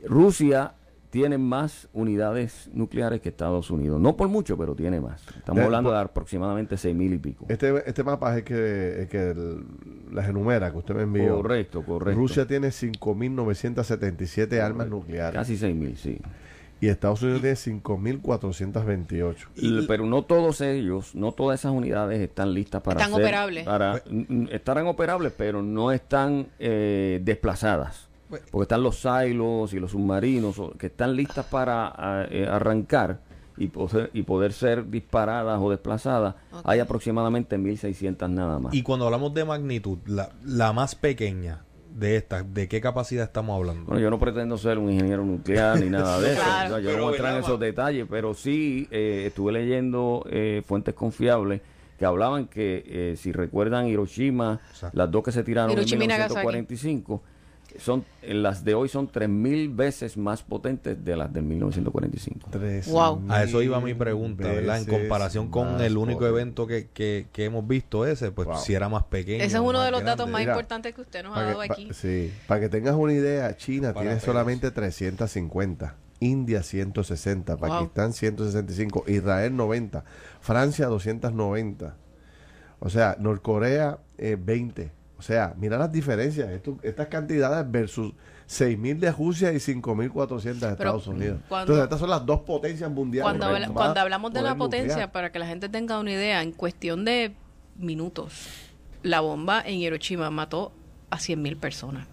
Rusia 0.07 0.73
tiene 1.11 1.37
más 1.37 1.89
unidades 1.93 2.69
nucleares 2.73 3.19
que 3.19 3.29
Estados 3.29 3.69
Unidos. 3.69 3.99
No 3.99 4.15
por 4.15 4.29
mucho, 4.29 4.57
pero 4.57 4.73
tiene 4.75 5.01
más. 5.01 5.21
Estamos 5.37 5.59
hablando 5.65 5.89
por- 5.89 5.97
de 5.97 6.03
aproximadamente 6.05 6.77
seis 6.77 6.95
mil 6.95 7.13
y 7.13 7.17
pico. 7.17 7.45
Este, 7.49 7.83
este 7.87 8.03
mapa 8.03 8.31
es 8.31 8.37
el 8.37 8.43
que, 8.45 9.01
el 9.01 9.07
que 9.09 9.31
el- 9.31 9.65
las 10.13 10.29
enumera 10.29 10.71
que 10.71 10.77
usted 10.77 10.95
me 10.95 11.01
envió. 11.03 11.35
Correcto, 11.35 11.83
correcto. 11.83 12.17
Rusia 12.19 12.47
tiene 12.47 12.69
5.977 12.69 14.61
armas 14.61 14.87
nucleares. 14.89 15.33
Casi 15.37 15.57
6.000, 15.57 15.95
sí. 15.97 16.17
Y 16.81 16.87
Estados 16.89 17.21
Unidos 17.21 17.41
tiene 17.41 17.55
5.428. 17.55 19.35
L- 19.57 19.83
Pero 19.87 20.05
no 20.05 20.23
todos 20.23 20.61
ellos, 20.61 21.13
no 21.15 21.31
todas 21.31 21.59
esas 21.59 21.71
unidades 21.71 22.19
están 22.19 22.53
listas 22.53 22.81
para 22.81 22.99
Están 22.99 23.13
ser- 23.15 23.23
operables. 23.23 23.65
Para, 23.65 24.01
n- 24.09 24.49
estarán 24.51 24.87
operables, 24.87 25.31
pero 25.37 25.61
no 25.61 25.91
están 25.91 26.47
eh, 26.59 27.21
desplazadas. 27.23 28.07
Pues- 28.29 28.41
Porque 28.49 28.63
están 28.63 28.83
los 28.83 28.99
silos 28.99 29.73
y 29.73 29.79
los 29.79 29.91
submarinos 29.91 30.55
que 30.77 30.87
están 30.87 31.15
listas 31.15 31.45
para 31.45 31.87
a- 31.89 32.25
eh, 32.29 32.47
arrancar 32.49 33.19
y 33.57 33.67
poder, 33.67 34.09
y 34.13 34.23
poder 34.23 34.53
ser 34.53 34.89
disparadas 34.89 35.59
o 35.61 35.69
desplazadas. 35.69 36.35
Hay 36.63 36.79
aproximadamente 36.79 37.57
1.600 37.59 38.27
nada 38.29 38.57
más. 38.57 38.73
Y 38.73 38.81
cuando 38.81 39.05
hablamos 39.05 39.33
de 39.33 39.45
magnitud, 39.45 39.99
la, 40.07 40.29
la 40.43 40.73
más 40.73 40.95
pequeña 40.95 41.63
de 41.95 42.15
estas, 42.15 42.53
¿de 42.53 42.67
qué 42.67 42.81
capacidad 42.81 43.25
estamos 43.25 43.55
hablando? 43.57 43.85
Bueno, 43.85 44.01
yo 44.01 44.09
no 44.09 44.19
pretendo 44.19 44.57
ser 44.57 44.77
un 44.77 44.91
ingeniero 44.91 45.23
nuclear 45.23 45.79
ni 45.79 45.89
nada 45.89 46.19
de 46.19 46.33
eso. 46.33 46.41
Claro. 46.41 46.65
o 46.65 46.69
sea, 46.69 46.79
yo 46.79 46.89
no 46.89 46.93
Pero, 46.93 47.03
voy 47.03 47.13
a 47.13 47.15
entrar 47.15 47.29
en 47.29 47.35
¿verdad, 47.35 47.49
esos 47.49 47.59
detalles, 47.59 48.07
pero 48.09 48.33
sí 48.33 48.87
eh, 48.91 49.23
estuve 49.27 49.51
leyendo 49.51 50.25
eh, 50.29 50.61
fuentes 50.65 50.93
confiables 50.93 51.61
que 51.97 52.05
hablaban 52.05 52.47
que, 52.47 52.83
eh, 52.87 53.15
si 53.17 53.31
recuerdan 53.31 53.87
Hiroshima, 53.87 54.59
Exacto. 54.71 54.97
las 54.97 55.11
dos 55.11 55.23
que 55.23 55.31
se 55.31 55.43
tiraron 55.43 55.71
Hiroshima 55.71 56.03
en 56.03 56.09
Nagasaki. 56.09 56.47
1945, 56.47 57.21
son, 57.79 58.05
eh, 58.21 58.33
las 58.33 58.63
de 58.63 58.73
hoy 58.73 58.89
son 58.89 59.07
3.000 59.11 59.75
veces 59.75 60.17
más 60.17 60.43
potentes 60.43 61.03
de 61.03 61.15
las 61.15 61.31
del 61.33 61.43
1945. 61.43 62.49
Wow. 62.91 63.23
A 63.29 63.43
eso 63.43 63.61
iba 63.61 63.79
mi 63.79 63.93
pregunta, 63.93 64.47
¿verdad? 64.47 64.77
En 64.79 64.85
comparación 64.85 65.49
con 65.49 65.81
el 65.81 65.97
único 65.97 66.19
potente. 66.19 66.39
evento 66.41 66.67
que, 66.67 66.89
que, 66.93 67.27
que 67.31 67.45
hemos 67.45 67.67
visto 67.67 68.05
ese, 68.05 68.31
pues 68.31 68.47
Wow. 68.47 68.57
si 68.57 68.73
era 68.73 68.89
más 68.89 69.03
pequeño. 69.05 69.43
Ese 69.43 69.57
es 69.57 69.61
uno 69.63 69.81
de 69.81 69.91
los 69.91 70.03
datos 70.03 70.29
más 70.29 70.41
Mira, 70.41 70.53
importantes 70.53 70.93
que 70.95 71.01
usted 71.01 71.23
nos 71.23 71.37
ha 71.37 71.41
dado 71.43 71.61
que, 71.61 71.67
pa- 71.67 71.73
aquí. 71.73 71.89
sí, 71.93 72.31
para 72.47 72.61
que 72.61 72.69
tengas 72.69 72.95
una 72.95 73.13
idea, 73.13 73.55
China 73.57 73.89
Para 73.93 74.01
tiene 74.01 74.09
pelos. 74.15 74.23
solamente 74.23 74.71
350, 74.71 75.95
India 76.19 76.63
160, 76.63 77.55
Wow. 77.55 77.69
Pakistán 77.69 78.13
165, 78.13 79.05
Israel 79.07 79.55
90, 79.55 80.03
Francia 80.39 80.87
290, 80.87 81.95
o 82.79 82.89
sea, 82.89 83.15
Norcorea 83.19 83.99
eh, 84.17 84.37
20. 84.39 84.91
O 85.21 85.23
sea, 85.23 85.53
mira 85.55 85.77
las 85.77 85.91
diferencias, 85.91 86.49
esto- 86.49 86.79
estas 86.81 87.05
cantidades 87.09 87.69
versus 87.71 88.11
6.000 88.47 88.99
de 88.99 89.11
Rusia 89.11 89.51
y 89.53 89.59
5.400 89.59 90.59
de 90.67 90.73
Estados 90.73 91.05
Unidos. 91.05 91.39
cuando- 91.47 91.73
Entonces, 91.73 91.83
estas 91.83 91.99
son 91.99 92.09
las 92.09 92.25
dos 92.25 92.39
potencias 92.41 92.89
mundiales. 92.89 93.23
Cuando, 93.29 93.45
habla- 93.45 93.67
cuando 93.69 93.99
hablamos 93.99 94.33
de 94.33 94.41
la 94.41 94.55
potencia, 94.55 94.87
nuclear. 94.87 95.11
para 95.11 95.31
que 95.31 95.37
la 95.37 95.45
gente 95.45 95.69
tenga 95.69 95.99
una 95.99 96.11
idea, 96.11 96.41
en 96.41 96.51
cuestión 96.53 97.05
de 97.05 97.33
minutos, 97.77 98.47
la 99.03 99.19
bomba 99.19 99.61
en 99.63 99.75
Hiroshima 99.75 100.31
mató 100.31 100.71
a 101.11 101.19
100.000 101.19 101.55
personas. 101.55 102.07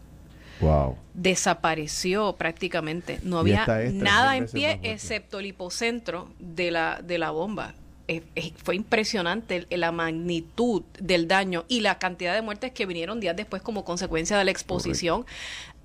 Wow. 0.61 0.97
Desapareció 1.15 2.35
prácticamente. 2.37 3.21
No 3.23 3.39
había 3.39 3.65
nada 4.05 4.37
en 4.37 4.45
pie 4.53 4.73
excepto 4.93 5.39
el 5.39 5.47
hipocentro 5.47 6.29
de 6.39 6.71
la, 6.71 7.01
de 7.03 7.17
la 7.19 7.31
bomba. 7.31 7.75
Eh, 8.11 8.23
eh, 8.37 8.53
fue 8.65 8.75
impresionante 8.75 9.67
el- 9.69 9.81
la 9.81 9.93
magnitud 9.93 10.83
del 10.99 11.29
daño 11.29 11.65
y 11.69 11.81
la 11.81 11.99
cantidad 11.99 12.35
de 12.35 12.41
muertes 12.41 12.73
que 12.73 12.87
vinieron 12.87 13.21
días 13.21 13.37
después 13.37 13.61
como 13.61 13.85
consecuencia 13.85 14.39
de 14.39 14.45
la 14.47 14.51
exposición 14.51 15.27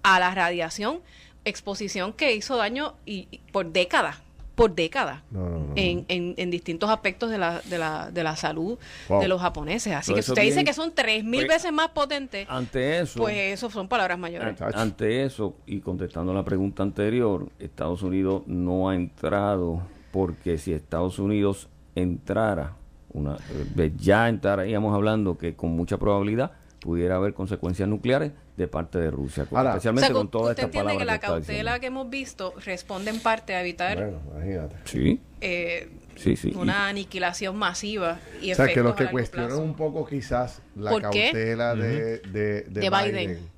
a 0.03 0.19
la 0.21 0.33
radiación, 0.33 1.01
exposición 1.45 2.13
que 2.13 2.33
hizo 2.35 2.55
daño 2.55 2.93
y, 3.05 3.27
y 3.29 3.39
por 3.51 3.71
décadas, 3.73 4.17
por 4.55 4.73
décadas 4.73 5.21
No, 5.31 5.49
no, 5.49 5.59
no. 5.59 5.73
en, 5.75 6.05
en, 6.07 6.33
en 6.37 6.49
distintos 6.51 6.89
aspectos 6.89 7.29
de 7.29 7.37
la, 7.39 7.59
de 7.61 7.77
la, 7.77 8.09
de 8.11 8.23
la 8.23 8.35
salud 8.37 8.77
Wow. 9.09 9.19
de 9.21 9.27
los 9.27 9.41
japoneses. 9.41 9.93
Así 9.93 10.11
Pero 10.11 10.15
que 10.17 10.21
si 10.23 10.31
usted 10.31 10.43
dice 10.43 10.63
que 10.63 10.73
son 10.73 10.93
tres 10.95 11.25
mil 11.25 11.45
pues, 11.45 11.57
veces 11.57 11.73
más 11.73 11.89
potentes, 11.89 12.47
Ante 12.49 12.99
eso, 13.01 13.19
pues 13.19 13.35
eso 13.37 13.69
son 13.69 13.89
palabras 13.89 14.17
mayores. 14.17 14.61
Ante 14.61 15.23
eso, 15.25 15.55
y 15.65 15.79
contestando 15.81 16.33
la 16.33 16.45
pregunta 16.45 16.83
anterior, 16.83 17.49
Estados 17.59 18.01
Unidos 18.01 18.43
no 18.47 18.87
ha 18.89 18.95
entrado 18.95 19.81
porque 20.11 20.57
si 20.59 20.71
Estados 20.71 21.17
Unidos 21.19 21.67
entrara, 21.95 22.73
una, 23.11 23.35
eh, 23.77 23.91
ya 23.97 24.27
estaríamos 24.29 24.93
hablando 24.95 25.37
que 25.37 25.55
con 25.55 25.71
mucha 25.71 25.97
probabilidad 25.97 26.51
pudiera 26.79 27.15
haber 27.15 27.33
consecuencias 27.33 27.87
nucleares 27.87 28.31
de 28.57 28.67
parte 28.67 28.99
de 28.99 29.09
Rusia, 29.09 29.45
Ahora- 29.51 29.69
O 29.71 29.73
especialmente 29.73 30.07
sea, 30.07 30.13
con 30.13 30.27
que 30.27 30.31
todas 30.31 30.49
usted 30.51 30.63
estas 30.63 30.65
entiende 30.65 30.85
palabras 30.85 30.99
que 30.99 31.05
la 31.05 31.15
está 31.15 31.27
cautela 31.27 31.53
diciendo. 31.57 31.79
que 31.79 31.87
hemos 31.87 32.09
visto 32.09 32.53
responde 32.65 33.11
en 33.11 33.19
parte 33.19 33.55
a 33.55 33.61
evitar 33.61 33.95
Bueno, 33.97 34.19
imagínate. 34.35 34.75
Sí, 34.85 35.21
eh, 35.41 35.89
sí, 36.15 36.35
sí. 36.35 36.53
una 36.55 36.87
aniquilación 36.87 37.55
masiva 37.55 38.19
y 38.41 38.51
O 38.51 38.55
sea, 38.55 38.67
que 38.67 38.81
los 38.81 38.95
que 38.95 39.07
cuestionan 39.07 39.57
un 39.59 39.75
poco 39.75 40.05
quizás 40.05 40.61
la 40.75 40.99
cautela 40.99 41.73
de, 41.75 42.17
de, 42.19 42.61
de 42.61 42.61
De 42.63 42.89
Biden. 42.89 43.11
Biden, 43.15 43.49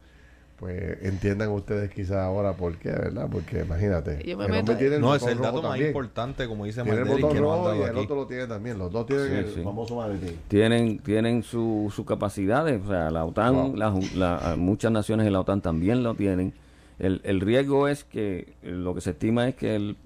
pues 0.58 0.97
entiendan 1.03 1.49
ustedes 1.51 1.91
quizás 1.91 2.18
ahora 2.18 2.53
por 2.53 2.76
qué, 2.78 2.89
¿verdad? 2.89 3.28
Porque 3.30 3.60
imagínate, 3.62 4.24
Yo 4.26 4.38
me 4.38 4.45
el 4.45 4.51
meto 4.51 4.74
No, 4.99 5.14
es 5.16 5.24
el 5.28 5.38
dato 5.39 5.62
más 5.62 5.72
también. 5.72 5.88
importante, 5.88 6.47
como 6.47 6.64
dice 6.66 6.82
Tiene 6.84 7.01
el 7.01 7.08
y 7.20 7.22
botón 7.22 7.38
rojo 7.38 7.76
y 7.76 7.82
el 7.82 7.89
aquí. 7.89 7.99
otro 7.99 8.16
lo 8.16 8.26
tiene 8.28 8.47
también. 8.47 8.78
Los 8.78 8.91
dos 8.91 9.06
tienen 9.06 9.28
Sí, 9.28 9.34
el 9.36 9.53
sí. 9.56 9.62
famoso 9.64 9.95
maletín. 9.97 10.39
tienen 10.47 10.99
tienen 10.99 11.43
su, 11.43 11.91
su 11.93 12.06
capacidades, 12.06 12.82
o 12.86 12.88
sea, 12.88 13.12
la 13.12 13.26
OTAN, 13.26 13.53
Wow. 13.53 13.76
la- 13.76 13.93
la- 14.16 14.56
muchas 14.58 14.91
naciones 14.91 15.26
de 15.26 15.32
la 15.32 15.41
OTAN 15.41 15.62
también 15.62 16.03
lo 16.03 16.16
tienen. 16.16 16.53
El, 16.99 17.20
el 17.26 17.41
riesgo 17.41 17.89
es 17.89 18.06
que 18.06 18.53
lo 18.64 18.95
que 18.95 19.01
se 19.01 19.10
estima 19.12 19.49
es 19.49 19.56
que 19.56 19.76
el, 19.76 19.97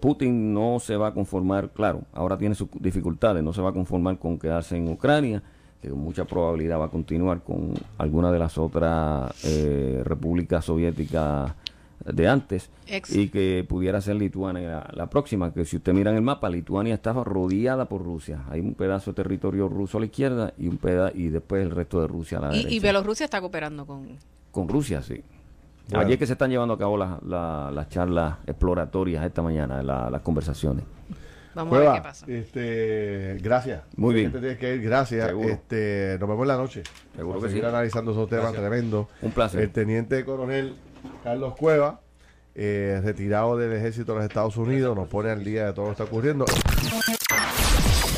Putin 0.00 0.54
no 0.54 0.78
se 0.78 0.96
va 0.96 1.08
a 1.08 1.14
conformar, 1.14 1.70
claro, 1.70 2.02
ahora 2.12 2.38
tiene 2.38 2.54
sus 2.54 2.68
dificultades, 2.78 3.42
no 3.42 3.52
se 3.52 3.60
va 3.60 3.70
a 3.70 3.72
conformar 3.72 4.18
con 4.18 4.38
quedarse 4.38 4.76
en 4.76 4.88
Ucrania, 4.88 5.42
que 5.82 5.88
con 5.90 5.98
mucha 6.00 6.24
probabilidad 6.24 6.78
va 6.80 6.86
a 6.86 6.90
continuar 6.90 7.42
con 7.42 7.74
alguna 7.98 8.32
de 8.32 8.38
las 8.38 8.58
otras 8.58 9.32
eh, 9.44 10.02
repúblicas 10.04 10.64
soviéticas 10.64 11.52
de 12.04 12.28
antes 12.28 12.70
Ex. 12.86 13.14
y 13.14 13.28
que 13.28 13.64
pudiera 13.68 14.00
ser 14.00 14.16
Lituania 14.16 14.86
la, 14.92 15.10
próxima, 15.10 15.52
que 15.52 15.64
si 15.64 15.76
usted 15.76 15.92
mira 15.92 16.10
en 16.10 16.16
el 16.16 16.22
mapa, 16.22 16.48
Lituania 16.48 16.94
estaba 16.94 17.22
rodeada 17.24 17.86
por 17.88 18.02
Rusia. 18.02 18.44
Hay 18.50 18.60
un 18.60 18.74
pedazo 18.74 19.10
de 19.12 19.16
territorio 19.22 19.68
ruso 19.68 19.98
a 19.98 20.00
la 20.00 20.06
izquierda 20.06 20.52
y 20.58 20.68
un 20.68 20.78
peda 20.78 21.10
y 21.14 21.28
después 21.28 21.62
el 21.62 21.70
resto 21.70 22.00
de 22.00 22.06
Rusia 22.06 22.38
a 22.38 22.40
la 22.42 22.48
Y, 22.54 22.58
derecha. 22.58 22.74
y 22.74 22.80
Bielorrusia 22.80 23.24
está 23.24 23.40
cooperando 23.40 23.84
con... 23.86 24.08
Con 24.50 24.68
Rusia, 24.68 25.02
sí. 25.02 25.22
Bueno. 25.90 26.04
Allí 26.04 26.12
es 26.14 26.18
que 26.18 26.26
se 26.26 26.32
están 26.34 26.50
llevando 26.50 26.74
a 26.74 26.78
cabo 26.78 26.96
las, 26.96 27.22
la- 27.22 27.70
las 27.72 27.88
charlas 27.88 28.36
exploratorias 28.46 29.24
esta 29.24 29.42
mañana, 29.42 29.82
la- 29.82 30.08
las 30.10 30.22
conversaciones. 30.22 30.84
Vamos 31.58 31.74
a 31.74 31.76
ver 31.78 31.86
Cueva, 31.86 31.94
qué 31.96 32.02
pasa. 32.08 32.26
Este, 32.28 33.38
gracias. 33.42 33.82
Muy 33.96 34.14
bien. 34.14 34.28
que 34.30 34.34
te 34.34 34.40
tienes 34.40 34.58
que 34.58 34.74
ir, 34.76 34.82
gracias. 34.82 35.26
Seguro. 35.28 35.48
Este, 35.48 36.16
nos 36.20 36.28
vemos 36.28 36.42
en 36.42 36.48
la 36.48 36.56
noche. 36.56 36.82
Seguro 37.16 37.28
Vamos 37.28 37.42
que 37.42 37.46
a 37.46 37.50
seguir 37.50 37.64
sí. 37.64 37.68
analizando 37.68 38.12
esos 38.12 38.28
temas 38.28 38.52
Gracias. 38.52 38.62
tremendos. 38.70 39.06
Un 39.22 39.30
placer. 39.32 39.60
El 39.60 39.70
teniente 39.70 40.24
coronel 40.24 40.76
Carlos 41.24 41.54
Cueva, 41.56 42.00
eh, 42.54 43.00
retirado 43.04 43.56
del 43.56 43.72
ejército 43.72 44.12
de 44.12 44.18
los 44.18 44.26
Estados 44.28 44.56
Unidos, 44.56 44.96
nos 44.96 45.08
pone 45.08 45.30
al 45.30 45.44
día 45.44 45.66
de 45.66 45.72
todo 45.72 45.86
lo 45.86 45.90
que 45.90 46.02
está 46.02 46.04
ocurriendo. 46.04 46.44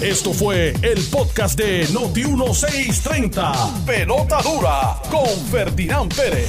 Esto 0.03 0.33
fue 0.33 0.73
el 0.83 0.99
podcast 1.13 1.59
de 1.59 1.87
Noti1630. 1.89 3.85
Pelota 3.85 4.41
dura 4.43 4.97
con 5.11 5.27
Ferdinand 5.51 6.15
Pérez. 6.15 6.49